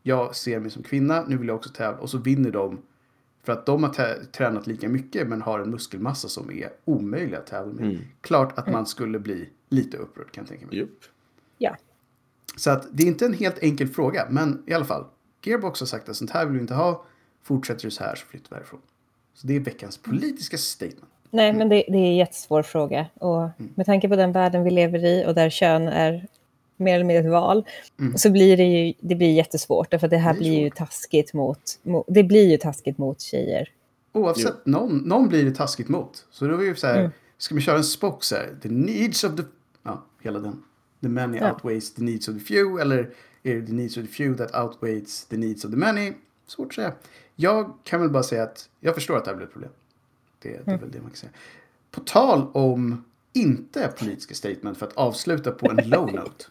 jag 0.04 0.36
ser 0.36 0.60
mig 0.60 0.72
som 0.72 0.84
kvinna, 0.84 1.26
nu 1.28 1.38
vill 1.38 1.48
jag 1.48 1.56
också 1.56 1.70
tävla. 1.70 2.00
Och 2.00 2.10
så 2.10 2.18
vinner 2.18 2.52
de 2.52 2.82
för 3.44 3.54
att 3.54 3.66
de 3.66 3.84
har 3.84 4.26
tränat 4.32 4.68
lika 4.68 4.90
mycket 4.90 5.28
men 5.28 5.42
har 5.42 5.60
en 5.60 5.70
muskelmassa 5.70 6.28
som 6.28 6.52
är 6.52 6.70
omöjlig 6.86 7.36
att 7.36 7.48
tävla 7.48 7.74
med. 7.74 7.86
Mm. 7.86 8.02
Klart 8.22 8.60
att 8.60 8.68
man 8.68 8.86
skulle 8.86 9.20
bli 9.20 9.50
lite 9.70 9.98
upprörd 9.98 10.32
kan 10.32 10.42
jag 10.42 10.50
tänka 10.50 10.66
mig. 10.66 10.76
Jupp. 10.76 11.00
Ja. 11.58 11.76
Så 12.56 12.72
att 12.72 12.88
det 12.92 13.04
är 13.04 13.08
inte 13.08 13.26
en 13.26 13.34
helt 13.34 13.64
enkel 13.64 13.88
fråga, 13.88 14.28
men 14.30 14.64
i 14.68 14.74
alla 14.74 14.86
fall. 14.86 15.06
Gearbox 15.44 15.80
har 15.80 15.88
sagt 15.88 16.10
att 16.10 16.16
sånt 16.16 16.32
här 16.32 16.46
vill 16.46 16.56
vi 16.56 16.62
inte 16.62 16.74
ha. 16.74 17.06
Fortsätter 17.44 17.86
det 17.86 17.92
så 17.92 18.04
här 18.04 18.16
så 18.16 18.26
flyttar 18.26 18.50
vi 18.50 18.56
härifrån. 18.56 18.80
Så 19.34 19.48
det 19.48 19.56
är 19.56 19.60
veckans 19.60 19.98
politiska 19.98 20.58
statement. 20.58 21.10
Nej, 21.32 21.54
men 21.54 21.70
det, 21.70 21.76
det 21.76 21.98
är 21.98 22.06
en 22.06 22.16
jättesvår 22.16 22.64
fråga. 22.64 23.06
Och 23.14 23.50
med 23.58 23.86
tanke 23.86 24.10
på 24.10 24.16
den 24.16 24.32
världen 24.32 24.64
vi 24.64 24.72
lever 24.72 25.06
i 25.06 25.26
och 25.28 25.36
där 25.36 25.50
kön 25.50 25.88
är 25.88 26.28
mer 26.80 26.96
eller 26.96 27.06
mindre 27.06 27.24
ett 27.26 27.32
val, 27.32 27.66
så 28.16 28.30
blir 28.32 28.58
det 28.58 28.64
ju 28.64 28.94
det 29.00 29.16
blir 29.16 29.32
jättesvårt. 29.32 29.92
Därför 29.92 30.08
att 30.08 30.12
det 30.12 30.18
här 30.18 30.34
Det 30.34 30.40
blir 30.40 30.60
ju 30.60 30.70
taskigt 30.70 31.34
mot, 31.34 31.80
mot, 31.84 32.06
det 32.10 32.24
blir 32.24 32.50
ju 32.52 32.58
taskigt 32.58 32.98
mot 32.98 33.22
tjejer. 33.22 33.70
Oavsett, 34.14 34.66
någon, 34.66 34.98
någon 34.98 35.28
blir 35.30 35.46
det 35.46 35.52
taskigt 35.56 35.90
mot. 35.90 36.26
Så 36.32 36.48
då 36.48 36.58
är 36.58 36.64
ju 36.64 36.76
så 36.76 36.88
här, 36.88 37.12
ska 37.38 37.56
vi 37.56 37.62
köra 37.62 37.78
en 37.78 37.84
spox 37.84 38.32
här? 38.32 38.56
The 38.62 38.70
needs 38.70 39.24
of 39.24 39.36
the... 39.36 39.44
Ja, 39.84 40.06
hela 40.22 40.40
den. 40.40 40.64
The 41.02 41.08
many 41.10 41.38
Ja. 41.38 41.52
outweighs 41.54 41.94
the 41.94 42.02
needs 42.04 42.28
of 42.28 42.34
the 42.36 42.42
few. 42.42 42.82
Eller 42.82 43.10
Är 43.44 43.56
det 43.56 43.68
the 43.68 43.74
needs 43.74 43.98
of 43.98 44.04
the 44.06 44.12
few 44.12 44.46
that 44.46 44.64
outweighs 44.64 45.26
the 45.26 45.38
needs 45.38 45.66
of 45.66 45.72
the 45.72 45.78
many? 45.78 46.14
Svårt 46.48 46.68
att 46.68 46.74
säga. 46.74 46.94
Jag 47.36 47.74
kan 47.84 48.02
väl 48.02 48.10
bara 48.10 48.24
säga 48.24 48.44
att 48.44 48.70
jag 48.80 48.96
förstår 48.96 49.18
att 49.18 49.26
det 49.26 49.32
här 49.32 49.36
blir 49.36 49.48
ett 49.48 49.54
problem. 49.54 49.72
Det, 50.42 50.50
det 50.66 50.72
är 50.72 50.78
väl 50.78 50.92
det 50.92 51.02
man 51.02 51.10
kan 51.10 51.18
säga. 51.18 51.32
På 51.92 52.00
tal 52.00 52.48
om 52.54 53.04
inte 53.34 53.94
politiska 54.00 54.36
statement 54.36 54.78
för 54.78 54.86
att 54.86 54.94
avsluta 54.94 55.52
på 55.52 55.70
en 55.72 55.90
low 55.90 56.06
note. 56.14 56.46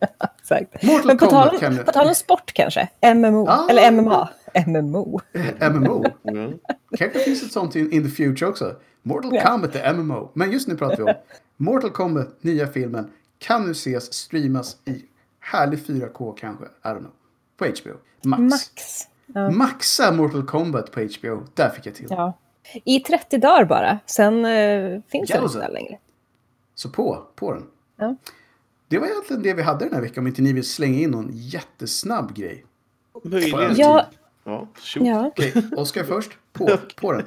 Exakt. 0.40 0.82
Mortal 0.82 1.06
Men 1.06 1.18
på 1.18 1.26
tal, 1.26 1.58
kan- 1.58 1.84
på 1.84 1.92
tal 1.92 2.08
om 2.08 2.14
sport 2.14 2.52
kanske? 2.52 2.88
MMO? 3.14 3.46
Ah. 3.48 3.66
Eller 3.70 3.90
MMA? 3.90 4.28
MMO? 4.66 5.20
MMO. 5.70 6.04
Ja. 6.22 6.98
Kanske 6.98 7.18
finns 7.18 7.42
ett 7.42 7.52
sånt 7.52 7.76
in, 7.76 7.92
in 7.92 8.02
the 8.04 8.10
future 8.10 8.50
också. 8.50 8.74
Mortal 9.02 9.34
Ja. 9.34 9.42
Kombat 9.46 9.74
är 9.76 9.94
MMO. 9.94 10.30
Men 10.34 10.52
just 10.52 10.68
nu 10.68 10.76
pratar 10.76 10.96
vi 10.96 11.02
om 11.02 11.14
Mortal 11.56 11.90
Kombat, 11.90 12.28
nya 12.40 12.66
filmen, 12.66 13.10
kan 13.38 13.64
nu 13.64 13.70
ses 13.70 14.12
streamas 14.14 14.76
i 14.84 15.04
härlig 15.40 15.78
4K 15.78 16.34
kanske. 16.38 16.64
I 16.64 16.68
don't 16.88 16.98
know. 16.98 17.10
På 17.56 17.64
HBO. 17.64 17.94
Max. 18.22 18.40
Max. 18.40 19.02
Ja. 19.26 19.50
Maxa 19.50 20.12
Mortal 20.12 20.46
Kombat 20.46 20.92
på 20.92 21.00
HBO. 21.00 21.42
Där 21.54 21.70
fick 21.70 21.86
jag 21.86 21.94
till. 21.94 22.06
ja. 22.10 22.32
I 22.84 23.00
30 23.00 23.38
dagar 23.38 23.64
bara. 23.64 23.98
Sen 24.06 24.44
eh, 24.44 25.00
finns 25.08 25.30
den 25.30 25.42
inte 25.44 25.68
längre. 25.68 25.98
Så 26.74 26.90
på, 26.90 27.22
på 27.34 27.52
den. 27.52 27.66
Ja. 27.96 28.16
Det 28.88 28.98
var 28.98 29.06
egentligen 29.06 29.42
det 29.42 29.54
vi 29.54 29.62
hade 29.62 29.84
den 29.84 29.94
här 29.94 30.00
veckan. 30.00 30.22
Om 30.22 30.26
inte 30.26 30.42
ni 30.42 30.52
vill 30.52 30.64
slänga 30.64 30.98
in 30.98 31.10
någon 31.10 31.30
jättesnabb 31.32 32.36
grej. 32.36 32.64
Möjligen. 33.24 33.74
Ja. 33.76 34.10
Ja. 34.44 34.68
Ja. 34.96 35.26
Okej, 35.26 35.52
Oskar 35.76 36.04
först. 36.04 36.30
På, 36.52 36.78
på 36.96 37.12
den. 37.12 37.26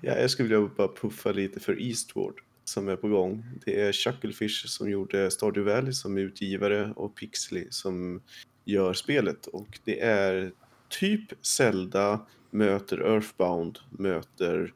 Ja, 0.00 0.16
jag 0.16 0.30
skulle 0.30 0.48
vilja 0.48 0.70
bara 0.76 0.88
puffa 0.88 1.32
lite 1.32 1.60
för 1.60 1.82
Eastward 1.82 2.34
som 2.64 2.88
är 2.88 2.96
på 2.96 3.08
gång. 3.08 3.44
Det 3.64 3.80
är 3.80 3.92
Chucklefish 3.92 4.66
som 4.66 4.90
gjorde 4.90 5.30
Stardew 5.30 5.74
Valley 5.74 5.92
som 5.92 6.16
är 6.16 6.20
utgivare 6.20 6.92
och 6.96 7.14
Pixley 7.14 7.66
som 7.70 8.22
gör 8.64 8.92
spelet. 8.92 9.46
Och 9.46 9.78
det 9.84 10.00
är 10.00 10.52
typ 10.88 11.46
Zelda 11.46 12.26
möter 12.50 12.98
Earthbound 12.98 13.78
möter 13.90 14.72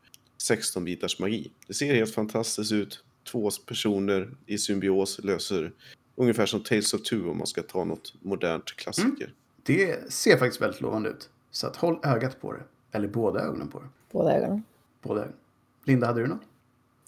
16-bitars 0.50 1.20
magi. 1.20 1.50
Det 1.66 1.74
ser 1.74 1.94
helt 1.94 2.14
fantastiskt 2.14 2.72
ut. 2.72 3.04
Två 3.30 3.50
personer 3.66 4.30
i 4.46 4.58
symbios 4.58 5.20
löser 5.24 5.72
ungefär 6.20 6.46
som 6.46 6.60
Tales 6.60 6.94
of 6.94 7.02
Two 7.02 7.30
om 7.30 7.38
man 7.38 7.46
ska 7.46 7.62
ta 7.62 7.84
något 7.84 8.14
modernt 8.20 8.76
klassiker. 8.76 9.34
Det 9.62 10.12
ser 10.12 10.36
faktiskt 10.36 10.62
väldigt 10.62 10.80
lovande 10.80 11.08
ut. 11.08 11.28
Så 11.50 11.66
att 11.66 11.76
håll 11.76 11.98
ögat 12.02 12.40
på 12.40 12.52
det. 12.52 12.62
Eller 12.92 13.08
båda 13.08 13.40
ögonen 13.40 13.68
på 13.68 13.78
det. 13.78 13.86
Båda 14.12 14.36
ögonen. 14.36 14.62
Båda 15.02 15.20
ögonen. 15.20 15.36
Linda, 15.84 16.06
hade 16.06 16.20
du 16.20 16.26
något? 16.26 16.42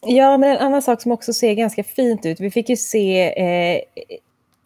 Ja, 0.00 0.38
men 0.38 0.50
en 0.50 0.58
annan 0.58 0.82
sak 0.82 1.02
som 1.02 1.12
också 1.12 1.32
ser 1.32 1.54
ganska 1.54 1.84
fint 1.84 2.26
ut. 2.26 2.40
Vi 2.40 2.50
fick 2.50 2.68
ju 2.68 2.76
se 2.76 3.32
eh, 3.44 3.82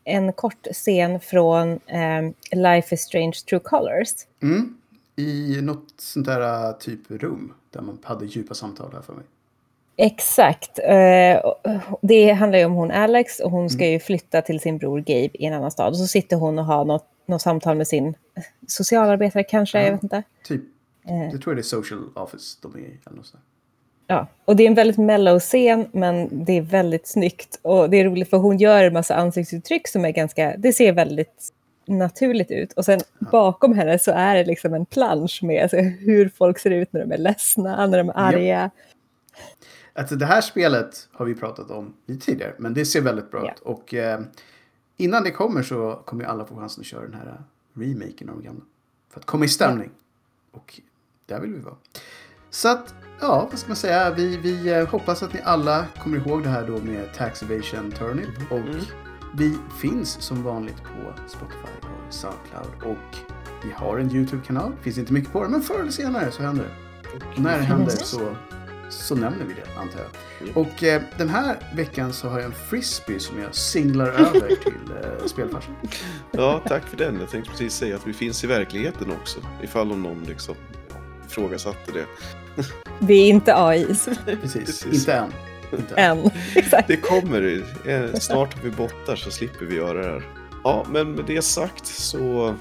en 0.05 0.33
kort 0.33 0.67
scen 0.73 1.21
från 1.21 1.73
eh, 1.73 2.23
Life 2.53 2.95
is 2.95 3.01
Strange 3.01 3.37
True 3.49 3.61
Colors. 3.61 4.13
Mm. 4.43 4.77
I 5.17 5.61
något 5.63 5.95
sånt 5.97 6.27
där 6.27 6.73
typ 6.73 7.11
rum. 7.11 7.53
Där 7.71 7.81
man 7.81 7.99
hade 8.03 8.27
djupa 8.27 8.55
samtal 8.55 8.93
här 8.93 9.03
för 9.03 9.13
mig. 9.13 9.25
Exakt. 9.97 10.79
Eh, 10.79 11.53
det 12.03 12.33
handlar 12.33 12.59
ju 12.59 12.65
om 12.65 12.73
hon 12.73 12.91
Alex 12.91 13.41
och 13.41 13.51
hon 13.51 13.71
ska 13.71 13.87
ju 13.87 14.01
flytta 14.01 14.43
till 14.43 14.61
sin 14.61 14.79
bror 14.79 14.99
Gabe 14.99 15.31
i 15.33 15.45
en 15.45 15.53
annan 15.53 15.71
stad. 15.71 15.89
Och 15.89 15.97
så 15.97 16.07
sitter 16.07 16.37
hon 16.37 16.59
och 16.59 16.65
har 16.65 16.85
något, 16.85 17.07
något 17.27 17.43
samtal 17.43 17.77
med 17.77 17.89
sin 17.89 18.15
socialarbetare 18.67 19.45
kanske, 19.45 19.85
jag 19.85 19.93
vet 19.93 20.03
inte. 20.03 20.23
Typ. 20.45 20.63
Eh. 21.09 21.33
Jag 21.33 21.43
tror 21.43 21.55
det 21.55 21.61
är 21.61 21.63
social 21.63 22.01
office 22.15 22.59
de 22.63 22.75
är 22.75 22.79
i. 22.79 23.01
Eller 23.07 23.17
något. 23.17 23.35
Ja, 24.07 24.27
och 24.45 24.57
det 24.57 24.63
är 24.63 24.67
en 24.67 24.75
väldigt 24.75 24.99
mellow 24.99 25.39
scen, 25.39 25.89
men 25.93 26.45
det 26.45 26.53
är 26.53 26.63
väldigt 26.63 27.07
snyggt. 27.07 27.59
Och 27.63 27.91
det 27.91 27.97
är 27.97 28.05
roligt 28.05 28.31
för 28.31 28.37
hon 28.37 28.59
gör 28.59 28.85
en 28.85 28.93
massa 28.93 29.15
ansiktsuttryck 29.15 29.89
som 29.89 30.05
är 30.05 30.11
ganska, 30.11 30.55
det 30.57 30.73
ser 30.73 30.93
väldigt 30.93 31.53
naturligt 31.87 32.51
ut. 32.51 32.73
Och 32.73 32.85
sen 32.85 33.01
bakom 33.19 33.73
henne 33.73 33.99
så 33.99 34.11
är 34.11 34.35
det 34.35 34.45
liksom 34.45 34.75
en 34.75 34.87
plansch 34.87 35.41
med 35.43 35.63
alltså, 35.63 35.77
hur 35.77 36.29
folk 36.29 36.59
ser 36.59 36.71
ut 36.71 36.93
när 36.93 37.01
de 37.01 37.13
är 37.13 37.19
ledsna, 37.19 37.87
när 37.87 37.99
de 37.99 38.09
är 38.09 38.15
arga. 38.17 38.71
Alltså 39.97 40.17
det 40.17 40.27
här 40.27 40.41
spelet 40.41 41.09
har 41.13 41.25
vi 41.27 41.35
pratat 41.35 41.71
om 41.71 41.95
tidigare. 42.21 42.55
Men 42.59 42.75
det 42.75 42.85
ser 42.85 43.01
väldigt 43.01 43.31
bra 43.31 43.45
Ja. 43.47 43.53
ut. 43.53 43.59
Och 43.61 43.95
eh, 43.95 44.21
innan 44.97 45.23
det 45.25 45.31
kommer 45.31 45.63
så 45.63 46.03
kommer 46.07 46.25
ju 46.25 46.31
alla 46.31 46.45
få 46.45 46.57
chansen 46.57 46.81
att 46.81 46.87
köra 46.87 47.03
den 47.03 47.15
här 47.15 47.43
remaken 47.75 48.29
av 48.31 48.37
de 48.37 48.45
gamla. 48.45 48.63
För 49.11 49.21
att 49.21 49.27
komma 49.27 49.45
i 49.45 49.49
stämning. 49.49 49.91
Och 50.53 50.81
där 51.27 51.41
vill 51.41 51.53
vi 51.53 51.61
vara. 51.61 51.77
Så 52.51 52.69
att, 52.69 52.95
ja, 53.21 53.47
vad 53.51 53.59
ska 53.59 53.69
man 53.69 53.77
säga? 53.77 54.11
Vi, 54.15 54.37
vi 54.37 54.69
eh, 54.73 54.89
hoppas 54.89 55.23
att 55.23 55.33
ni 55.33 55.41
alla 55.45 55.87
kommer 56.03 56.17
ihåg 56.29 56.43
det 56.43 56.49
här 56.49 56.67
då 56.67 56.79
med 56.79 57.15
Tax 57.15 57.43
Evasion 57.43 57.91
Turnip. 57.93 58.29
Och 58.51 58.61
vi 59.39 59.59
finns 59.81 60.11
som 60.23 60.43
vanligt 60.43 60.83
på 60.83 61.29
Spotify 61.29 61.69
och 61.83 62.15
Soundcloud. 62.15 62.83
Och 62.97 63.17
vi 63.65 63.71
har 63.75 63.99
en 63.99 64.11
YouTube-kanal. 64.13 64.73
Finns 64.81 64.99
inte 64.99 65.13
mycket 65.13 65.33
på 65.33 65.43
den, 65.43 65.51
men 65.53 65.61
förr 65.63 65.81
eller 65.81 65.91
senare 65.91 66.31
så 66.31 66.43
händer 66.43 66.65
det. 66.65 67.17
Och 67.35 67.41
när 67.41 67.59
det 67.59 67.65
händer 67.65 67.91
så, 67.91 68.37
så 68.89 69.15
nämner 69.15 69.45
vi 69.45 69.55
det, 69.55 69.81
antar 69.81 70.01
jag. 70.01 70.57
Och 70.57 70.83
eh, 70.85 71.03
den 71.19 71.29
här 71.29 71.57
veckan 71.75 72.13
så 72.13 72.29
har 72.29 72.39
jag 72.39 72.47
en 72.47 72.55
frisbee 72.71 73.21
som 73.21 73.41
jag 73.41 73.55
singlar 73.55 74.07
över 74.07 74.49
till 74.63 74.73
eh, 75.21 75.27
spelfarsan. 75.27 75.75
Ja, 76.31 76.63
tack 76.67 76.87
för 76.89 76.97
den. 76.97 77.21
Jag 77.21 77.31
tänkte 77.31 77.51
precis 77.51 77.75
säga 77.75 77.97
att 77.97 78.07
vi 78.07 78.13
finns 78.13 78.45
i 78.45 78.47
verkligheten 78.47 79.11
också. 79.21 79.41
Ifall 79.63 79.93
om 79.93 80.03
någon 80.03 80.25
liksom 80.25 80.55
ifrågasatte 81.29 81.93
det. 81.93 82.07
Vi 82.99 83.21
är 83.25 83.29
inte 83.29 83.55
AIs 83.57 84.09
Precis, 84.25 84.53
Precis. 84.65 84.87
inte 84.87 85.13
än. 85.13 85.33
Inte 85.79 85.95
än. 85.95 86.19
än. 86.19 86.31
Exakt. 86.55 86.89
Det 86.89 86.97
kommer. 86.97 87.63
eh, 87.85 88.13
Snart 88.15 88.55
har 88.55 88.63
vi 88.63 88.71
bottar 88.71 89.17
så 89.17 89.31
slipper 89.31 89.67
vi 89.67 89.77
göra 89.77 90.03
det 90.03 90.09
här. 90.13 90.23
Ja, 90.67 90.87
men 90.91 91.13
med 91.13 91.25
det 91.25 91.43
sagt 91.43 91.87
så 91.87 92.55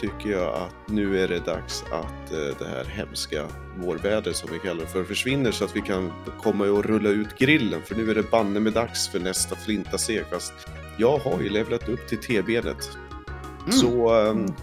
tycker 0.00 0.30
jag 0.30 0.54
att 0.54 0.88
nu 0.88 1.24
är 1.24 1.28
det 1.28 1.38
dags 1.38 1.82
att 1.82 2.32
eh, 2.32 2.58
det 2.58 2.68
här 2.68 2.84
hemska 2.84 3.46
vårväder 3.78 4.32
som 4.32 4.50
vi 4.52 4.58
kallar 4.58 4.80
det 4.80 4.86
för 4.86 5.04
försvinner 5.04 5.50
så 5.50 5.64
att 5.64 5.76
vi 5.76 5.80
kan 5.80 6.12
komma 6.42 6.64
och 6.64 6.84
rulla 6.84 7.08
ut 7.08 7.38
grillen. 7.38 7.82
För 7.82 7.94
nu 7.94 8.10
är 8.10 8.14
det 8.14 8.30
banne 8.30 8.60
med 8.60 8.72
dags 8.72 9.08
för 9.08 9.20
nästa 9.20 9.56
flintaseg. 9.56 10.24
Fast 10.30 10.52
jag 10.98 11.18
har 11.18 11.40
ju 11.40 11.48
levlat 11.48 11.88
upp 11.88 12.08
till 12.08 12.18
T-benet. 12.18 12.88
Mm. 13.60 13.72
Så 13.72 14.14
um, 14.14 14.54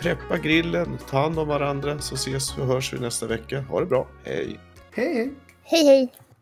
preppa 0.00 0.38
grillen, 0.38 0.98
ta 1.10 1.20
hand 1.20 1.38
om 1.38 1.48
varandra 1.48 1.98
så 1.98 2.14
ses 2.14 2.58
och 2.58 2.66
hörs 2.66 2.92
vi 2.92 2.98
nästa 2.98 3.26
vecka. 3.26 3.60
Ha 3.60 3.80
det 3.80 3.86
bra, 3.86 4.08
hej! 4.24 4.60
Hej, 4.90 5.14
hej! 5.14 5.32
Hej 5.64 5.84
hej! 5.84 6.12